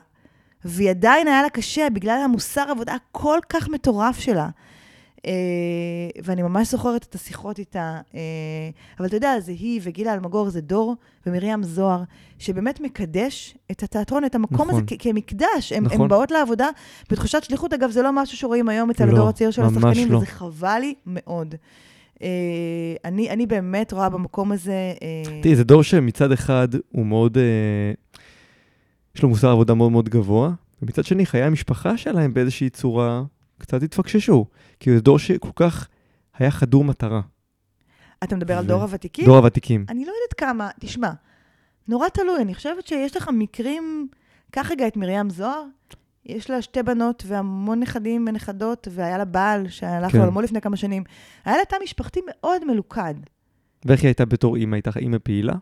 והיא 0.65 0.89
עדיין 0.89 1.27
היה 1.27 1.41
לה 1.41 1.49
קשה 1.49 1.87
בגלל 1.93 2.21
המוסר 2.23 2.65
עבודה 2.69 2.95
הכל 2.95 3.39
כך 3.49 3.69
מטורף 3.69 4.19
שלה. 4.19 4.49
Uh, 5.17 5.19
ואני 6.23 6.41
ממש 6.41 6.71
זוכרת 6.71 7.03
את 7.03 7.15
השיחות 7.15 7.59
איתה. 7.59 7.99
Uh, 8.11 8.15
אבל 8.99 9.07
אתה 9.07 9.15
יודע, 9.15 9.39
זה 9.39 9.51
היא 9.51 9.81
וגילה 9.83 10.13
אלמגור, 10.13 10.49
זה 10.49 10.61
דור 10.61 10.95
ומרים 11.25 11.63
זוהר, 11.63 12.03
שבאמת 12.39 12.81
מקדש 12.81 13.57
את 13.71 13.83
התיאטרון, 13.83 14.25
את 14.25 14.35
המקום 14.35 14.67
נכון. 14.67 14.69
הזה 14.69 14.95
כמקדש. 14.99 15.71
הן 15.75 15.83
נכון. 15.83 16.07
באות 16.07 16.31
לעבודה 16.31 16.67
בתחושת 17.09 17.43
שליחות. 17.43 17.73
אגב, 17.73 17.91
זה 17.91 18.01
לא 18.01 18.13
משהו 18.13 18.37
שרואים 18.37 18.69
היום 18.69 18.89
אצל 18.89 19.05
לא, 19.05 19.11
הדור 19.11 19.29
הצעיר 19.29 19.51
של 19.51 19.61
השחקנים, 19.61 20.11
לא. 20.11 20.17
וזה 20.17 20.25
חבל 20.25 20.79
לי 20.79 20.93
מאוד. 21.05 21.55
Uh, 22.15 22.19
אני, 23.05 23.29
אני 23.29 23.45
באמת 23.45 23.93
רואה 23.93 24.09
במקום 24.09 24.51
הזה... 24.51 24.93
תראי, 25.41 25.55
זה 25.55 25.63
דור 25.63 25.83
שמצד 25.83 26.31
אחד 26.31 26.67
הוא 26.91 27.05
מאוד... 27.05 27.37
Uh, 27.37 28.19
יש 29.15 29.23
לו 29.23 29.29
מוסר 29.29 29.49
עבודה 29.49 29.73
מאוד 29.73 29.91
מאוד 29.91 30.09
גבוה, 30.09 30.51
ומצד 30.81 31.05
שני, 31.05 31.25
חיי 31.25 31.43
המשפחה 31.43 31.97
שלהם 31.97 32.33
באיזושהי 32.33 32.69
צורה 32.69 33.23
קצת 33.57 33.83
התפקששו, 33.83 34.45
כי 34.79 34.91
זה 34.91 35.01
דור 35.01 35.19
שכל 35.19 35.49
כך 35.55 35.87
היה 36.37 36.51
חדור 36.51 36.83
מטרה. 36.83 37.21
אתה 38.23 38.35
מדבר 38.35 38.53
ו... 38.53 38.57
על 38.57 38.65
דור 38.65 38.81
הוותיקים? 38.81 39.25
דור 39.25 39.37
הוותיקים. 39.37 39.85
אני 39.89 40.05
לא 40.05 40.11
יודעת 40.11 40.33
כמה, 40.37 40.69
תשמע, 40.79 41.11
נורא 41.87 42.09
תלוי, 42.09 42.41
אני 42.41 42.55
חושבת 42.55 42.87
שיש 42.87 43.17
לך 43.17 43.29
מקרים, 43.33 44.07
קח 44.51 44.71
רגע 44.71 44.87
את 44.87 44.97
מרים 44.97 45.29
זוהר, 45.29 45.63
יש 46.25 46.49
לה 46.49 46.61
שתי 46.61 46.83
בנות 46.83 47.23
והמון 47.27 47.79
נכדים 47.79 48.25
ונכדות, 48.27 48.87
והיה 48.91 49.17
לה 49.17 49.25
בעל 49.25 49.69
שהלך 49.69 50.11
כן. 50.11 50.17
לעולמו 50.17 50.41
לפני 50.41 50.61
כמה 50.61 50.77
שנים. 50.77 51.03
היה 51.45 51.57
לה 51.57 51.65
תא 51.65 51.75
משפחתי 51.83 52.19
מאוד 52.27 52.65
מלוכד. 52.65 53.13
ואיך 53.85 54.01
היא 54.01 54.07
הייתה 54.07 54.25
בתור 54.25 54.55
אימא? 54.55 54.75
הייתה 54.75 54.89
אימא 54.99 55.17
פעילה? 55.23 55.53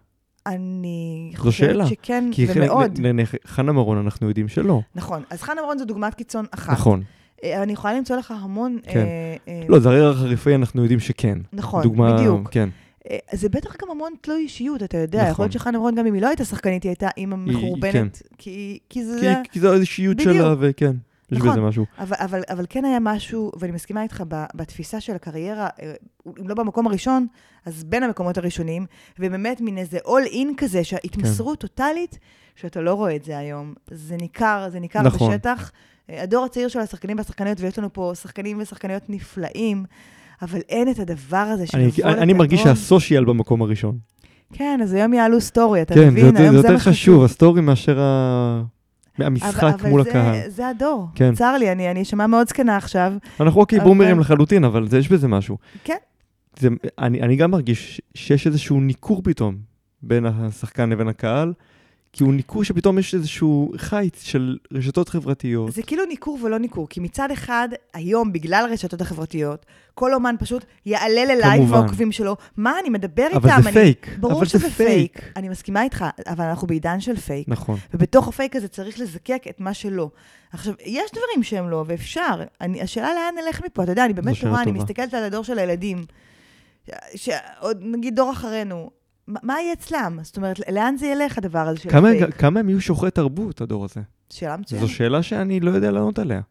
אני 0.46 1.34
חושבת. 1.36 1.88
שכן, 1.88 2.30
כי 2.32 2.48
ומאוד. 2.56 3.00
כי 3.32 3.38
חנה 3.46 3.72
מרון 3.72 3.98
אנחנו 3.98 4.28
יודעים 4.28 4.48
שלא. 4.48 4.82
נכון, 4.96 5.24
אז 5.30 5.42
חנה 5.42 5.62
מרון 5.62 5.78
זו 5.78 5.86
דוגמת 5.86 6.14
קיצון 6.14 6.46
אחת. 6.52 6.74
נכון. 6.74 7.04
אה, 7.54 7.64
אני 7.64 7.74
יכולה 7.74 7.94
למצוא 7.94 8.16
לך 8.16 8.34
המון... 8.38 8.80
כן. 8.84 9.00
אה, 9.00 9.36
אה, 9.48 9.64
לא, 9.70 9.80
זריר 9.80 10.10
החריפי 10.10 10.56
אנחנו 10.56 10.82
יודעים 10.82 11.00
שכן. 11.00 11.38
נכון, 11.54 11.84
דוגמה, 11.84 12.14
בדיוק. 12.18 12.50
כן. 12.52 12.70
אה, 13.12 13.18
זה 13.34 13.50
בטח 13.50 13.76
גם 13.82 13.92
המון 13.92 14.14
תלוי 14.22 14.42
אישיות, 14.42 14.84
אתה 14.84 14.98
יודע. 14.98 15.20
נכון. 15.20 15.32
יכול 15.32 15.44
להיות 15.44 15.54
שחנה 15.54 15.78
מרון, 15.78 15.96
גם 15.96 16.06
אם 16.06 16.14
היא 16.14 16.22
לא 16.22 16.28
הייתה 16.28 16.46
שחקנית, 16.46 16.84
היא 16.84 16.90
הייתה 16.90 17.08
אימא 17.18 17.36
מחורבנת. 17.36 17.94
כן. 17.94 18.08
כי, 18.38 18.80
כי 18.90 19.06
זה... 19.06 19.34
כי, 19.44 19.50
כי 19.50 19.60
זו 19.60 19.74
אישיות 19.74 20.20
שלה, 20.20 20.56
וכן. 20.60 20.96
יש 21.32 21.38
נכון, 21.38 21.52
בזה 21.52 21.62
משהו. 21.62 21.86
אבל, 22.00 22.16
אבל, 22.20 22.42
אבל 22.50 22.66
כן 22.70 22.86
היה 22.86 23.00
משהו, 23.02 23.52
ואני 23.60 23.72
מסכימה 23.72 24.04
איתך, 24.04 24.24
בתפיסה 24.56 25.02
של 25.02 25.16
הקריירה, 25.16 25.68
אה, 25.82 25.94
אם 26.42 26.48
לא 26.48 26.56
במקום 26.56 26.88
הראשון, 26.88 27.28
אז 27.66 27.84
בין 27.84 28.04
המקומות 28.04 28.38
הראשונים, 28.38 28.86
ובאמת 29.20 29.62
מין 29.62 29.78
איזה 29.78 29.98
all 29.98 30.32
in 30.32 30.48
כזה, 30.58 30.84
שהתמסרות 30.84 31.62
כן. 31.62 31.68
טוטאלית, 31.68 32.20
שאתה 32.56 32.82
לא 32.82 32.94
רואה 32.94 33.16
את 33.16 33.24
זה 33.24 33.38
היום. 33.38 33.74
זה 33.92 34.16
ניכר, 34.22 34.68
זה 34.72 34.80
ניכר 34.80 35.02
נכון. 35.02 35.32
בשטח. 35.32 35.72
אה, 36.10 36.24
הדור 36.24 36.46
הצעיר 36.46 36.68
של 36.68 36.80
השחקנים 36.80 37.18
והשחקניות, 37.18 37.62
ויש 37.62 37.80
לנו 37.80 37.94
פה 37.94 38.12
שחקנים 38.22 38.58
ושחקניות 38.60 39.10
נפלאים, 39.10 39.86
אבל 40.42 40.60
אין 40.70 40.92
את 40.92 41.00
הדבר 41.00 41.38
הזה 41.38 41.68
של 41.68 41.78
לבוא 41.78 41.88
לתיאטרון. 41.88 42.20
אני 42.20 42.34
מרגיש 42.34 42.64
שהסושיאל 42.64 43.26
במקום 43.26 43.62
הראשון. 43.62 43.98
כן, 44.54 44.80
אז 44.84 44.94
היום 44.94 45.14
יעלו 45.14 45.42
סטורי, 45.42 45.82
אתה 45.82 45.94
כן, 45.94 46.08
מבין? 46.08 46.38
כן, 46.38 46.44
זה, 46.44 46.52
זה 46.52 46.58
יותר 46.68 46.78
חשוב, 46.78 47.24
ה 47.24 47.30
story 47.30 47.62
מאשר 47.62 48.00
ה... 48.02 48.64
מהמשחק 49.20 49.64
אבל, 49.64 49.90
מול 49.90 50.02
אבל 50.02 50.10
הקהל. 50.10 50.36
אבל 50.36 50.50
זה 50.50 50.68
הדור. 50.68 51.08
כן. 51.16 51.36
צר 51.36 51.58
לי, 51.58 51.72
אני, 51.72 51.92
אני 51.92 52.02
אשמע 52.02 52.28
מאוד 52.28 52.48
זקנה 52.48 52.78
עכשיו. 52.78 53.14
אנחנו 53.40 53.62
אוקיי 53.62 53.80
אבל... 53.80 53.88
בומרים 53.88 54.20
לחלוטין, 54.20 54.64
אבל 54.64 54.88
זה, 54.88 54.98
יש 54.98 55.10
בזה 55.10 55.28
משהו. 55.28 55.58
כן. 55.84 55.98
זה, 56.60 56.70
אני, 57.00 57.22
אני 57.22 57.36
גם 57.36 57.52
מרגיש 57.52 58.02
שיש 58.16 58.48
איזשהו 58.48 58.80
ניכור 58.80 59.22
פתאום 59.24 59.56
בין 60.02 60.26
השחקן 60.26 60.90
לבין 60.90 61.08
הקהל. 61.08 61.54
כי 62.16 62.24
הוא 62.24 62.34
ניכור 62.34 62.64
שפתאום 62.64 63.00
יש 63.00 63.14
איזשהו 63.14 63.72
חיץ 63.78 64.24
של 64.24 64.58
רשתות 64.72 65.10
חברתיות. 65.10 65.72
זה 65.72 65.82
כאילו 65.84 66.06
ניכור 66.06 66.40
ולא 66.44 66.58
ניכור, 66.58 66.90
כי 66.90 67.00
מצד 67.00 67.32
אחד, 67.32 67.70
היום, 67.94 68.34
בגלל 68.34 68.66
הרשתות 68.70 69.02
החברתיות, 69.02 69.66
כל 69.94 70.14
אומן 70.14 70.36
פשוט 70.40 70.66
יעלה 70.86 71.26
ל 71.26 71.34
live 71.34 71.70
מהעוקבים 71.70 72.12
שלו, 72.12 72.36
מה 72.58 72.80
אני 72.80 72.90
מדבר 72.90 73.28
אבל 73.36 73.50
איתם? 73.50 73.62
זה 73.62 73.70
אני... 73.70 73.74
פייק. 73.74 74.10
ברור 74.20 74.38
אבל 74.38 74.46
שזה 74.46 74.70
fake. 74.70 75.20
fake. 75.20 75.32
אני 75.36 75.50
מסכימה 75.50 75.84
איתך, 75.84 76.06
אבל 76.28 76.46
אנחנו 76.46 76.68
בעידן 76.68 77.00
של 77.00 77.16
פייק. 77.16 77.48
נכון. 77.50 77.78
ובתוך 77.94 78.28
הפייק 78.28 78.56
הזה 78.56 78.68
צריך 78.68 79.00
לזקק 79.00 79.44
את 79.50 79.60
מה 79.60 79.74
שלא. 79.74 80.10
עכשיו, 80.54 80.74
יש 80.86 81.12
דברים 81.12 81.44
שהם 81.44 81.70
לא, 81.70 81.84
ואפשר. 81.88 82.44
אני, 82.62 82.82
השאלה 82.82 83.08
לאן 83.14 83.44
נלך 83.46 83.62
מפה, 83.66 83.84
אתה 83.84 83.92
יודע, 83.92 84.06
אני 84.06 84.14
באמת 84.14 84.44
רואה, 84.44 84.62
אני 84.62 84.72
מסתכלת 84.72 85.14
על 85.14 85.24
הדור 85.24 85.44
של 85.44 85.60
הילדים, 85.60 86.04
שעוד 87.16 87.78
נגיד 87.82 88.16
דור 88.16 88.32
אחרינו, 88.32 88.90
מה 89.28 89.62
יהיה 89.62 89.74
אצלם? 89.74 90.20
זאת 90.22 90.38
אומרת, 90.38 90.60
לאן 90.70 90.98
זה 90.98 91.08
ילך 91.08 91.38
הדבר 91.38 91.60
הזה 91.60 91.80
של 91.80 91.90
כמה, 91.90 92.10
פייק? 92.10 92.36
כמה 92.36 92.60
הם 92.60 92.70
יהיו 92.70 92.82
שוחרי 92.82 93.12
תרבות, 93.12 93.62
הדור 93.62 93.86
הזה? 93.86 94.02
שאלה 94.30 94.58
מצוינת. 94.58 94.88
זו 94.88 94.94
שאלה 94.94 95.24
שאני 95.24 95.60
לא 95.60 95.72
יודע 95.72 95.92
לענות 95.92 96.20
עליה. 96.20 96.42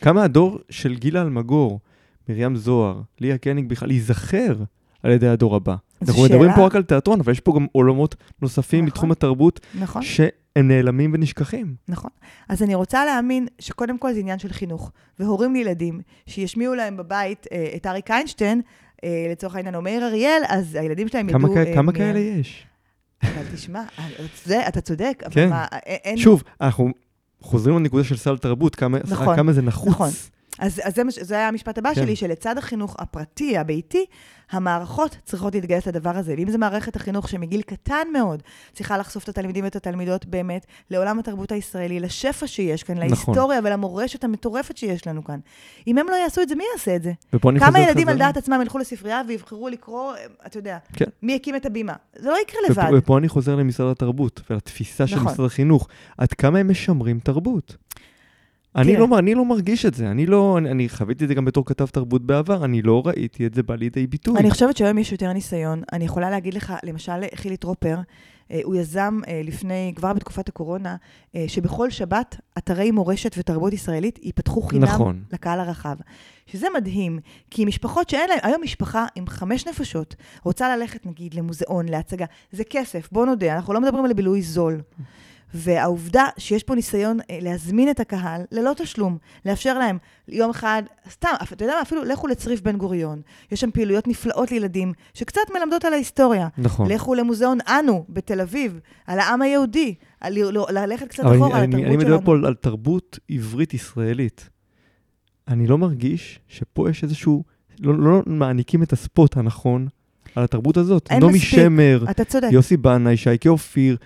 כמה 0.00 0.24
הדור 0.24 0.58
של 0.70 0.94
גילה 0.94 1.22
אלמגור, 1.22 1.80
מרים 2.28 2.56
זוהר, 2.56 3.00
ליה 3.20 3.38
קניג 3.38 3.68
בכלל, 3.68 3.90
ייזכר 3.90 4.54
על 5.02 5.10
ידי 5.10 5.28
הדור 5.28 5.56
הבא. 5.56 5.74
אנחנו 6.02 6.14
שאלה... 6.14 6.28
מדברים 6.28 6.50
פה 6.54 6.66
רק 6.66 6.76
על 6.76 6.82
תיאטרון, 6.82 7.20
אבל 7.20 7.32
יש 7.32 7.40
פה 7.40 7.52
גם 7.56 7.66
עולמות 7.72 8.14
נוספים 8.42 8.84
נכון, 8.84 8.90
בתחום 8.90 9.12
התרבות, 9.12 9.60
נכון. 9.80 10.02
שהם 10.02 10.68
נעלמים 10.68 11.10
ונשכחים. 11.14 11.74
נכון. 11.88 12.10
אז 12.48 12.62
אני 12.62 12.74
רוצה 12.74 13.04
להאמין 13.04 13.46
שקודם 13.58 13.98
כל 13.98 14.12
זה 14.12 14.20
עניין 14.20 14.38
של 14.38 14.52
חינוך, 14.52 14.92
והורים 15.18 15.54
לילדים, 15.54 16.00
שישמיעו 16.26 16.74
להם 16.74 16.96
בבית 16.96 17.46
אה, 17.52 17.72
את 17.76 17.86
אריק 17.86 18.10
איינשטיין, 18.10 18.62
לצורך 19.32 19.54
העניין, 19.56 19.74
או 19.74 19.82
מאיר 19.82 20.04
אריאל, 20.06 20.42
אז 20.48 20.74
הילדים 20.74 21.08
שלהם 21.08 21.28
כמה 21.32 21.48
ידעו... 21.48 21.54
כ- 21.64 21.68
אה, 21.68 21.74
כמה 21.74 21.92
כאלה 21.92 22.18
יש? 22.18 22.66
אבל 23.22 23.42
תשמע, 23.54 23.82
זה, 24.44 24.68
אתה 24.68 24.80
צודק, 24.80 25.22
אבל 25.26 25.34
כן. 25.34 25.48
מה, 25.50 25.66
אין... 25.86 26.16
שוב, 26.16 26.42
אנחנו 26.60 26.90
חוזרים 27.40 27.76
לנקודה 27.76 28.04
של 28.04 28.16
סל 28.16 28.38
תרבות, 28.38 28.74
כמה, 28.76 28.98
נכון, 29.08 29.36
כמה 29.36 29.52
זה 29.52 29.62
נחוץ. 29.62 29.88
נכון. 29.88 30.10
אז, 30.62 30.80
אז 30.84 30.94
זה, 30.94 31.02
זה 31.20 31.34
היה 31.34 31.48
המשפט 31.48 31.78
הבא 31.78 31.94
כן. 31.94 31.94
שלי, 31.94 32.16
שלצד 32.16 32.58
החינוך 32.58 32.96
הפרטי, 32.98 33.58
הביתי, 33.58 34.04
המערכות 34.50 35.16
צריכות 35.24 35.54
להתגייס 35.54 35.86
לדבר 35.86 36.10
הזה. 36.10 36.34
ואם 36.38 36.50
זו 36.50 36.58
מערכת 36.58 36.96
החינוך 36.96 37.28
שמגיל 37.28 37.62
קטן 37.62 38.08
מאוד 38.12 38.42
צריכה 38.72 38.98
לחשוף 38.98 39.24
את 39.24 39.28
התלמידים 39.28 39.64
ואת 39.64 39.76
התלמידות 39.76 40.26
באמת 40.26 40.66
לעולם 40.90 41.18
התרבות 41.18 41.52
הישראלי, 41.52 42.00
לשפע 42.00 42.46
שיש 42.46 42.82
כאן, 42.82 42.94
נכון. 42.94 43.08
להיסטוריה 43.08 43.60
ולמורשת 43.64 44.24
המטורפת 44.24 44.76
שיש 44.76 45.06
לנו 45.06 45.24
כאן. 45.24 45.38
אם 45.86 45.98
הם 45.98 46.06
לא 46.08 46.14
יעשו 46.14 46.42
את 46.42 46.48
זה, 46.48 46.54
מי 46.54 46.64
יעשה 46.72 46.96
את 46.96 47.02
זה? 47.02 47.12
כמה 47.58 47.80
ילדים 47.80 48.08
על 48.08 48.18
דעת 48.18 48.36
עצמם 48.36 48.58
ילכו 48.62 48.78
לספרייה 48.78 49.22
ויבחרו 49.28 49.68
לקרוא, 49.68 50.12
אתה 50.46 50.58
יודע, 50.58 50.78
כן. 50.92 51.04
מי 51.22 51.34
הקים 51.34 51.56
את 51.56 51.66
הבימה? 51.66 51.94
זה 52.16 52.28
לא 52.28 52.36
יקרה 52.42 52.60
לבד. 52.70 52.90
ופה, 52.98 53.18
אני 53.18 53.28
חוזר 53.28 53.56
למשרד 53.56 53.90
התרבות 53.90 54.40
ולתפיסה 54.50 55.04
נכון. 55.04 55.18
של 55.18 55.24
משרד 55.24 55.46
החינוך. 55.46 55.88
עד 56.18 56.32
כמה 56.32 56.58
הם 56.58 56.70
משמרים 56.70 57.20
תרבות? 57.20 57.76
אני 58.76 58.96
לא, 58.96 59.18
אני 59.18 59.34
לא 59.34 59.44
מרגיש 59.44 59.86
את 59.86 59.94
זה, 59.94 60.10
אני 60.10 60.26
לא, 60.26 60.58
אני, 60.58 60.70
אני 60.70 60.88
חוויתי 60.88 61.24
את 61.24 61.28
זה 61.28 61.34
גם 61.34 61.44
בתור 61.44 61.64
כתב 61.66 61.86
תרבות 61.86 62.26
בעבר, 62.26 62.64
אני 62.64 62.82
לא 62.82 63.02
ראיתי 63.06 63.46
את 63.46 63.54
זה 63.54 63.62
בא 63.62 63.74
לידי 63.74 64.06
ביטוי. 64.06 64.38
אני 64.38 64.50
חושבת 64.50 64.76
שהיום 64.76 64.98
יש 64.98 65.12
יותר 65.12 65.32
ניסיון. 65.32 65.82
אני 65.92 66.04
יכולה 66.04 66.30
להגיד 66.30 66.54
לך, 66.54 66.74
למשל, 66.82 67.12
חילי 67.34 67.56
טרופר, 67.56 67.98
אה, 68.50 68.60
הוא 68.64 68.74
יזם 68.74 69.20
אה, 69.28 69.40
לפני, 69.44 69.92
כבר 69.96 70.12
בתקופת 70.12 70.48
הקורונה, 70.48 70.96
אה, 71.36 71.44
שבכל 71.48 71.90
שבת 71.90 72.36
אתרי 72.58 72.90
מורשת 72.90 73.34
ותרבות 73.38 73.72
ישראלית 73.72 74.18
ייפתחו 74.22 74.62
חינם 74.62 74.84
נכון. 74.84 75.22
לקהל 75.32 75.60
הרחב. 75.60 75.96
שזה 76.46 76.66
מדהים, 76.76 77.18
כי 77.50 77.64
משפחות 77.64 78.10
שאין 78.10 78.28
להן, 78.28 78.38
היום 78.42 78.62
משפחה 78.62 79.06
עם 79.14 79.26
חמש 79.26 79.66
נפשות 79.66 80.14
רוצה 80.44 80.76
ללכת 80.76 81.06
נגיד 81.06 81.34
למוזיאון, 81.34 81.88
להצגה, 81.88 82.26
זה 82.52 82.64
כסף, 82.64 83.08
בוא 83.12 83.26
נודה, 83.26 83.54
אנחנו 83.54 83.74
לא 83.74 83.80
מדברים 83.80 84.04
על 84.04 84.12
בילוי 84.12 84.42
זול. 84.42 84.80
והעובדה 85.54 86.24
שיש 86.38 86.62
פה 86.62 86.74
ניסיון 86.74 87.18
אה, 87.30 87.38
להזמין 87.40 87.90
את 87.90 88.00
הקהל 88.00 88.42
ללא 88.52 88.72
תשלום, 88.76 89.18
לאפשר 89.46 89.78
להם 89.78 89.98
יום 90.28 90.50
אחד, 90.50 90.82
סתם, 91.10 91.28
אתה 91.52 91.64
יודע 91.64 91.74
מה, 91.76 91.82
אפילו 91.82 92.04
לכו 92.04 92.26
לצריף 92.26 92.60
בן 92.60 92.76
גוריון. 92.76 93.20
יש 93.52 93.60
שם 93.60 93.70
פעילויות 93.70 94.08
נפלאות 94.08 94.50
לילדים, 94.50 94.92
שקצת 95.14 95.40
מלמדות 95.54 95.84
על 95.84 95.92
ההיסטוריה. 95.92 96.48
נכון. 96.58 96.90
לכו 96.90 97.14
למוזיאון 97.14 97.58
אנו 97.68 98.04
בתל 98.08 98.40
אביב, 98.40 98.80
על 99.06 99.18
העם 99.18 99.42
היהודי, 99.42 99.94
על 100.20 100.32
ל- 100.38 100.78
ללכת 100.78 101.08
קצת 101.08 101.22
אחורה, 101.22 101.56
על 101.58 101.62
אני, 101.62 101.64
התרבות 101.64 101.86
אני 101.86 101.96
מדבר 101.96 102.06
שלנו. 102.08 102.24
פה 102.24 102.32
על, 102.34 102.46
על 102.46 102.54
תרבות 102.54 103.18
עברית 103.30 103.74
ישראלית. 103.74 104.48
אני 105.48 105.66
לא 105.66 105.78
מרגיש 105.78 106.40
שפה 106.48 106.90
יש 106.90 107.02
איזשהו, 107.02 107.44
לא, 107.80 107.94
לא 107.98 108.22
מעניקים 108.26 108.82
את 108.82 108.92
הספוט 108.92 109.36
הנכון 109.36 109.88
על 110.34 110.44
התרבות 110.44 110.76
הזאת. 110.76 111.06
אין 111.10 111.20
נעמי 111.20 111.32
מספיק. 111.32 111.50
שמר, 111.50 112.04
אתה 112.10 112.24
צודק. 112.24 112.48
יוסי 112.52 112.76
בנאי, 112.76 113.16
שייקה 113.16 113.48
אופיר, 113.48 113.96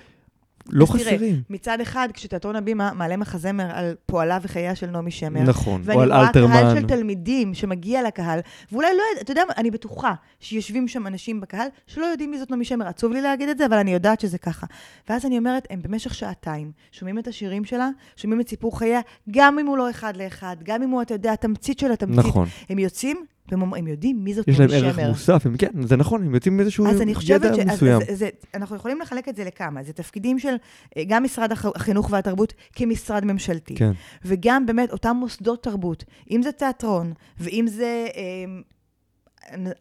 לא 0.70 0.84
אז 0.84 0.90
תראה, 0.90 1.12
חסרים. 1.14 1.42
מצד 1.50 1.80
אחד, 1.80 2.08
כשתיאטרון 2.14 2.56
הבימה 2.56 2.90
מעלה 2.94 3.16
מחזמר 3.16 3.66
על 3.74 3.94
פועלה 4.06 4.38
וחייה 4.42 4.74
של 4.74 4.90
נעמי 4.90 5.10
שמר, 5.10 5.40
נכון, 5.42 5.80
או 5.80 5.86
ואני 5.86 6.02
על 6.02 6.12
רואה 6.12 6.32
קהל 6.32 6.44
אלתרמן. 6.46 6.80
של 6.80 6.86
תלמידים 6.86 7.54
שמגיע 7.54 8.02
לקהל, 8.02 8.40
ואולי 8.72 8.88
לא, 8.96 9.02
יודע- 9.10 9.20
אתה 9.22 9.32
יודע, 9.32 9.42
אני 9.56 9.70
בטוחה 9.70 10.14
שיושבים 10.40 10.88
שם 10.88 11.06
אנשים 11.06 11.40
בקהל 11.40 11.68
שלא 11.86 12.04
יודעים 12.06 12.30
מי 12.30 12.38
זאת 12.38 12.50
נעמי 12.50 12.64
שמר. 12.64 12.86
עצוב 12.88 13.12
לי 13.12 13.20
להגיד 13.20 13.48
את 13.48 13.58
זה, 13.58 13.66
אבל 13.66 13.76
אני 13.78 13.92
יודעת 13.92 14.20
שזה 14.20 14.38
ככה. 14.38 14.66
ואז 15.08 15.26
אני 15.26 15.38
אומרת, 15.38 15.66
הם 15.70 15.82
במשך 15.82 16.14
שעתיים 16.14 16.72
שומעים 16.92 17.18
את 17.18 17.26
השירים 17.28 17.64
שלה, 17.64 17.88
שומעים 18.16 18.40
את 18.40 18.48
סיפור 18.48 18.78
חייה, 18.78 19.00
גם 19.30 19.58
אם 19.58 19.66
הוא 19.66 19.78
לא 19.78 19.90
אחד 19.90 20.16
לאחד, 20.16 20.56
גם 20.62 20.82
אם 20.82 20.90
הוא, 20.90 21.02
אתה 21.02 21.14
יודע, 21.14 21.32
התמצית 21.32 21.78
של 21.78 21.92
התמצית. 21.92 22.24
נכון. 22.26 22.48
הם 22.68 22.78
יוצאים, 22.78 23.24
והם 23.50 23.74
הם 23.74 23.86
יודעים 23.86 24.24
מי 24.24 24.34
זאת 24.34 24.48
יש 24.48 24.60
נעמי 24.60 24.72
להם 24.72 24.92
שמר. 24.92 25.02
ערך 25.02 25.08
מוסף, 25.08 25.46
הם, 25.46 25.56
כן, 25.56 25.82
זה 25.82 25.96
נכון, 25.96 26.22
הם 26.22 26.34
יוצאים 26.34 26.54
עם 26.54 26.60
איזשהו 26.60 26.86
אז 26.86 27.00
אני 27.00 27.14
חושבת 27.14 27.44
ידע 27.44 27.54
ש... 27.54 27.58
אז, 27.58 27.66
מסוים. 27.66 28.00
אז, 28.10 28.18
זה, 28.18 28.28
אנחנו 28.54 28.76
יכולים 28.76 29.00
לחלק 29.00 29.28
את 29.28 29.36
זה 29.36 29.44
לכמה. 29.44 29.82
זה 29.82 29.92
תפקידים 29.92 30.38
של 30.38 30.54
אה, 30.96 31.02
גם 31.08 31.22
משרד 31.24 31.52
הח- 31.52 31.76
החינוך 31.76 32.08
והתרבות 32.12 32.52
כמשרד 32.72 33.24
ממשלתי. 33.24 33.74
כן, 33.74 33.92
וגם 34.24 34.66
באמת 34.66 34.92
אותם 34.92 35.16
מוסדות 35.20 35.62
תרבות, 35.62 36.04
אם 36.30 36.42
זה 36.42 36.52
תיאטרון, 36.52 37.12
ואם 37.40 37.64
זה... 37.68 38.06
אה, 38.16 38.22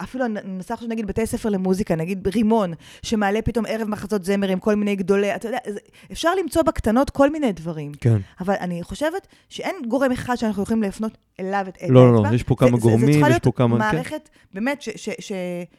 אפילו 0.03 0.27
ננסה 0.27 0.73
עכשיו 0.73 0.89
נגיד 0.89 1.07
בתי 1.07 1.25
ספר 1.25 1.49
למוזיקה, 1.49 1.95
נגיד 1.95 2.27
רימון, 2.27 2.73
שמעלה 3.01 3.41
פתאום 3.41 3.65
ערב 3.69 3.87
מחזות 3.87 4.23
זמר 4.25 4.47
עם 4.49 4.59
כל 4.59 4.75
מיני 4.75 4.95
גדולי, 4.95 5.35
אתה 5.35 5.47
יודע, 5.47 5.57
זה- 5.67 5.79
אפשר 6.11 6.35
למצוא 6.35 6.61
בקטנות 6.61 7.09
כל 7.09 7.29
מיני 7.29 7.51
דברים. 7.51 7.91
כן. 8.01 8.17
אבל 8.41 8.55
אני 8.59 8.83
חושבת 8.83 9.27
שאין 9.49 9.75
גורם 9.87 10.11
אחד 10.11 10.35
שאנחנו 10.35 10.63
יכולים 10.63 10.81
להפנות 10.83 11.11
אליו 11.39 11.65
את 11.69 11.77
את 11.83 11.89
לא, 11.89 12.11
לא, 12.11 12.17
האצבע. 12.17 12.29
לא, 12.29 12.35
יש 12.35 12.43
פה 12.43 12.55
זה- 12.59 12.65
כמה 12.67 12.77
זה- 12.77 12.83
זה 12.83 12.89
גורמים, 12.89 13.11
צריכה 13.11 13.25
יש 13.27 13.31
להיות 13.31 13.43
פה 13.43 13.51
כמה... 13.51 13.75
כן. 13.91 13.95
מערכת 13.95 14.29
באמת 14.53 14.81
ש- 14.81 14.89
ש- 14.95 15.31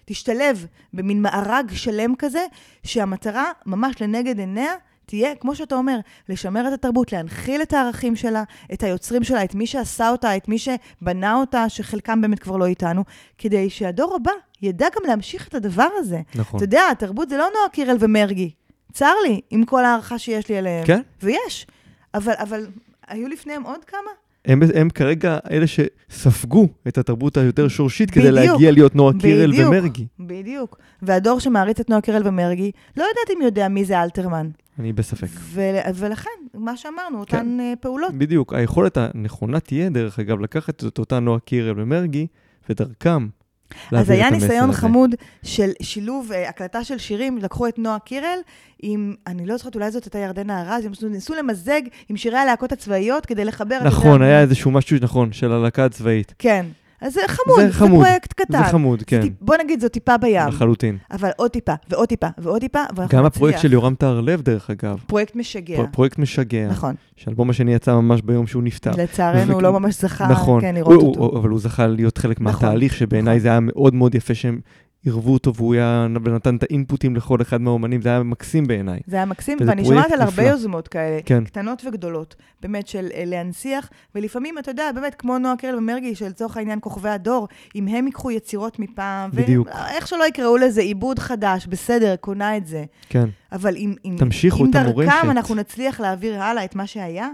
שתשתלב 0.05 0.67
במין 0.93 1.23
מארג 1.23 1.71
שלם 1.73 2.15
כזה, 2.19 2.47
שהמטרה 2.83 3.45
ממש 3.67 4.03
לנגד 4.03 4.39
עיניה 4.39 4.73
תהיה, 5.07 5.35
כמו 5.35 5.55
שאתה 5.55 5.75
אומר, 5.75 5.99
לשמר 6.29 6.69
את 6.69 6.73
התרבות, 6.73 7.13
להנחיל 7.13 7.63
את 7.63 7.73
הערכים 7.73 8.17
שלה, 8.17 8.43
את 8.73 8.83
היוצרים 8.83 9.25
שלה, 9.25 9.45
את 9.45 9.55
מי 9.55 9.67
שעשה 9.67 10.11
אותה, 10.11 10.37
את 10.37 10.49
מי 10.49 10.59
שבנה 10.59 11.35
אותה, 11.35 11.69
שחלקם 11.69 12.21
באמת 12.21 12.39
כבר 12.39 12.57
לא 12.57 12.67
איתנו, 12.67 13.05
כדי 13.39 13.71
שהדור 13.71 14.15
הבא 14.15 14.31
ידע 14.63 14.87
גם 14.97 15.03
להמשיך 15.09 15.49
את 15.49 15.55
הדבר 15.55 15.89
הזה. 15.97 16.21
נכון. 16.35 16.59
אתה 16.59 16.65
יודע, 16.65 16.83
התרבות 16.93 17.29
זה 17.29 17.37
לא 17.37 17.47
נועה 17.55 17.69
קירל 17.73 17.97
ומרגי. 18.01 18.51
צר 18.93 19.13
לי, 19.27 19.41
עם 19.51 19.65
כל 19.65 19.85
ההערכה 19.85 20.19
שיש 20.19 20.49
לי 20.49 20.59
עליהם. 20.59 20.87
כן. 20.87 21.01
ויש. 21.23 21.67
אבל, 22.15 22.33
אבל 22.39 22.67
היו 23.09 23.29
לפניהם 23.29 23.63
עוד 23.63 23.85
כמה? 23.85 24.11
הם, 24.45 24.61
הם 24.75 24.91
כרגע 24.91 25.39
אלה 25.51 25.67
שספגו 25.67 26.69
את 26.89 26.99
התרבות 26.99 27.37
היותר 27.37 27.69
שורשית 27.69 28.11
כדי 28.11 28.23
בדיוק. 28.23 28.37
להגיע 28.37 28.71
להיות 28.71 28.95
נועה 28.95 29.13
קירל 29.21 29.51
בדיוק. 29.51 29.69
ומרגי. 29.69 30.07
בדיוק. 30.21 30.79
והדור 31.03 31.41
שמעריץ 31.41 31.81
את 31.81 31.91
נועה 31.91 32.01
קירל 32.01 32.23
ומרגי, 32.25 32.71
לא 32.97 33.03
יודעת 33.03 33.37
אם 33.37 33.43
יודע 33.43 33.69
מי 33.69 33.85
זה 33.85 34.03
אלתרמן. 34.03 34.49
אני 34.79 34.93
בספק. 34.93 35.29
ו- 35.41 35.81
ולכן, 35.95 36.31
מה 36.55 36.77
שאמרנו, 36.77 37.21
אותן 37.21 37.59
אה, 37.61 37.73
פעולות. 37.81 38.15
בדיוק, 38.15 38.55
היכולת 38.55 38.97
הנכונה 38.97 39.61
תהיה, 39.61 39.89
דרך 39.89 40.19
אגב, 40.19 40.41
לקחת 40.41 40.85
את 40.85 40.99
אותה 40.99 41.21
נועה 41.21 41.41
קירל 41.41 41.81
ומרגי, 41.81 42.27
ודרכם 42.69 43.27
אז 43.71 43.77
להעביר 43.93 44.15
היה 44.15 44.29
את 44.29 44.33
המסר 44.33 44.47
ניסיון 44.47 44.71
הזה. 44.71 44.79
חמוד 44.79 45.15
של 45.43 45.71
שילוב, 45.83 46.33
אה, 46.33 46.49
הקלטה 46.49 46.85
של 46.85 46.99
שירים, 46.99 47.39
לקחו 47.39 47.69
את 47.69 47.79
נועה 47.79 47.99
קירל 47.99 48.39
עם, 48.83 49.15
אני 49.27 49.47
לא 49.47 49.57
זוכרת, 49.57 49.75
אולי 49.75 49.91
זאת 49.91 50.05
הייתה 50.05 50.19
ירדנה 50.19 50.63
ארז, 50.63 50.85
הם 50.85 50.93
ניסו 51.11 51.35
למזג 51.35 51.81
עם 52.09 52.17
שירי 52.17 52.39
הלהקות 52.39 52.73
הצבאיות 52.73 53.27
כדי 53.27 53.45
לחבר... 53.45 53.79
נכון, 53.85 54.23
היה 54.23 54.41
איזשהו 54.41 54.71
משהו, 54.71 54.97
נכון, 55.01 55.33
של 55.33 55.53
הלהקה 55.53 55.85
הצבאית. 55.85 56.35
כן. 56.39 56.67
אז 57.01 57.15
זה 57.15 57.21
חמוד, 57.29 57.61
זה 57.61 57.67
זה, 57.67 57.73
חמוד. 57.73 58.05
פרויקט 58.07 58.33
קטן. 58.33 58.59
זה 58.59 58.65
חמוד, 58.65 59.03
כן, 59.03 59.21
טיפ- 59.23 59.33
בוא 59.41 59.57
נגיד, 59.65 59.81
זו 59.81 59.89
טיפה 59.89 60.17
בים. 60.19 60.49
לחלוטין. 60.49 60.97
אבל 61.11 61.31
עוד 61.37 61.51
טיפה, 61.51 61.73
ועוד 61.91 62.09
טיפה, 62.09 62.27
ועוד 62.39 62.61
טיפה, 62.61 62.79
ואנחנו 62.97 63.19
גם 63.19 63.25
נצליח. 63.25 63.37
הפרויקט 63.37 63.59
של 63.59 63.73
יורם 63.73 63.95
טהרלב, 63.95 64.43
דרך 64.43 64.71
אגב. 64.71 64.99
פרויקט 65.07 65.37
משגע. 65.37 65.77
פר- 65.77 65.87
פרויקט 65.93 66.19
משגע. 66.19 66.69
נכון. 66.71 66.95
שהאלבום 67.17 67.51
השני 67.51 67.75
יצא 67.75 67.95
ממש 67.95 68.23
ביום 68.23 68.47
שהוא 68.47 68.63
נפטר. 68.63 68.91
לצערנו, 68.99 69.53
הוא 69.53 69.63
לא 69.63 69.73
ממש 69.73 70.01
זכה, 70.01 70.29
נכון, 70.29 70.61
כן, 70.61 70.67
הוא- 70.77 70.81
לראות 70.81 71.01
הוא- 71.03 71.09
אותו. 71.11 71.21
הוא- 71.21 71.39
אבל 71.39 71.49
הוא 71.49 71.59
זכה 71.59 71.87
להיות 71.87 72.19
חלק 72.19 72.41
נכון, 72.41 72.67
מהתהליך, 72.67 72.95
שבעיניי 72.95 73.35
נכון. 73.37 73.43
זה 73.43 73.49
היה 73.49 73.61
מאוד 73.61 73.95
מאוד 73.95 74.15
יפה 74.15 74.35
שהם 74.35 74.61
עירבו 75.07 75.33
אותו, 75.33 75.55
והוא 75.55 75.75
היה, 75.75 76.07
ונתן 76.25 76.57
את 76.57 76.63
האינפוטים 76.63 77.17
לכל 77.17 77.43
אחד 77.43 77.61
מהאומנים, 77.61 78.03
זה 78.03 78.09
היה 78.09 78.23
מקסים 78.23 78.67
בעיניי. 78.67 79.01
זה 79.07 79.17
היה 79.17 79.25
מקסים, 79.25 79.59
ואני 79.67 79.85
שומעת 79.85 80.13
על 80.13 80.21
הרבה. 80.21 80.43
יוזמות 80.43 80.89
כאלה, 80.89 81.19
כן. 81.25 81.45
קטנות 81.45 81.83
וגדולות, 81.87 82.35
באמת 82.63 82.87
של 82.89 83.09
אה, 83.15 83.23
להנציח, 83.27 83.91
ולפעמים, 84.15 84.59
אתה 84.59 84.71
יודע, 84.71 84.91
באמת, 84.95 85.15
כמו 85.15 85.39
נועה 85.39 85.57
קירל 85.57 85.79
ומרגי, 85.79 86.15
שלצורך 86.15 86.57
העניין 86.57 86.79
כוכבי 86.83 87.09
הדור, 87.09 87.49
אם 87.77 87.89
הם 87.89 88.07
ייקחו 88.07 88.31
יצירות 88.31 88.79
מפעם, 88.79 89.31
בדיוק. 89.31 89.69
ואיך 89.69 90.09
שלא 90.09 90.29
יקראו 90.29 90.57
לזה, 90.57 90.81
עיבוד 90.81 91.19
חדש, 91.19 91.67
בסדר, 91.67 92.17
קונה 92.17 92.57
את 92.57 92.67
זה. 92.67 92.85
כן. 93.09 93.29
אבל 93.53 93.77
אם, 93.77 93.95
אם, 94.05 94.15
תמשיכו 94.19 94.65
אם 94.65 94.71
את 94.71 94.75
המורשת. 94.75 95.11
דרכם 95.11 95.31
אנחנו 95.31 95.55
נצליח 95.55 96.01
להעביר 96.01 96.43
הלאה 96.43 96.65
את 96.65 96.75
מה 96.75 96.87
שהיה, 96.87 97.29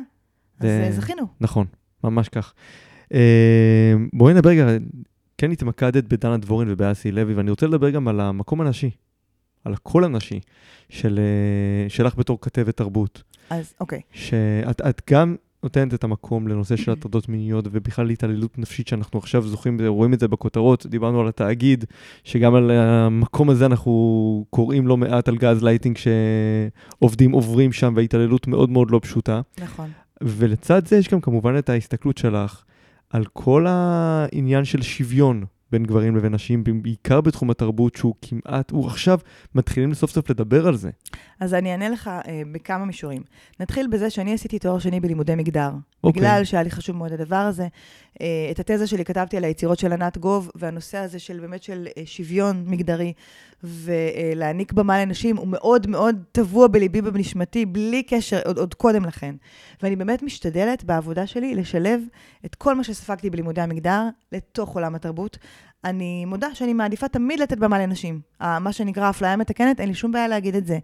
אז 0.61 0.67
אה, 0.67 0.93
זכינו. 0.93 1.27
נכון, 1.41 1.67
ממש 2.05 2.29
כך. 2.29 2.53
אה, 3.15 3.95
בואי 4.13 4.35
נדבר 4.35 4.51
רגע, 4.51 4.67
כן 5.43 5.51
התמקדת 5.51 6.05
בדנה 6.05 6.37
דבורין 6.37 6.69
ובאסי 6.71 7.13
לוי, 7.13 7.35
ואני 7.35 7.51
רוצה 7.51 7.67
לדבר 7.67 7.91
גם 7.91 8.09
על 8.09 8.21
המקום 8.21 8.61
הנשי, 8.61 8.91
על 9.65 9.73
הקול 9.73 10.05
הנשי 10.05 10.41
של, 10.89 11.19
אה, 11.19 11.89
שלך 11.89 12.15
בתור 12.17 12.39
כתבת 12.41 12.77
תרבות. 12.77 13.23
אז 13.51 13.75
אוקיי. 13.81 14.01
שאת 14.13 14.81
את 14.81 15.03
גם 15.11 15.37
נותנת 15.63 15.95
את 15.95 16.05
המקום 16.05 16.49
לנושא 16.49 16.77
של 16.77 16.93
הטרדות 16.93 17.29
מיניות 17.29 17.65
ובכלל 17.73 18.07
להתעללות 18.07 18.59
נפשית 18.59 18.89
שאנחנו 18.89 19.19
עכשיו 19.19 19.43
זוכים, 19.43 19.79
רואים 19.87 20.15
את 20.15 20.21
זה 20.21 20.29
בכותרות, 20.29 20.87
דיברנו 20.87 21.21
על 21.21 21.29
התאגיד, 21.29 21.85
שגם 22.25 22.55
על 22.55 22.71
המקום 22.71 23.51
הזה 23.51 23.67
אנחנו 23.67 24.45
קוראים 24.51 24.87
לא 24.87 24.97
מעט 24.97 25.29
על 25.29 25.37
גז 25.37 25.63
לייטינג 25.63 25.99
שעובדים 25.99 27.33
עוברים 27.33 27.73
שם 27.73 27.93
וההתעללות 27.97 28.47
מאוד 28.47 28.71
מאוד 28.71 28.91
לא 28.91 29.01
פשוטה. 29.03 29.41
נכון. 29.63 29.91
ולצד 30.21 30.87
זה 30.87 30.97
יש 30.97 31.09
גם 31.09 31.21
כמובן 31.21 31.59
את 31.59 31.69
ההסתכלות 31.69 32.19
שלך 32.19 32.65
על 33.13 33.25
כל 33.33 33.67
העניין 33.69 34.65
של 34.65 34.83
שוויון 34.83 35.45
בין 35.73 35.85
גברים 35.85 36.17
לבין 36.17 36.35
נשים, 36.35 36.65
בעיקר 36.83 37.21
בתחום 37.21 37.51
התרבות, 37.51 37.95
שהוא 37.95 38.15
כמעט, 38.23 38.71
הוא 38.71 38.87
עכשיו 38.87 39.19
מתחילים 39.55 39.95
סוף 39.95 40.11
סוף 40.11 40.31
לדבר 40.31 40.67
על 40.67 40.77
זה. 40.77 40.91
אז 41.43 41.55
אני 41.55 41.73
אענה 41.73 41.89
לך 41.89 42.09
אה, 42.09 42.43
בכמה 42.53 42.85
מישורים. 42.85 43.23
נתחיל 43.61 43.87
בזה 43.87 44.11
שאני 44.11 44.35
עשיתי 44.35 44.59
תואר 44.59 44.79
שני 44.79 45.01
בלימודי 45.01 45.35
מגדר. 45.35 45.71
אוקיי. 46.05 46.23
בגלל 46.23 46.45
שהיה 46.45 46.63
לי 46.63 46.71
חשוב 46.71 46.97
מאוד 46.97 47.13
הדבר 47.13 47.37
הזה. 47.37 47.67
אה, 48.21 48.49
את 48.51 48.61
התזה 48.61 48.87
שלי 48.87 49.05
כתבתי 49.05 49.37
על 49.37 49.45
היצירות 49.45 49.79
של 49.79 49.93
ענת 49.93 50.19
גוב, 50.19 50.51
והנושא 50.55 50.99
הזה 50.99 51.19
של 51.19 51.41
באמת 51.41 51.63
של 51.63 51.89
אה, 51.97 52.03
שוויון 52.07 52.65
מגדרי, 52.67 53.13
ולהעניק 53.65 54.73
במה 54.73 55.05
לנשים, 55.05 55.37
הוא 55.37 55.49
מאוד 55.49 55.87
מאוד 55.87 56.17
טבוע 56.33 56.67
בליבי 56.67 57.01
ובנשמתי, 57.05 57.67
בלי 57.67 58.03
קשר, 58.03 58.41
עוד, 58.47 58.59
עוד 58.59 58.75
קודם 58.75 59.05
לכן. 59.05 59.35
ואני 59.83 59.97
באמת 59.97 60.23
משתדלת 60.23 60.85
בעבודה 60.85 61.27
שלי 61.27 61.55
לשלב 61.55 62.01
את 62.45 62.55
כל 62.55 62.75
מה 62.75 62.85
שספגתי 62.85 63.31
בלימודי 63.31 63.61
המגדר 63.61 64.09
לתוך 64.33 64.75
עולם 64.75 64.95
התרבות. 64.95 65.39
אני 65.85 66.25
מודה 66.25 66.55
שאני 66.55 66.73
מעדיפה 66.73 67.09
תמיד 67.09 67.41
לתת 67.41 67.59
במה 67.59 67.79
לנשים. 67.79 68.21
מה 68.41 68.73
שנקרא 68.73 69.11
אפליה 69.11 69.37
מתקנת, 69.37 69.81
אין 69.81 69.89
לי 69.89 69.95
שום 69.95 70.13
בעיה 70.13 70.29
להגיד 70.29 70.57
את 70.57 70.67
זה. 70.67 70.79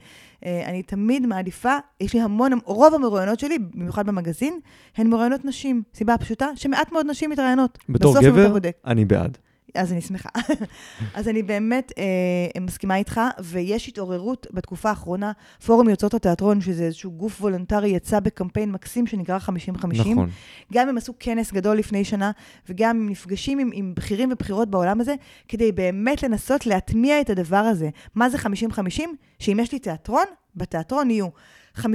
אה, 0.46 0.62
אני 0.66 0.82
תמיד 0.82 1.26
מעדיפה, 1.26 1.76
יש 2.01 2.14
לי 2.14 2.20
המון, 2.20 2.53
רוב 2.64 2.94
המרואיינות 2.94 3.40
שלי, 3.40 3.59
במיוחד 3.59 4.07
במגזין, 4.07 4.61
הן 4.96 5.07
מרואיינות 5.07 5.44
נשים. 5.44 5.82
סיבה 5.94 6.18
פשוטה, 6.18 6.46
שמעט 6.55 6.92
מאוד 6.92 7.07
נשים 7.07 7.30
מתראיינות. 7.30 7.78
בתור 7.88 8.14
גבר. 8.22 8.59
אני 8.86 9.05
בעד. 9.05 9.38
אז 9.75 9.93
אני 9.93 10.01
שמחה. 10.01 10.29
אז 11.14 11.29
אני 11.29 11.43
באמת 11.43 11.93
אה, 11.99 12.61
מסכימה 12.61 12.97
איתך, 12.97 13.21
ויש 13.39 13.89
התעוררות 13.89 14.47
בתקופה 14.53 14.89
האחרונה. 14.89 15.33
פורום 15.66 15.89
יוצאות 15.89 16.14
התיאטרון, 16.14 16.61
שזה 16.61 16.85
איזשהו 16.85 17.11
גוף 17.11 17.41
וולונטרי, 17.41 17.89
יצא 17.89 18.21
בקמפיין 18.21 18.73
מקסים 18.73 19.07
שנקרא 19.07 19.39
50-50. 19.39 19.51
נכון. 19.87 20.31
גם 20.73 20.89
הם 20.89 20.97
עשו 20.97 21.14
כנס 21.21 21.53
גדול 21.53 21.77
לפני 21.77 22.05
שנה, 22.05 22.31
וגם 22.69 22.91
הם 22.91 23.09
נפגשים 23.09 23.59
עם, 23.59 23.71
עם 23.73 23.93
בכירים 23.97 24.33
ובכירות 24.33 24.71
בעולם 24.71 25.01
הזה, 25.01 25.14
כדי 25.49 25.73
באמת 25.73 26.23
לנסות 26.23 26.66
להטמיע 26.66 27.21
את 27.21 27.31
הדבר 27.31 27.57
הזה. 27.57 27.89
מה 28.14 28.31
זה 28.31 28.39
50-50? 28.39 29.01
שאם 29.39 29.59
יש 29.61 29.73
לי 29.73 29.79
תיאטרון, 29.79 30.25
בתיאטרון 30.57 31.11
יהיו 31.11 31.29
50% 31.79 31.87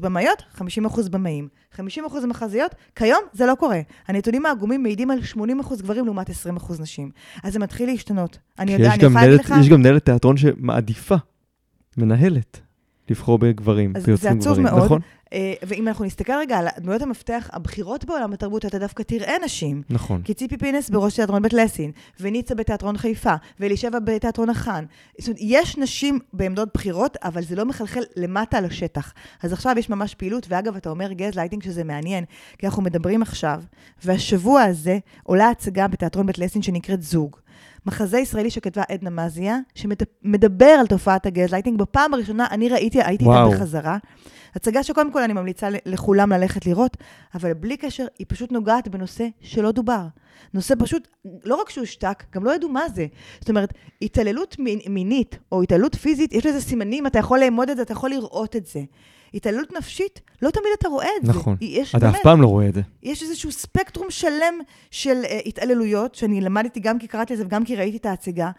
במאיות, 0.00 0.42
50% 0.58 0.62
במאים. 1.10 1.48
50% 1.76 1.80
מחזיות, 2.28 2.74
כיום 2.96 3.20
זה 3.32 3.46
לא 3.46 3.54
קורה. 3.54 3.80
הנתונים 4.08 4.46
העגומים 4.46 4.82
מעידים 4.82 5.10
על 5.10 5.18
80% 5.18 5.82
גברים 5.82 6.04
לעומת 6.04 6.30
20% 6.30 6.32
נשים. 6.80 7.10
אז 7.42 7.52
זה 7.52 7.58
מתחיל 7.58 7.88
להשתנות. 7.88 8.38
אני 8.58 8.70
שיש 8.70 8.80
יודעת, 8.80 8.98
אני 8.98 9.06
יכולה 9.06 9.26
להגיד 9.26 9.40
לך... 9.40 9.54
יש 9.60 9.68
גם 9.68 9.80
מנהלת 9.80 10.04
תיאטרון 10.04 10.36
שמעדיפה, 10.36 11.16
מנהלת, 11.96 12.60
לבחור 13.12 13.38
בגברים, 13.38 13.92
אז 13.96 14.04
זה 14.04 14.30
עצוב 14.30 14.52
גברים, 14.52 14.62
מאוד. 14.62 14.84
נכון? 14.84 15.00
אה, 15.32 15.54
ואם 15.62 15.88
אנחנו 15.88 16.04
נסתכל 16.04 16.32
רגע 16.32 16.58
על 16.58 16.66
דמויות 16.78 17.02
המפתח 17.02 17.50
הבכירות 17.52 18.04
בעולם 18.04 18.32
התרבות, 18.32 18.66
אתה 18.66 18.78
דווקא 18.78 19.02
תראה 19.02 19.34
נשים. 19.44 19.82
נכון. 19.90 20.22
כי 20.22 20.34
ציפי 20.34 20.56
פינס 20.56 20.90
בראש 20.90 21.14
תיאטרון 21.14 21.42
בית 21.42 21.52
לסין, 21.52 21.92
וניצה 22.20 22.54
בתיאטרון 22.54 22.96
חיפה, 22.96 23.34
ואלישבע 23.60 23.98
בתיאטרון 23.98 24.50
החאן. 24.50 24.84
זאת 25.18 25.28
אומרת, 25.28 25.38
יש 25.40 25.78
נשים 25.78 26.18
בעמדות 26.32 26.68
בכירות, 26.74 27.16
אבל 27.22 27.42
זה 27.42 27.56
לא 27.56 27.64
מחלחל 27.64 28.02
למטה 28.16 28.58
על 28.58 28.64
השטח. 28.64 29.12
אז 29.42 29.52
עכשיו 29.52 29.74
יש 29.78 29.90
ממש 29.90 30.14
פעילות, 30.14 30.46
ואגב, 30.48 30.76
אתה 30.76 30.90
אומר 30.90 31.12
גז 31.12 31.34
לייטינג 31.34 31.62
שזה 31.62 31.84
מעניין, 31.84 32.24
כי 32.58 32.66
אנחנו 32.66 32.82
מדברים 32.82 33.22
עכשיו, 33.22 33.62
והשבוע 34.04 34.62
הזה 34.62 34.98
עולה 35.22 35.50
הצגה 35.50 35.88
בתיאטרון 35.88 36.26
בית 36.26 36.38
לסין 36.38 36.62
שנקראת 36.62 37.02
זוג. 37.02 37.36
מחזה 37.86 38.18
ישראלי 38.18 38.50
שכתבה 38.50 38.82
עדנה 38.88 39.10
מזיה, 39.10 39.58
שמדבר 39.74 40.66
על 40.66 40.86
תופעת 40.86 41.26
הגזלייטינג. 41.26 41.78
בפעם 41.78 42.14
הראשונה 42.14 42.46
אני 42.50 42.68
ראיתי, 42.68 43.02
הייתי. 43.02 43.24
איתה 43.24 43.46
בחזרה. 43.50 43.98
הצגה 44.54 44.82
שקודם 44.82 45.12
כל 45.12 45.22
אני 45.22 45.32
ממליצה 45.32 45.68
לכולם 45.86 46.32
ללכת 46.32 46.66
לראות, 46.66 46.96
אבל 47.34 47.52
בלי 47.52 47.76
קשר, 47.76 48.06
היא 48.18 48.26
פשוט 48.30 48.52
נוגעת 48.52 48.88
בנושא 48.88 49.26
שלא 49.40 49.72
דובר. 49.72 50.06
נושא 50.54 50.74
פשוט, 50.78 51.08
לא 51.44 51.54
רק 51.54 51.70
שהוא 51.70 51.82
הושתק, 51.82 52.24
גם 52.34 52.44
לא 52.44 52.54
ידעו 52.54 52.68
מה 52.68 52.88
זה. 52.88 53.06
זאת 53.40 53.48
אומרת, 53.48 53.74
התעללות 54.02 54.56
מינית 54.88 55.38
או 55.52 55.62
התעללות 55.62 55.94
פיזית, 55.94 56.32
יש 56.32 56.46
לזה 56.46 56.60
סימנים, 56.60 57.06
אתה 57.06 57.18
יכול 57.18 57.40
לאמוד 57.40 57.70
את 57.70 57.76
זה, 57.76 57.82
אתה 57.82 57.92
יכול 57.92 58.10
לראות 58.10 58.56
את 58.56 58.66
זה. 58.66 58.80
התעללות 59.34 59.72
נפשית, 59.72 60.20
לא 60.42 60.50
תמיד 60.50 60.66
אתה 60.78 60.88
רואה 60.88 61.08
את 61.20 61.26
זה. 61.26 61.32
נכון. 61.32 61.56
אתה 61.96 62.10
אף 62.10 62.16
פעם 62.22 62.42
לא 62.42 62.46
רואה 62.46 62.68
את 62.68 62.74
זה. 62.74 62.80
יש 63.02 63.22
איזשהו 63.22 63.52
ספקטרום 63.52 64.10
שלם 64.10 64.54
של 64.90 65.22
uh, 65.24 65.28
התעללויות, 65.46 66.14
שאני 66.14 66.40
למדתי 66.40 66.80
גם 66.80 66.98
כי 66.98 67.06
קראתי 67.06 67.32
על 67.32 67.36
זה 67.36 67.46
וגם 67.46 67.64
כי 67.64 67.76
ראיתי 67.76 67.96
את 67.96 68.06
ההצגה, 68.06 68.50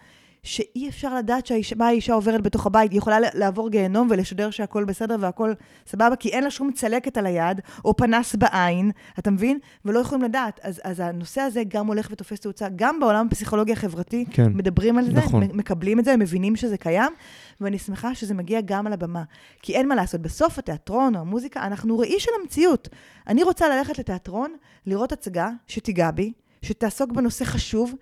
שאי 0.43 0.89
אפשר 0.89 1.15
לדעת 1.15 1.45
שהאישה, 1.45 1.75
מה 1.75 1.87
האישה 1.87 2.13
עוברת 2.13 2.41
בתוך 2.41 2.65
הבית. 2.65 2.91
היא 2.91 2.97
יכולה 2.97 3.17
לעבור 3.33 3.69
גיהנום 3.69 4.07
ולשדר 4.11 4.49
שהכל 4.49 4.83
בסדר 4.83 5.15
והכל 5.19 5.53
סבבה, 5.87 6.15
כי 6.15 6.29
אין 6.29 6.43
לה 6.43 6.51
שום 6.51 6.71
צלקת 6.71 7.17
על 7.17 7.25
היד, 7.25 7.61
או 7.85 7.97
פנס 7.97 8.35
בעין, 8.35 8.91
אתה 9.19 9.31
מבין? 9.31 9.59
ולא 9.85 9.99
יכולים 9.99 10.23
לדעת. 10.23 10.59
אז, 10.63 10.81
אז 10.83 10.99
הנושא 10.99 11.41
הזה 11.41 11.63
גם 11.67 11.87
הולך 11.87 12.07
ותופס 12.11 12.39
תאוצה, 12.39 12.67
גם 12.75 12.99
בעולם 12.99 13.27
הפסיכולוגי 13.27 13.71
החברתי, 13.71 14.25
כן. 14.31 14.51
מדברים 14.53 14.97
על 14.97 15.05
זה, 15.05 15.11
נכון. 15.11 15.43
מקבלים 15.53 15.99
את 15.99 16.05
זה, 16.05 16.17
מבינים 16.17 16.55
שזה 16.55 16.77
קיים, 16.77 17.11
ואני 17.61 17.79
שמחה 17.79 18.15
שזה 18.15 18.33
מגיע 18.33 18.61
גם 18.61 18.87
על 18.87 18.93
הבמה. 18.93 19.23
כי 19.61 19.75
אין 19.75 19.87
מה 19.87 19.95
לעשות, 19.95 20.21
בסוף 20.21 20.59
התיאטרון 20.59 21.15
או 21.15 21.21
המוזיקה, 21.21 21.63
אנחנו 21.63 21.99
ראי 21.99 22.19
של 22.19 22.31
המציאות. 22.41 22.89
אני 23.27 23.43
רוצה 23.43 23.69
ללכת 23.69 23.99
לתיאטרון, 23.99 24.53
לראות 24.85 25.11
הצגה 25.11 25.49
שתיגע 25.67 26.11
בי, 26.11 26.33
שתעסוק 26.61 27.11
בנושא 27.11 27.45
חשוב, 27.45 27.93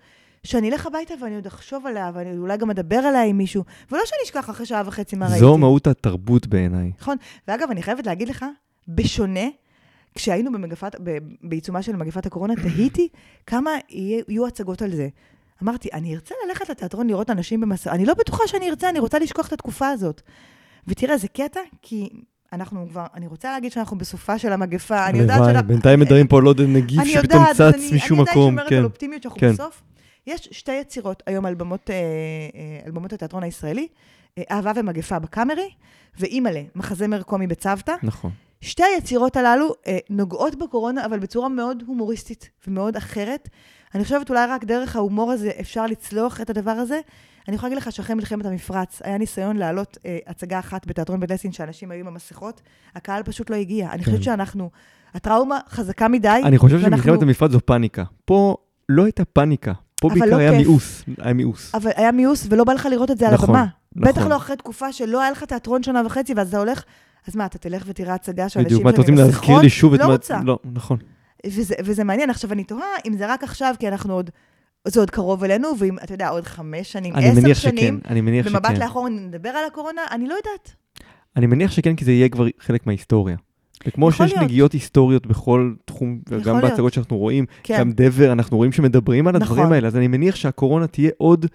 שאני 0.46 0.70
אלך 0.70 0.86
הביתה 0.86 1.14
ואני 1.22 1.34
עוד 1.34 1.46
אחשוב 1.46 1.86
עליה, 1.86 2.10
ואני 2.14 2.38
אולי 2.38 2.56
גם 2.56 2.70
אדבר 2.70 2.96
עליה 2.96 3.24
עם 3.24 3.38
מישהו, 3.38 3.64
ולא 3.92 4.00
שאני 4.06 4.18
אשכח 4.24 4.50
אחרי 4.50 4.66
שעה 4.66 4.82
וחצי 4.86 5.16
מה 5.16 5.26
ראיתי. 5.26 5.40
זו 5.40 5.58
מהות 5.58 5.86
התרבות 5.86 6.46
בעיניי. 6.46 6.90
נכון. 7.00 7.16
ואגב, 7.48 7.70
אני 7.70 7.82
חייבת 7.82 8.06
להגיד 8.06 8.28
לך, 8.28 8.44
בשונה, 8.88 9.44
כשהיינו 10.14 10.52
במגפת, 10.52 10.96
ב, 11.04 11.18
בעיצומה 11.42 11.82
של 11.82 11.96
מגפת 11.96 12.26
הקורונה, 12.26 12.54
תהיתי 12.56 13.08
כמה 13.46 13.70
יהיו 13.90 14.46
הצגות 14.46 14.82
על 14.82 14.90
זה. 14.96 15.08
אמרתי, 15.62 15.88
אני 15.92 16.14
ארצה 16.14 16.34
ללכת 16.48 16.68
לתיאטרון 16.68 17.06
לראות 17.06 17.30
אנשים 17.30 17.60
במסע, 17.60 17.92
אני 17.92 18.04
לא 18.06 18.14
בטוחה 18.14 18.42
שאני 18.46 18.70
ארצה, 18.70 18.88
אני 18.88 18.98
רוצה 18.98 19.18
לשכוח 19.18 19.48
את 19.48 19.52
התקופה 19.52 19.88
הזאת. 19.88 20.22
ותראה, 20.86 21.16
זה 21.16 21.28
קטע, 21.28 21.60
כי 21.82 22.08
אנחנו 22.52 22.86
כבר, 22.90 23.06
אני 23.14 23.26
רוצה 23.26 23.52
להגיד 23.52 23.72
שאנחנו 23.72 23.98
בסופה 23.98 24.38
של 24.38 24.52
המגפה, 24.52 25.06
אני 25.06 25.18
יודעת 25.18 25.40
שאנחנו... 25.44 25.68
בינתיים 25.68 26.00
מדברים 26.00 26.26
פה 26.28 26.38
על 26.38 26.44
עוד 26.44 26.60
נגיף 26.60 27.00
אני 27.00 27.10
שפתאום 27.12 27.42
יודעת, 27.42 27.56
צץ 27.56 27.60
אני- 27.74 27.96
משום 27.96 28.20
אני 28.20 28.30
עדיין 28.30 28.38
מקום. 28.38 28.50
שומרת 28.50 28.68
כן. 28.68 28.76
על 28.76 28.84
אופטימיות 28.84 29.22
שאנחנו 29.22 29.40
כן. 29.40 29.52
בסוף. 29.52 29.82
יש 30.26 30.48
שתי 30.52 30.72
יצירות 30.72 31.22
היום 31.26 31.46
על 31.46 31.54
במות, 31.54 31.90
אה, 31.90 31.94
אה, 31.94 32.00
על 32.86 32.90
במות 32.92 33.12
התיאטרון 33.12 33.42
הישראלי, 33.42 33.88
אה, 34.38 34.42
אהבה 34.50 34.72
ומגפה 34.76 35.18
בקאמרי, 35.18 35.70
ואימא'לה, 36.18 36.62
מחזה 36.74 37.08
מרקומי 37.08 37.46
בצוותא. 37.46 37.94
נכון. 38.02 38.30
שתי 38.60 38.82
היצירות 38.94 39.36
הללו 39.36 39.72
אה, 39.86 39.98
נוגעות 40.10 40.54
בקורונה, 40.58 41.04
אבל 41.06 41.18
בצורה 41.18 41.48
מאוד 41.48 41.82
הומוריסטית 41.86 42.50
ומאוד 42.66 42.96
אחרת. 42.96 43.48
אני 43.94 44.04
חושבת 44.04 44.30
אולי 44.30 44.46
רק 44.46 44.64
דרך 44.64 44.96
ההומור 44.96 45.32
הזה 45.32 45.50
אפשר 45.60 45.86
לצלוח 45.86 46.40
את 46.40 46.50
הדבר 46.50 46.70
הזה. 46.70 47.00
אני 47.48 47.56
יכולה 47.56 47.68
להגיד 47.70 47.82
לך 47.86 47.92
שאחרי 47.92 48.14
מלחמת 48.16 48.46
המפרץ 48.46 49.00
היה 49.04 49.18
ניסיון 49.18 49.56
להעלות 49.56 49.98
אה, 50.06 50.18
הצגה 50.26 50.58
אחת 50.58 50.86
בתיאטרון 50.86 51.20
בית 51.20 51.30
לסין, 51.30 51.52
שאנשים 51.52 51.90
היו 51.90 52.00
עם 52.00 52.06
המסכות, 52.06 52.60
הקהל 52.94 53.22
פשוט 53.22 53.50
לא 53.50 53.56
הגיע. 53.56 53.90
אני 53.92 54.04
חושבת 54.04 54.22
שאנחנו, 54.22 54.70
הטראומה 55.14 55.58
חזקה 55.68 56.08
מדי. 56.08 56.40
אני 56.44 56.58
חושב 56.58 56.76
ואנחנו- 56.82 57.02
שמלחמת 57.02 57.22
המפרץ 57.22 57.50
זו 57.50 57.60
פאניקה. 57.66 58.04
פה 58.24 58.56
לא 58.88 59.04
הייתה 59.04 59.24
פאניקה. 59.24 59.72
פה 60.02 60.08
בעיקר 60.08 60.26
לא 60.26 60.36
היה 60.36 60.50
כיף. 60.50 60.58
מיאוס. 60.66 61.04
היה 61.18 61.34
מיאוס. 61.34 61.74
אבל 61.74 61.90
היה 61.96 62.12
מיאוס 62.12 62.46
ולא 62.50 62.64
בא 62.64 62.72
לך 62.72 62.88
לראות 62.90 63.10
את 63.10 63.18
זה 63.18 63.28
על 63.28 63.34
נכון, 63.34 63.48
הבמה. 63.48 63.66
נכון. 63.96 64.12
בטח 64.12 64.26
לא 64.26 64.36
אחרי 64.36 64.56
תקופה 64.56 64.92
שלא 64.92 65.20
היה 65.22 65.30
לך 65.30 65.44
תיאטרון 65.44 65.82
שנה 65.82 66.02
וחצי, 66.06 66.34
ואז 66.34 66.48
אתה 66.48 66.58
הולך, 66.58 66.84
אז 67.28 67.36
מה, 67.36 67.46
אתה 67.46 67.58
תלך 67.58 67.82
ותראה 67.86 68.14
הצגה 68.14 68.48
שאנשים 68.48 68.64
בדיוק, 68.64 68.84
מה 68.84 68.90
אתם 68.90 69.00
רוצים 69.00 69.14
להזכיר? 69.14 69.58
לי 69.58 69.70
שוב 69.70 69.94
את 69.94 70.00
לא 70.00 70.06
מה... 70.06 70.12
רוצה. 70.12 70.38
לא, 70.44 70.58
נכון. 70.72 70.98
וזה, 71.46 71.74
וזה 71.84 72.04
מעניין. 72.04 72.30
עכשיו, 72.30 72.52
אני 72.52 72.64
תוהה 72.64 72.86
אם 73.06 73.16
זה 73.16 73.32
רק 73.32 73.44
עכשיו, 73.44 73.74
כי 73.78 73.88
אנחנו 73.88 74.14
עוד, 74.14 74.30
זה 74.88 75.00
עוד 75.00 75.10
קרוב 75.10 75.44
אלינו, 75.44 75.68
ואם, 75.78 75.98
אתה 76.04 76.14
יודע, 76.14 76.28
עוד 76.28 76.44
חמש 76.46 76.92
שנים, 76.92 77.14
עשר 77.16 77.54
שנים, 77.54 77.54
שכן, 77.54 77.94
אני 78.08 78.20
מניח 78.20 78.46
במבט 78.46 78.70
שכן. 78.70 78.80
לאחור 78.80 79.08
נדבר 79.08 79.48
על 79.48 79.64
הקורונה, 79.66 80.00
אני 80.10 80.28
לא 80.28 80.34
יודעת. 80.34 80.74
אני 81.36 81.46
מניח 81.46 81.70
שכן, 81.70 81.96
כי 81.96 82.04
זה 82.04 82.12
יהיה 82.12 82.28
כבר 82.28 82.46
חלק 82.60 82.86
מההיסטוריה. 82.86 83.36
וכמו 83.86 84.12
שיש 84.12 84.32
להיות. 84.32 84.44
נגיעות 84.44 84.72
היסטוריות 84.72 85.26
בכל 85.26 85.72
תחום, 85.84 86.18
וגם 86.28 86.56
להיות. 86.56 86.70
בהצגות 86.70 86.92
שאנחנו 86.92 87.16
רואים, 87.18 87.44
כן, 87.62 87.78
גם 87.78 87.92
דבר, 87.92 88.32
אנחנו 88.32 88.56
רואים 88.56 88.72
שמדברים 88.72 89.26
על 89.28 89.36
הדברים 89.36 89.60
נכון. 89.62 89.72
האלה, 89.72 89.86
אז 89.88 89.96
אני 89.96 90.08
מניח 90.08 90.34
שהקורונה 90.36 90.86
תהיה 90.86 91.10
עוד, 91.18 91.46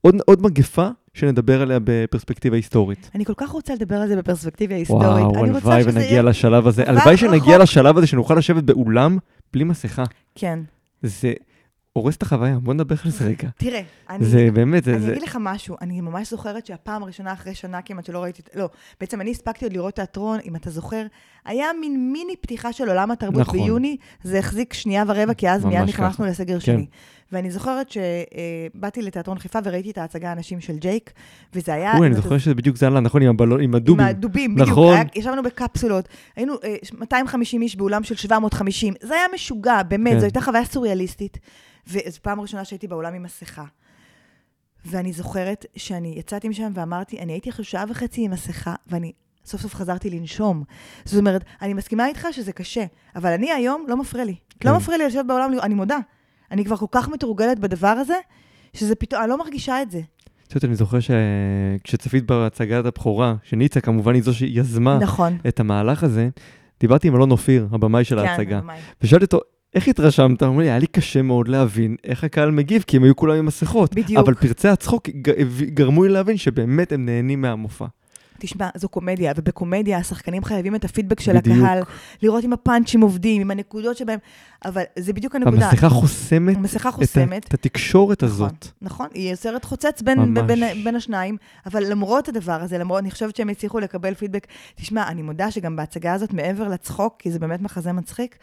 עוד, 0.00 0.14
עוד 0.26 0.42
מגפה 0.42 0.88
שנדבר 1.14 1.62
עליה 1.62 1.78
בפרספקטיבה 1.84 2.56
היסטורית. 2.56 3.10
אני 3.14 3.24
כל 3.24 3.32
כך 3.36 3.50
רוצה 3.50 3.74
לדבר 3.74 3.96
על 3.96 4.08
זה 4.08 4.16
בפרספקטיבה 4.16 4.74
היסטורית. 4.74 5.06
וואו, 5.06 5.44
הלוואי 5.44 5.82
ונגיע 5.84 6.02
יהיה- 6.02 6.22
לשלב 6.22 6.66
הזה. 6.66 6.84
הלוואי 6.86 7.16
שנגיע. 7.16 7.58
לשלב 7.58 7.98
הזה 7.98 8.06
שנוכל 8.06 8.34
לשבת 8.34 8.62
באולם 8.64 9.18
בלי 9.52 9.64
מסכה. 9.64 10.04
כן. 10.34 10.58
זה 11.02 11.32
הורס 12.00 12.16
את 12.16 12.22
החוויה, 12.22 12.58
בוא 12.58 12.74
נדבר 12.74 12.94
על 13.04 13.10
זה 13.10 13.24
רגע. 13.24 13.48
תראה, 13.56 13.80
אני... 14.10 14.24
זה 14.24 14.48
באמת. 14.52 14.88
אני 14.88 15.00
זה- 15.00 15.10
אגיד 15.12 15.22
לך 15.22 15.38
משהו, 15.40 15.76
אני 15.80 16.00
ממש 16.00 16.30
זוכרת 16.30 16.66
שהפעם 16.66 17.02
הראשונה 17.02 17.32
אחרי 17.32 17.54
שנה 17.54 17.82
כמעט 17.82 18.04
שלא 18.04 18.22
ראיתי, 18.22 18.42
לא, 18.54 18.68
בעצם 19.00 19.20
אני 19.20 19.30
הספקתי 19.30 19.64
עוד 19.64 19.72
לראות 19.72 19.94
תיאטרון, 19.94 20.38
אם 20.44 20.56
אתה 20.56 20.70
זוכר, 20.70 21.06
היה 21.44 21.66
מין 21.80 22.12
מיני 22.12 22.36
פתיחה 22.40 22.72
של 22.72 22.88
עולם 22.88 23.10
התרבות 23.10 23.40
נכון. 23.40 23.58
ביוני, 23.58 23.96
זה 24.22 24.38
החזיק 24.38 24.72
שנייה 24.72 25.04
ורבע, 25.06 25.34
כי 25.34 25.50
אז 25.50 25.64
מיד 25.64 25.82
נכנסנו. 25.82 26.24
לסגר 26.26 26.54
כן. 26.54 26.60
שני. 26.60 26.86
ואני 27.32 27.50
זוכרת 27.50 27.90
שבאתי 27.90 29.02
לתיאטרון 29.02 29.38
חיפה 29.38 29.58
וראיתי 29.64 29.90
את 29.90 29.98
ההצגה 29.98 30.30
האנשים 30.30 30.60
של 30.60 30.76
ג'ייק, 30.76 31.12
וזה 31.54 31.74
היה... 31.74 31.96
אוי, 31.98 32.06
אני 32.06 32.14
זוכר 32.14 32.38
שזה 32.38 32.54
בדיוק 32.54 32.76
זה 32.76 32.86
עלה, 32.86 33.00
נכון, 33.00 33.22
עם 33.22 33.28
הבלון, 33.28 33.60
עם 33.60 33.64
עם 33.64 33.74
הדובים. 33.74 34.06
הדובים, 34.06 34.54
בדיוק. 34.54 34.68
נכון. 34.68 34.94
היה, 34.94 35.04
ישבנו 35.14 35.42
בקפסולות. 35.42 36.08
היינו 36.36 36.54
אה, 36.64 36.76
250 36.98 37.62
איש 37.62 37.76
באולם 37.76 38.04
של 38.04 38.14
750. 38.14 38.94
זה 39.00 39.14
היה 39.14 39.24
משוגע, 39.34 39.82
באמת, 39.82 40.12
כן. 40.12 40.18
זו 40.18 40.24
הייתה 40.24 40.40
חוויה 40.40 40.64
סוריאליסטית. 40.64 41.38
וזו 41.86 42.18
פעם 42.22 42.40
ראשונה 42.40 42.64
שהייתי 42.64 42.88
באולם 42.88 43.14
עם 43.14 43.22
מסכה. 43.22 43.64
ואני 44.84 45.12
זוכרת 45.12 45.66
שאני 45.76 46.14
יצאתי 46.16 46.48
משם 46.48 46.72
ואמרתי, 46.74 47.18
אני 47.18 47.32
הייתי 47.32 47.48
עכשיו 47.48 47.64
שעה 47.64 47.84
וחצי 47.88 48.24
עם 48.24 48.30
מסכה, 48.30 48.74
ואני 48.86 49.12
סוף 49.44 49.60
סוף 49.60 49.74
חזרתי 49.74 50.10
לנשום. 50.10 50.62
זאת 51.04 51.18
אומרת, 51.18 51.44
אני 51.62 51.74
מסכימה 51.74 52.06
איתך 52.06 52.28
שזה 52.32 52.52
קשה, 52.52 52.84
אבל 53.16 53.32
אני 53.32 53.52
היום, 53.52 53.84
לא 53.88 53.96
מפריע 53.96 54.24
לי. 54.24 54.34
כן. 54.60 54.68
לא 54.68 54.76
מפריע 54.76 54.98
לי 54.98 55.06
לשבת 55.06 55.26
באולם, 55.26 55.52
אני 55.62 55.74
מודה. 55.74 55.98
אני 56.52 56.64
כבר 56.64 56.76
כל 56.76 56.86
כך 56.90 57.08
מתורגלת 57.08 57.58
בדבר 57.58 57.88
הזה, 57.88 58.16
שזה 58.72 58.94
פתאום, 58.94 59.22
אני 59.22 59.30
לא 59.30 59.38
מרגישה 59.38 59.82
את 59.82 59.90
זה. 59.90 60.00
את 60.48 60.54
יודעת, 60.54 60.64
אני 60.64 60.74
זוכר 60.74 60.98
שכשצפית 61.00 62.26
בהצגת 62.26 62.86
הבכורה, 62.86 63.34
שניצה 63.42 63.80
כמובן 63.80 64.14
היא 64.14 64.22
זו 64.22 64.34
שיזמה 64.34 64.98
נכון. 64.98 65.38
את 65.48 65.60
המהלך 65.60 66.04
הזה, 66.04 66.28
דיברתי 66.80 67.08
עם 67.08 67.16
אלון 67.16 67.30
אופיר, 67.30 67.68
הבמאי 67.72 68.04
של 68.04 68.20
כן, 68.20 68.26
ההצגה, 68.26 68.60
ממש. 68.60 68.80
ושאלתי 69.02 69.24
אותו, 69.24 69.40
איך 69.74 69.88
התרשמת? 69.88 70.42
הוא 70.42 70.48
אומר 70.48 70.62
לי, 70.62 70.70
היה 70.70 70.78
לי 70.78 70.86
קשה 70.86 71.22
מאוד 71.22 71.48
להבין 71.48 71.96
איך 72.04 72.24
הקהל 72.24 72.50
מגיב, 72.50 72.84
כי 72.86 72.96
הם 72.96 73.04
היו 73.04 73.16
כולם 73.16 73.34
עם 73.36 73.46
מסכות. 73.46 73.94
בדיוק. 73.94 74.18
אבל 74.18 74.34
פרצי 74.34 74.68
הצחוק 74.68 75.08
גרמו 75.74 76.04
לי 76.04 76.08
להבין 76.08 76.36
שבאמת 76.36 76.92
הם 76.92 77.06
נהנים 77.06 77.40
מהמופע. 77.40 77.86
תשמע, 78.38 78.68
זו 78.74 78.88
קומדיה, 78.88 79.32
ובקומדיה 79.36 79.98
השחקנים 79.98 80.44
חייבים 80.44 80.74
את 80.74 80.84
הפידבק 80.84 81.20
של 81.20 81.38
בדיוק. 81.38 81.56
הקהל, 81.58 81.82
לראות 82.22 82.44
אם 82.44 82.52
הפאנצ'ים 82.52 83.00
עובדים, 83.00 83.42
עם 83.42 83.50
הנקודות 83.50 83.96
שבהם, 83.96 84.18
אבל 84.64 84.82
זה 84.98 85.12
בדיוק 85.12 85.34
הנקודה. 85.34 85.66
המסכה 85.68 85.88
חוסמת 85.88 86.56
המסכה 86.56 86.88
את 86.88 86.94
חוסמת. 86.94 87.46
את 87.48 87.54
התקשורת 87.54 88.24
נכון, 88.24 88.34
הזאת. 88.34 88.66
נכון, 88.82 89.06
היא 89.14 89.30
יוצרת 89.30 89.64
חוצץ 89.64 90.02
בין, 90.02 90.18
ממש. 90.18 90.42
בין, 90.46 90.84
בין 90.84 90.96
השניים, 90.96 91.36
אבל 91.66 91.90
למרות 91.90 92.28
הדבר 92.28 92.62
הזה, 92.62 92.78
למרות, 92.78 92.98
אני 92.98 93.10
חושבת 93.10 93.36
שהם 93.36 93.48
הצליחו 93.48 93.78
לקבל 93.78 94.14
פידבק. 94.14 94.46
תשמע, 94.74 95.08
אני 95.08 95.22
מודה 95.22 95.50
שגם 95.50 95.76
בהצגה 95.76 96.14
הזאת, 96.14 96.32
מעבר 96.32 96.68
לצחוק, 96.68 97.14
כי 97.18 97.30
זה 97.30 97.38
באמת 97.38 97.62
מחזה 97.62 97.92
מצחיק, 97.92 98.36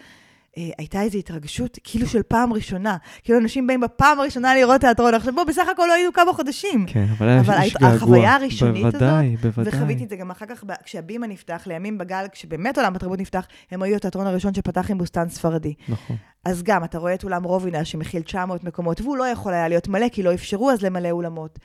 אה, 0.57 0.69
הייתה 0.77 1.01
איזו 1.01 1.17
התרגשות, 1.17 1.77
כאילו 1.83 2.07
של 2.07 2.23
פעם 2.23 2.53
ראשונה. 2.53 2.97
כאילו 3.23 3.39
אנשים 3.39 3.67
באים 3.67 3.81
בפעם 3.81 4.19
הראשונה 4.19 4.55
לראות 4.55 4.81
תיאטרון, 4.81 5.13
עכשיו 5.13 5.35
בוא, 5.35 5.43
בסך 5.43 5.67
הכל 5.71 5.85
לא 5.87 5.93
היו 5.93 6.13
כמה 6.13 6.33
חודשים. 6.33 6.85
כן, 6.87 7.05
אבל 7.17 7.29
היה 7.29 7.39
אבל 7.39 7.55
יש 7.63 7.75
הת- 7.75 7.81
געגוע. 7.81 7.95
החוויה 7.95 8.35
הראשונית 8.35 8.85
הזאת, 8.85 8.93
בוודאי, 9.01 9.35
בוודאי. 9.41 9.73
וחוויתי 9.73 10.03
את 10.03 10.09
זה 10.09 10.15
גם 10.15 10.31
אחר 10.31 10.45
כך, 10.45 10.63
כשהבימה 10.83 11.27
נפתח, 11.27 11.63
לימים 11.65 11.97
בגל, 11.97 12.25
כשבאמת 12.31 12.77
עולם 12.77 12.95
התרבות 12.95 13.19
נפתח, 13.19 13.45
הם 13.71 13.81
היו 13.83 13.95
התיאטרון 13.95 14.27
הראשון 14.27 14.53
שפתח 14.53 14.91
עם 14.91 14.97
בוסתן 14.97 15.29
ספרדי. 15.29 15.73
נכון. 15.89 16.15
אז 16.45 16.63
גם, 16.63 16.83
אתה 16.83 16.97
רואה 16.97 17.13
את 17.13 17.23
אולם 17.23 17.43
רובינה 17.43 17.85
שמכיל 17.85 18.21
900 18.21 18.63
מקומות, 18.63 19.01
והוא 19.01 19.17
לא 19.17 19.23
יכול 19.27 19.53
היה 19.53 19.67
להיות 19.67 19.87
מלא, 19.87 20.09
כי 20.11 20.23
לא 20.23 20.33
אפשרו 20.33 20.71
אז 20.71 20.81
למלא 20.81 21.09
אולמות. 21.11 21.59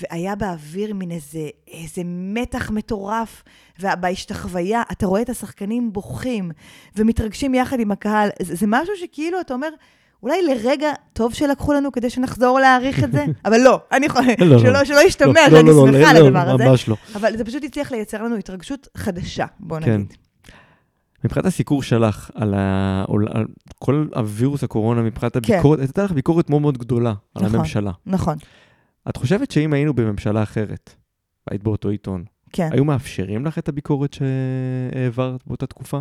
והיה 0.00 0.36
באוויר 0.36 0.94
מין 0.94 1.10
איזה, 1.10 1.48
איזה 1.68 2.02
מתח 2.04 2.70
מטורף, 2.70 3.42
ובהשתחוויה, 3.80 4.82
אתה 4.92 5.06
רואה 5.06 5.22
את 5.22 5.28
השחקנים 5.28 5.92
בוכים 5.92 6.50
ומתרגשים 6.96 7.54
יחד 7.54 7.80
עם 7.80 7.90
הקהל. 7.90 8.28
זה, 8.42 8.54
זה 8.54 8.66
משהו 8.68 8.94
שכאילו, 8.96 9.40
אתה 9.40 9.54
אומר, 9.54 9.68
אולי 10.22 10.42
לרגע 10.42 10.92
טוב 11.12 11.34
שלקחו 11.34 11.72
לנו 11.72 11.92
כדי 11.92 12.10
שנחזור 12.10 12.60
להעריך 12.60 13.04
את 13.04 13.12
זה, 13.12 13.24
אבל 13.46 13.60
לא, 13.60 13.80
אני 13.92 14.06
יכולה, 14.06 14.26
לא, 14.38 14.58
שלא, 14.58 14.72
לא. 14.72 14.84
שלא 14.84 15.00
ישתמע 15.06 15.48
לא, 15.50 15.56
שאני 15.56 15.68
לא, 15.68 15.76
לא, 15.76 15.92
שמחה 15.92 16.12
לא, 16.12 16.18
על 16.18 16.22
לא, 16.22 16.26
הדבר 16.26 16.54
הזה, 16.54 16.68
ממש 16.68 16.88
לא. 16.88 16.96
אבל 17.14 17.36
זה 17.36 17.44
פשוט 17.44 17.64
הצליח 17.64 17.92
לייצר 17.92 18.22
לנו 18.22 18.36
התרגשות 18.36 18.88
חדשה, 18.96 19.46
בוא 19.60 19.80
כן. 19.80 19.92
נגיד. 19.94 20.14
מבחינת 21.24 21.46
הסיקור 21.46 21.82
שלך 21.82 22.30
על, 22.34 22.54
ה... 22.54 23.04
על 23.34 23.44
כל 23.78 24.06
הווירוס 24.14 24.64
הקורונה, 24.64 25.02
מבחינת 25.02 25.36
הביקורת, 25.36 25.78
הייתה 25.78 26.04
לך 26.04 26.12
ביקורת 26.12 26.50
מאוד 26.50 26.62
מאוד 26.62 26.78
גדולה 26.78 27.10
על 27.10 27.16
כן. 27.34 27.44
נכון. 27.44 27.56
הממשלה. 27.56 27.90
נכון, 28.06 28.36
את 29.08 29.16
חושבת 29.16 29.50
שאם 29.50 29.72
היינו 29.72 29.94
בממשלה 29.94 30.42
אחרת, 30.42 30.94
היית 31.50 31.62
באותו 31.62 31.88
עיתון, 31.88 32.24
כן. 32.52 32.68
היו 32.72 32.84
מאפשרים 32.84 33.46
לך 33.46 33.58
את 33.58 33.68
הביקורת 33.68 34.12
שהעברת 34.12 35.40
באותה 35.46 35.66
תקופה? 35.66 36.00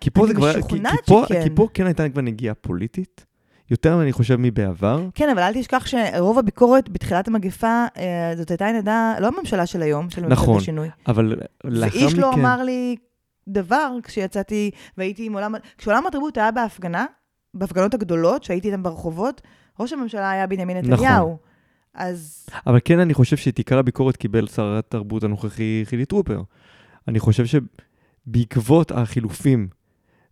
כי 0.00 0.10
פה 0.10 0.26
זה 0.26 0.34
כבר, 0.34 0.52
כי, 0.52 0.68
כי, 0.68 0.82
פה. 1.06 1.24
כי 1.44 1.50
פה 1.54 1.68
כן 1.74 1.86
הייתה 1.86 2.08
כבר 2.08 2.20
נגיעה 2.20 2.54
פוליטית, 2.54 3.26
יותר 3.70 4.02
אני 4.02 4.12
חושב 4.12 4.36
מבעבר. 4.38 5.08
כן, 5.14 5.28
אבל 5.28 5.42
אל 5.42 5.54
תשכח 5.54 5.86
שרוב 5.86 6.38
הביקורת 6.38 6.88
בתחילת 6.88 7.28
המגפה, 7.28 7.84
אה, 7.96 8.32
זאת 8.36 8.50
הייתה 8.50 8.72
נדע, 8.72 9.14
לא 9.20 9.28
הממשלה 9.28 9.66
של 9.66 9.82
היום, 9.82 10.10
של 10.10 10.22
ממשלת 10.22 10.38
נכון. 10.38 10.56
השינוי. 10.56 10.88
אבל 11.06 11.36
לאחר 11.64 11.96
מכן... 11.96 12.04
ואיש 12.04 12.14
לא 12.14 12.34
אמר 12.34 12.62
לי 12.62 12.96
דבר 13.48 13.96
כשיצאתי 14.02 14.70
והייתי 14.98 15.26
עם 15.26 15.32
עולם... 15.32 15.54
כשעולם 15.78 16.06
התרבות 16.06 16.36
היה 16.36 16.50
בהפגנה, 16.50 17.06
בהפגנות 17.54 17.94
הגדולות, 17.94 18.44
שהייתי 18.44 18.68
איתן 18.68 18.82
ברחובות, 18.82 19.42
ראש 19.80 19.92
הממשלה 19.92 20.30
היה 20.30 20.46
בנימין 20.46 20.76
נכון. 20.76 21.36
אז 21.94 22.46
אבל 22.66 22.78
כן, 22.84 22.98
אני 22.98 23.14
חושב 23.14 23.36
שאת 23.36 23.58
עיקר 23.58 23.78
הביקורת 23.78 24.16
קיבל 24.16 24.46
שר 24.46 24.78
התרבות 24.78 25.24
הנוכחי 25.24 25.82
חילי 25.84 26.04
טרופר. 26.04 26.42
אני 27.08 27.18
חושב 27.20 27.44
שבעקבות 28.26 28.90
החילופים 28.90 29.68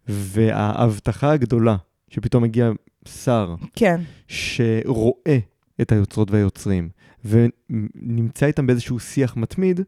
וההבטחה 0.08 1.32
הגדולה, 1.32 1.76
שפתאום 2.08 2.44
הגיע 2.44 2.70
שר 3.08 3.54
כן, 3.76 4.00
שרואה 4.28 5.38
את 5.80 5.92
היוצרות 5.92 6.30
והיוצרים, 6.30 6.88
ונמצא 7.24 8.46
איתם 8.46 8.66
באיזשהו 8.66 8.98
שיח 8.98 9.36
מתמיד, 9.36 9.80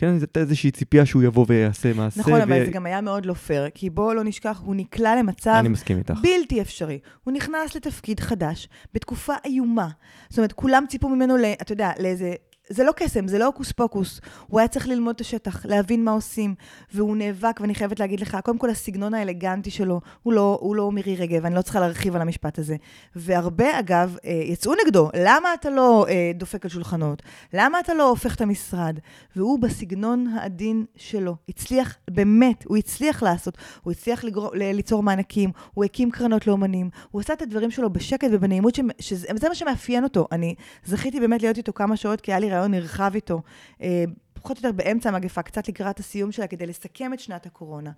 כן, 0.00 0.16
הייתה 0.20 0.40
איזושהי 0.40 0.70
ציפייה 0.70 1.06
שהוא 1.06 1.22
יבוא 1.22 1.46
ויעשה 1.48 1.92
מעשה. 1.92 2.20
נכון, 2.20 2.32
ו... 2.32 2.42
אבל 2.42 2.64
זה 2.64 2.70
גם 2.70 2.86
היה 2.86 3.00
מאוד 3.00 3.26
לא 3.26 3.34
פייר, 3.34 3.70
כי 3.74 3.90
בואו 3.90 4.14
לא 4.14 4.24
נשכח, 4.24 4.62
הוא 4.64 4.74
נקלע 4.74 5.16
למצב 5.16 5.50
אני 5.50 5.68
מסכים 5.68 5.98
איתך. 5.98 6.14
בלתי 6.22 6.60
אפשרי. 6.60 6.98
הוא 7.24 7.34
נכנס 7.34 7.76
לתפקיד 7.76 8.20
חדש, 8.20 8.68
בתקופה 8.94 9.32
איומה. 9.44 9.88
זאת 10.28 10.38
אומרת, 10.38 10.52
כולם 10.52 10.84
ציפו 10.88 11.08
ממנו, 11.08 11.36
ל, 11.36 11.44
אתה 11.62 11.72
יודע, 11.72 11.90
לאיזה... 11.98 12.34
זה 12.72 12.84
לא 12.84 12.92
קסם, 12.96 13.28
זה 13.28 13.38
לא 13.38 13.46
הוקוס 13.46 13.72
פוקוס. 13.72 14.20
הוא 14.46 14.60
היה 14.60 14.68
צריך 14.68 14.88
ללמוד 14.88 15.14
את 15.14 15.20
השטח, 15.20 15.66
להבין 15.66 16.04
מה 16.04 16.10
עושים, 16.10 16.54
והוא 16.94 17.16
נאבק, 17.16 17.60
ואני 17.60 17.74
חייבת 17.74 18.00
להגיד 18.00 18.20
לך, 18.20 18.36
קודם 18.44 18.58
כל 18.58 18.70
הסגנון 18.70 19.14
האלגנטי 19.14 19.70
שלו, 19.70 20.00
הוא 20.22 20.32
לא, 20.32 20.58
הוא 20.60 20.76
לא 20.76 20.92
מירי 20.92 21.16
רגב, 21.16 21.46
אני 21.46 21.54
לא 21.54 21.62
צריכה 21.62 21.80
להרחיב 21.80 22.16
על 22.16 22.22
המשפט 22.22 22.58
הזה. 22.58 22.76
והרבה, 23.16 23.78
אגב, 23.78 24.16
אה, 24.24 24.30
יצאו 24.30 24.72
נגדו, 24.84 25.08
למה 25.16 25.54
אתה 25.54 25.70
לא 25.70 26.06
אה, 26.08 26.30
דופק 26.34 26.64
על 26.64 26.70
שולחנות? 26.70 27.22
למה 27.52 27.80
אתה 27.80 27.94
לא 27.94 28.08
הופך 28.08 28.34
את 28.34 28.40
המשרד? 28.40 28.98
והוא 29.36 29.58
בסגנון 29.58 30.26
העדין 30.26 30.84
שלו, 30.96 31.36
הצליח, 31.48 31.96
באמת, 32.10 32.64
הוא 32.68 32.76
הצליח 32.76 33.22
לעשות, 33.22 33.58
הוא 33.82 33.90
הצליח 33.90 34.24
לגרו, 34.24 34.50
ל- 34.54 34.72
ליצור 34.72 35.02
מענקים, 35.02 35.50
הוא 35.74 35.84
הקים 35.84 36.10
קרנות 36.10 36.46
לאומנים, 36.46 36.90
הוא 37.10 37.20
עשה 37.20 37.32
את 37.32 37.42
הדברים 37.42 37.70
שלו 37.70 37.90
בשקט 37.90 38.28
ובנעימות, 38.32 38.74
ש- 38.74 38.80
שזה 39.00 39.26
זה 39.40 39.48
מה 39.48 39.54
שמאפיין 39.54 40.04
אותו. 40.04 40.26
אני 40.32 40.54
זכיתי 40.84 41.20
באמת 41.20 41.42
להיות 41.42 41.56
איתו 41.56 41.72
כמה 41.72 41.96
שעות, 41.96 42.20
כי 42.20 42.32
היה 42.32 42.38
לי 42.38 42.50
רעיון 42.60 42.74
נרחב 42.74 43.10
איתו, 43.14 43.42
אה, 43.82 44.04
פחות 44.32 44.56
או 44.56 44.68
יותר 44.68 44.72
באמצע 44.72 45.08
המגפה, 45.08 45.42
קצת 45.42 45.68
לקראת 45.68 45.98
הסיום 45.98 46.32
שלה, 46.32 46.46
כדי 46.46 46.66
לסכם 46.66 47.12
את 47.12 47.20
שנת 47.20 47.46
הקורונה. 47.46 47.90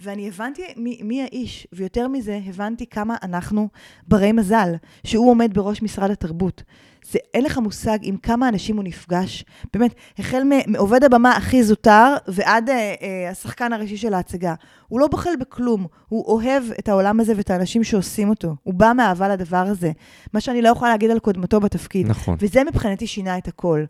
ואני 0.00 0.28
הבנתי 0.28 0.62
מי, 0.76 1.00
מי 1.02 1.22
האיש, 1.22 1.66
ויותר 1.72 2.08
מזה, 2.08 2.40
הבנתי 2.46 2.86
כמה 2.86 3.16
אנחנו 3.22 3.68
ברי 4.08 4.32
מזל, 4.32 4.74
שהוא 5.04 5.30
עומד 5.30 5.54
בראש 5.54 5.82
משרד 5.82 6.10
התרבות. 6.10 6.62
זה, 7.10 7.18
אין 7.34 7.44
לך 7.44 7.58
מושג 7.58 7.98
עם 8.02 8.16
כמה 8.16 8.48
אנשים 8.48 8.76
הוא 8.76 8.84
נפגש. 8.84 9.44
באמת, 9.72 9.94
החל 10.18 10.42
מעובד 10.66 11.04
הבמה 11.04 11.30
הכי 11.30 11.62
זוטר 11.62 12.14
ועד 12.28 12.70
אה, 12.70 12.94
אה, 13.02 13.30
השחקן 13.30 13.72
הראשי 13.72 13.96
של 13.96 14.14
ההצגה. 14.14 14.54
הוא 14.88 15.00
לא 15.00 15.06
בוחל 15.06 15.30
בכלום, 15.40 15.86
הוא 16.08 16.24
אוהב 16.24 16.64
את 16.78 16.88
העולם 16.88 17.20
הזה 17.20 17.32
ואת 17.36 17.50
האנשים 17.50 17.84
שעושים 17.84 18.28
אותו. 18.28 18.56
הוא 18.62 18.74
בא 18.74 18.92
מאהבה 18.96 19.28
לדבר 19.28 19.56
הזה. 19.56 19.92
מה 20.32 20.40
שאני 20.40 20.62
לא 20.62 20.68
יכולה 20.68 20.90
להגיד 20.90 21.10
על 21.10 21.18
קודמתו 21.18 21.60
בתפקיד. 21.60 22.06
נכון. 22.06 22.36
וזה 22.40 22.64
מבחינתי 22.64 23.06
שינה 23.06 23.38
את 23.38 23.48
הכל. 23.48 23.84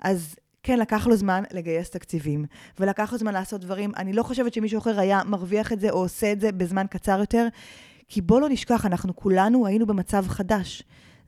אז 0.00 0.34
כן, 0.62 0.78
לקח 0.78 1.06
לו 1.06 1.16
זמן 1.16 1.42
לגייס 1.52 1.90
תקציבים, 1.90 2.44
ולקח 2.80 3.12
לו 3.12 3.18
זמן 3.18 3.32
לעשות 3.32 3.60
דברים. 3.60 3.92
אני 3.96 4.12
לא 4.12 4.22
חושבת 4.22 4.54
שמישהו 4.54 4.78
אחר 4.78 5.00
היה 5.00 5.20
מרוויח 5.26 5.72
את 5.72 5.80
זה 5.80 5.90
או 5.90 5.98
עושה 5.98 6.32
את 6.32 6.40
זה 6.40 6.52
בזמן 6.52 6.86
קצר 6.90 7.20
יותר, 7.20 7.46
כי 8.08 8.20
בוא 8.20 8.40
לא 8.40 8.48
נשכח, 8.48 8.86
אנחנו 8.86 9.16
כולנו 9.16 9.66
היינו 9.66 9.86
במצב 9.86 10.28
חדש. 10.28 10.82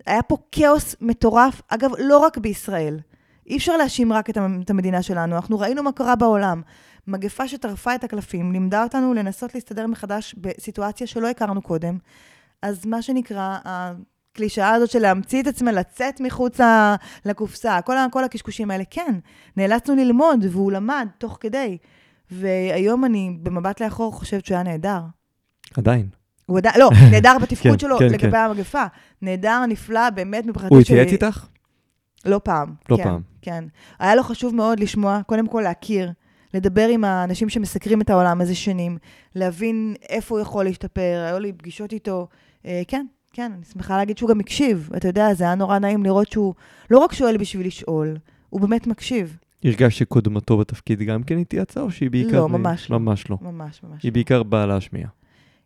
היה 0.06 0.22
פה 0.22 0.36
כאוס 0.52 0.96
מטורף, 1.00 1.62
אגב, 1.68 1.90
לא 1.98 2.18
רק 2.18 2.38
בישראל. 2.38 2.98
אי 3.46 3.56
אפשר 3.56 3.76
להאשים 3.76 4.12
רק 4.12 4.30
את 4.30 4.36
המ- 4.36 4.60
את 4.64 4.70
המדינה 4.70 5.02
שלנו, 5.02 5.36
אנחנו 5.36 5.58
ראינו 5.58 5.82
מה 5.82 5.92
קרה 5.92 6.16
בעולם. 6.16 6.62
מגפה 7.06 7.48
שטרפה 7.48 7.94
את 7.94 8.04
הקלפים, 8.04 8.52
לימדה 8.52 8.82
אותנו 8.82 9.14
לנסות 9.14 9.54
להסתדר 9.54 9.86
מחדש 9.86 10.34
בסיטואציה 10.38 11.06
שלא 11.06 11.28
הכרנו 11.28 11.62
קודם. 11.62 11.98
אז 12.62 12.86
מה 12.86 13.02
שנקרא, 13.02 13.58
הקלישאה 13.64 14.70
הזאת 14.72 14.90
של 14.90 14.98
להמציא 14.98 15.42
את 15.42 15.46
עצמה, 15.46 15.72
לצאת 15.72 16.20
מחוץ 16.20 16.60
לקופסה, 17.24 17.78
כל, 17.84 17.96
כל 18.12 18.24
הקשקושים 18.24 18.70
האלה, 18.70 18.84
כן, 18.90 19.14
נאלצנו 19.56 19.96
ללמוד, 19.96 20.44
והוא 20.50 20.72
למד 20.72 21.08
תוך 21.18 21.38
כדי. 21.40 21.78
והיום 22.30 23.04
אני, 23.04 23.36
במבט 23.42 23.82
לאחור, 23.82 24.12
חושבת 24.12 24.44
שהוא 24.46 24.54
היה 24.54 24.62
נהדר. 24.64 25.00
עדיין. 25.76 26.08
הוא 26.46 26.58
עדיין, 26.58 26.80
לא, 26.80 26.90
נהדר 27.12 27.36
בתפקוד 27.42 27.72
כן, 27.72 27.78
שלו 27.78 27.98
כן, 27.98 28.04
לגבי 28.04 28.30
כן. 28.30 28.36
המגפה. 28.36 28.84
נהדר, 29.22 29.66
נפלא, 29.68 30.10
באמת 30.10 30.46
מבחינתי 30.46 30.74
הוא 30.74 30.80
התייעץ 30.80 31.08
איתך? 31.08 31.46
לא 32.24 32.40
פעם. 32.44 32.74
לא 32.90 32.96
כן, 32.96 33.04
פעם. 33.04 33.20
כן. 33.42 33.64
היה 33.98 34.14
לו 34.14 34.22
חשוב 34.22 34.54
מאוד 34.54 34.80
לשמוע, 34.80 35.20
קודם 35.26 35.48
כל 35.48 35.60
להכיר, 35.60 36.10
לדבר 36.54 36.88
עם 36.88 37.04
האנשים 37.04 37.48
שמסקרים 37.48 38.00
את 38.00 38.10
העולם 38.10 38.40
איזה 38.40 38.54
שנים, 38.54 38.98
להבין 39.34 39.94
איפה 40.08 40.34
הוא 40.34 40.42
יכול 40.42 40.64
להשתפר, 40.64 41.24
היו 41.26 41.38
לי 41.38 41.52
פגישות 41.52 41.92
איתו. 41.92 42.28
אה, 42.66 42.82
כן, 42.88 43.06
כן, 43.32 43.52
אני 43.56 43.64
שמחה 43.72 43.96
להגיד 43.96 44.18
שהוא 44.18 44.30
גם 44.30 44.40
הקשיב. 44.40 44.90
אתה 44.96 45.08
יודע, 45.08 45.34
זה 45.34 45.44
היה 45.44 45.54
נורא 45.54 45.78
נעים 45.78 46.04
לראות 46.04 46.32
שהוא 46.32 46.54
לא 46.90 46.98
רק 46.98 47.12
שואל 47.12 47.36
בשביל 47.36 47.66
לשאול, 47.66 48.16
הוא 48.50 48.60
באמת 48.60 48.86
מקשיב. 48.86 49.36
הרגשת 49.64 49.98
שקודמתו 49.98 50.56
בתפקיד 50.56 51.02
גם 51.02 51.22
כן 51.22 51.38
התייעצה, 51.38 51.80
או 51.80 51.90
שהיא 51.90 52.10
בעיקר... 52.10 52.40
לא, 52.40 52.48
ממש 52.48 52.90
לא. 52.90 52.98
ממש 53.00 53.30
לא. 53.30 53.38
ממש, 53.40 53.80
ממש. 53.82 54.02
היא 54.02 54.10
לא. 54.10 54.14
בעיקר 54.14 54.42
באה 54.42 54.66
להשמיע. 54.66 55.06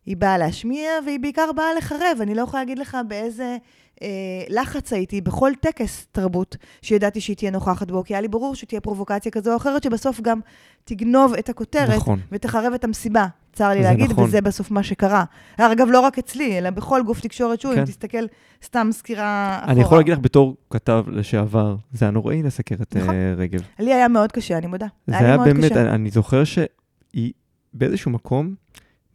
היא 0.09 0.17
באה 0.17 0.37
להשמיע, 0.37 0.91
והיא 1.05 1.19
בעיקר 1.19 1.51
באה 1.55 1.73
לחרב. 1.77 2.17
אני 2.21 2.35
לא 2.35 2.41
יכולה 2.41 2.63
להגיד 2.63 2.79
לך 2.79 2.97
באיזה 3.07 3.57
אה, 4.01 4.07
לחץ 4.49 4.93
הייתי 4.93 5.21
בכל 5.21 5.51
טקס 5.61 6.07
תרבות 6.11 6.57
שידעתי 6.81 7.21
שהיא 7.21 7.35
תהיה 7.35 7.51
נוכחת 7.51 7.91
בו, 7.91 8.03
כי 8.03 8.13
היה 8.13 8.21
לי 8.21 8.27
ברור 8.27 8.55
שתהיה 8.55 8.81
פרובוקציה 8.81 9.31
כזו 9.31 9.51
או 9.51 9.57
אחרת, 9.57 9.83
שבסוף 9.83 10.21
גם 10.21 10.39
תגנוב 10.83 11.33
את 11.33 11.49
הכותרת 11.49 11.97
נכון. 11.97 12.19
ותחרב 12.31 12.73
את 12.73 12.83
המסיבה. 12.83 13.27
צר 13.53 13.69
לי 13.69 13.83
להגיד, 13.83 14.11
נכון. 14.11 14.23
וזה 14.23 14.41
בסוף 14.41 14.71
מה 14.71 14.83
שקרה. 14.83 15.23
אגב, 15.57 15.87
לא 15.89 15.99
רק 15.99 16.17
אצלי, 16.17 16.57
אלא 16.57 16.69
בכל 16.69 17.01
גוף 17.05 17.21
תקשורת 17.21 17.61
שהוא, 17.61 17.73
כן. 17.73 17.79
אם 17.79 17.85
תסתכל 17.85 18.25
סתם 18.63 18.89
סקירה 18.91 19.57
אחורה. 19.57 19.71
אני 19.71 19.81
יכול 19.81 19.97
להגיד 19.97 20.13
לך 20.13 20.19
בתור 20.19 20.55
כתב 20.69 21.03
לשעבר, 21.07 21.75
זה 21.93 22.05
היה 22.05 22.11
נוראי 22.11 22.43
לסקר 22.43 22.75
את 22.81 22.95
נכון. 22.95 23.15
אה, 23.15 23.33
רגב. 23.37 23.61
לי 23.79 23.93
היה 23.93 24.07
מאוד 24.07 24.31
קשה, 24.31 24.57
אני 24.57 24.67
מודה. 24.67 24.87
זה 25.07 25.17
היה 25.17 25.37
מאוד 25.37 25.47
באמת, 25.47 25.71
קשה. 25.71 25.81
אני, 25.81 25.89
אני 25.89 26.09
זוכר 26.09 26.43
שהיא 26.43 27.31
באיזשהו 27.73 28.11
מקום 28.11 28.55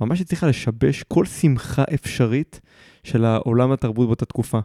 ממש 0.01 0.21
הצליחה 0.21 0.47
לשבש 0.47 1.03
כל 1.03 1.25
שמחה 1.25 1.85
אפשרית 1.95 2.61
של 3.05 3.25
העולם 3.25 3.73
התרבות 3.73 4.07
באותה 4.07 4.25
תקופה. 4.25 4.59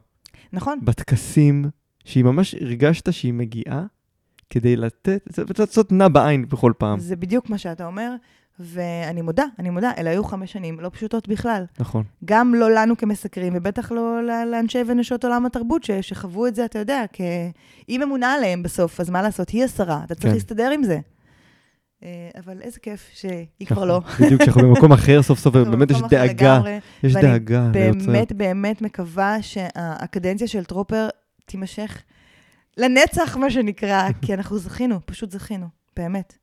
נכון, 0.54 0.80
בטקסים, 0.84 1.66
שהיא 2.06 2.24
ממש 2.24 2.56
הרגשת 2.56 3.14
שהיא 3.14 3.34
מגיעה 3.34 3.86
כדי 4.50 4.76
לתת, 4.76 5.30
לעשות 5.60 5.92
נע 5.92 6.08
בעין 6.08 6.46
בכל 6.50 6.74
פעם. 6.78 7.00
זה 7.00 7.16
בדיוק 7.16 7.50
מה 7.50 7.58
שאתה 7.58 7.86
אומר, 7.86 8.16
ואני 8.60 9.22
מודה, 9.22 9.44
אני 9.60 9.70
מודה, 9.70 9.92
אלה 9.98 10.10
היו 10.10 10.24
חמש 10.24 10.52
שנים 10.52 10.80
לא 10.80 10.90
פשוטות 10.90 11.28
בכלל. 11.28 11.64
נכון. 11.80 12.04
גם 12.26 12.56
לא 12.56 12.72
לנו 12.72 12.98
כמסקרים, 12.98 13.54
ובטח 13.56 13.92
לא 13.92 14.22
לאנשי 14.52 14.80
ונשות 14.88 15.24
עולם 15.26 15.46
התרבות 15.46 15.84
ש- 15.84 15.92
שחוו 15.92 16.48
את 16.48 16.56
זה, 16.56 16.66
אתה 16.66 16.80
יודע, 16.80 17.04
כי 17.14 17.24
היא 17.88 18.00
ממונה 18.00 18.34
עליהם 18.34 18.64
בסוף, 18.64 19.00
אז 19.00 19.10
מה 19.10 19.22
לעשות? 19.22 19.50
היא 19.50 19.64
השרה, 19.64 20.02
אתה 20.06 20.16
צריך 20.16 20.28
כן. 20.28 20.34
להסתדר 20.34 20.72
עם 20.72 20.84
זה. 20.84 21.00
אה, 22.04 22.30
אבל 22.40 22.62
איזה 22.62 22.80
כיף 22.80 23.10
שהיא 23.14 23.68
כבר 23.68 23.86
לא. 23.86 24.02
בדיוק, 24.20 24.44
שאנחנו 24.44 24.62
במקום 24.62 24.92
אחר 24.92 25.22
סוף 25.22 25.40
סוף, 25.40 25.56
ובאמת 25.56 25.92
יש 25.92 25.98
דאגה, 26.10 26.62
יש 27.04 27.16
ואני 27.16 27.28
דאגה 27.28 27.70
ליוצרים. 27.74 28.06
באמת 28.06 28.34
באמת 28.34 28.82
מקווה 28.82 29.42
שהקדנציה 29.42 30.48
של 30.48 30.64
טרופר 30.64 31.08
תימשך 31.46 32.04
לנצח, 32.78 33.38
מה 33.38 33.52
שנקרא, 33.52 34.10
כי 34.26 34.34
אנחנו 34.34 34.58
זכינו, 34.58 35.00
פשוט 35.06 35.32
זכינו, 35.32 35.68
באמת. 35.96 36.38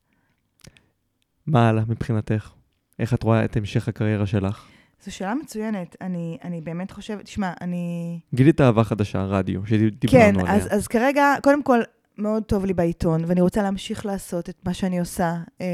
מה 1.46 1.68
הלאה 1.68 1.82
מבחינתך? 1.88 2.50
איך 2.98 3.14
את 3.14 3.22
רואה 3.22 3.44
את 3.44 3.56
המשך 3.56 3.88
הקריירה 3.88 4.26
שלך? 4.26 4.66
זו 5.04 5.14
שאלה 5.14 5.34
מצוינת. 5.34 5.96
אני, 6.00 6.38
אני 6.44 6.60
באמת 6.60 6.90
חושבת, 6.90 7.24
תשמע, 7.24 7.52
אני... 7.60 8.18
גילית 8.34 8.60
אהבה 8.60 8.84
חדשה, 8.84 9.24
רדיו, 9.24 9.60
כן, 9.60 9.66
שדיברנו 9.66 10.40
עליה. 10.40 10.54
אז, 10.54 10.68
אז 10.70 10.88
כרגע, 10.88 11.34
קודם 11.42 11.62
כל, 11.62 11.80
מאוד 12.18 12.42
טוב 12.42 12.64
לי 12.64 12.74
בעיתון, 12.74 13.24
ואני 13.26 13.40
רוצה 13.40 13.62
להמשיך 13.62 14.06
לעשות 14.06 14.48
את 14.48 14.56
מה 14.64 14.74
שאני 14.74 15.00
עושה, 15.00 15.34
אה, 15.60 15.66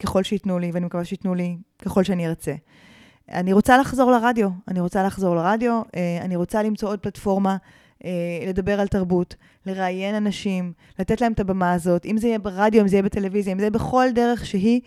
ככל 0.00 0.22
שייתנו 0.22 0.58
לי, 0.58 0.70
ואני 0.70 0.86
מקווה 0.86 1.04
שייתנו 1.04 1.34
לי 1.34 1.56
ככל 1.82 2.04
שאני 2.04 2.26
ארצה. 2.28 2.54
אני 3.28 3.52
רוצה 3.52 3.78
לחזור 3.78 4.10
לרדיו, 4.10 4.48
אני 4.68 4.80
רוצה 4.80 5.02
לחזור 5.02 5.36
לרדיו, 5.36 5.82
אה, 5.96 6.18
אני 6.22 6.36
רוצה 6.36 6.62
למצוא 6.62 6.88
עוד 6.88 6.98
פלטפורמה, 6.98 7.56
אה, 8.04 8.10
לדבר 8.48 8.80
על 8.80 8.88
תרבות, 8.88 9.34
לראיין 9.66 10.14
אנשים, 10.14 10.72
לתת 10.98 11.20
להם 11.20 11.32
את 11.32 11.40
הבמה 11.40 11.72
הזאת, 11.72 12.06
אם 12.06 12.18
זה 12.18 12.26
יהיה 12.26 12.38
ברדיו, 12.38 12.82
אם 12.82 12.88
זה 12.88 12.96
יהיה 12.96 13.02
בטלוויזיה, 13.02 13.52
אם 13.52 13.58
זה 13.58 13.64
יהיה 13.64 13.70
בכל 13.70 14.06
דרך 14.14 14.46
שהיא, 14.46 14.80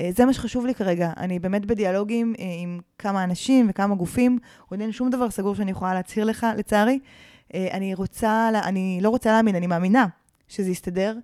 אה, 0.00 0.10
זה 0.16 0.24
מה 0.24 0.32
שחשוב 0.32 0.66
לי 0.66 0.74
כרגע. 0.74 1.12
אני 1.16 1.38
באמת 1.38 1.66
בדיאלוגים 1.66 2.34
אה, 2.38 2.44
עם 2.62 2.80
כמה 2.98 3.24
אנשים 3.24 3.66
וכמה 3.70 3.94
גופים, 3.94 4.38
עוד 4.68 4.80
אין 4.80 4.92
שום 4.92 5.10
דבר 5.10 5.30
סגור 5.30 5.54
שאני 5.54 5.70
יכולה 5.70 5.94
להצהיר 5.94 6.24
לך, 6.24 6.46
לצערי. 6.56 6.98
אה, 7.54 7.68
אני 7.72 7.94
רוצה, 7.94 8.50
אני 8.64 8.98
לא 9.02 9.08
רוצה 9.08 9.32
להאמין, 9.32 9.54
אני 9.54 9.66
מאמינה 9.66 10.06
שזה 10.48 10.70
יסתדר, 10.70 11.16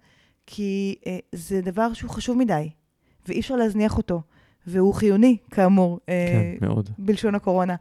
כי 0.47 0.95
אה, 1.07 1.19
זה 1.33 1.61
דבר 1.61 1.93
שהוא 1.93 2.11
חשוב 2.11 2.39
מדי, 2.39 2.71
ואי 3.29 3.41
אפשר 3.41 3.57
להזניח 3.57 3.97
אותו, 3.97 4.23
והוא 4.67 4.95
חיוני, 4.95 5.37
כאמור, 5.51 6.01
אה, 6.09 6.55
כן, 6.61 6.67
מאוד. 6.67 6.91
בלשון 6.99 7.35
הקורונה. 7.35 7.75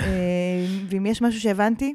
אה, 0.00 0.06
ואם 0.88 1.06
יש 1.06 1.22
משהו 1.22 1.40
שהבנתי, 1.40 1.94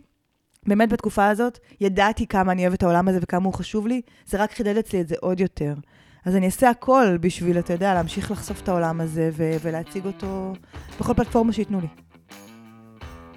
באמת 0.67 0.89
בתקופה 0.89 1.27
הזאת, 1.27 1.59
ידעתי 1.81 2.27
כמה 2.27 2.51
אני 2.51 2.61
אוהבת 2.61 2.77
את 2.77 2.83
העולם 2.83 3.07
הזה 3.07 3.19
וכמה 3.21 3.45
הוא 3.45 3.53
חשוב 3.53 3.87
לי, 3.87 4.01
זה 4.25 4.37
רק 4.37 4.51
חידד 4.51 4.77
אצלי 4.77 5.01
את 5.01 5.07
זה 5.07 5.15
עוד 5.21 5.39
יותר. 5.39 5.73
אז 6.25 6.35
אני 6.35 6.45
אעשה 6.45 6.69
הכל 6.69 7.17
בשביל, 7.21 7.59
אתה 7.59 7.73
יודע, 7.73 7.93
להמשיך 7.93 8.31
לחשוף 8.31 8.61
את 8.61 8.69
העולם 8.69 9.01
הזה 9.01 9.29
ו- 9.33 9.57
ולהציג 9.61 10.05
אותו 10.05 10.53
בכל 10.99 11.13
פלטפורמה 11.13 11.53
שייתנו 11.53 11.81
לי. 11.81 11.87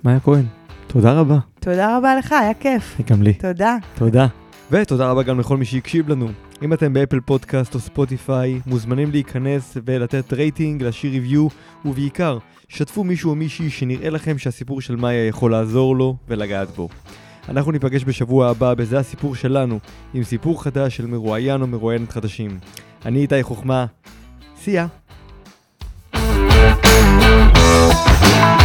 מאיה 0.05 0.21
כהן, 0.21 0.45
תודה 0.87 1.13
רבה. 1.13 1.39
תודה 1.61 1.97
רבה 1.97 2.17
לך, 2.17 2.33
היה 2.33 2.55
כיף. 2.55 3.01
גם 3.11 3.23
לי. 3.23 3.35
תודה. 3.35 3.77
תודה. 3.95 4.40
ותודה 4.71 5.11
רבה 5.11 5.23
גם 5.23 5.41
לכל 5.41 5.57
מי 5.57 5.65
שהקשיב 5.65 6.09
לנו. 6.09 6.29
אם 6.63 6.73
אתם 6.73 6.93
ב 6.93 6.98
Apple 6.98 7.21
Podcast 7.21 7.75
או 7.75 7.81
Spotify, 7.81 8.61
מוזמנים 8.67 9.11
להיכנס 9.11 9.77
ולתת 9.87 10.33
רייטינג, 10.33 10.83
להשאיר 10.83 11.13
review, 11.13 11.49
ובעיקר, 11.85 12.39
שתפו 12.69 13.05
מישהו 13.05 13.31
או 13.31 13.35
מישהי 13.35 13.71
שנראה 13.71 14.11
לכם 14.11 14.39
שהסיפור 14.39 14.81
של 14.81 14.97
מאיה 14.97 15.27
יכול 15.27 15.51
לעזור 15.51 15.97
לו 15.97 16.17
ולגעת 16.29 16.69
בו. 16.69 16.89
אנחנו 17.49 17.73
ניפגש 17.73 18.05
בשבוע 18.05 18.49
הבא 18.49 18.75
בזה 18.75 18.99
הסיפור 18.99 19.35
שלנו, 19.35 19.79
עם 20.15 20.25
סיפור 20.25 20.63
חדש 20.63 20.97
של 20.97 21.07
מרואיין 21.07 21.63
או 21.63 21.67
מרואיינת 21.67 22.13
חדשים. 22.13 22.59
אני 23.07 23.21
איתי 23.21 23.43
חוכמה, 23.43 23.87
סייה. 24.63 24.87
Yeah. 26.15 28.60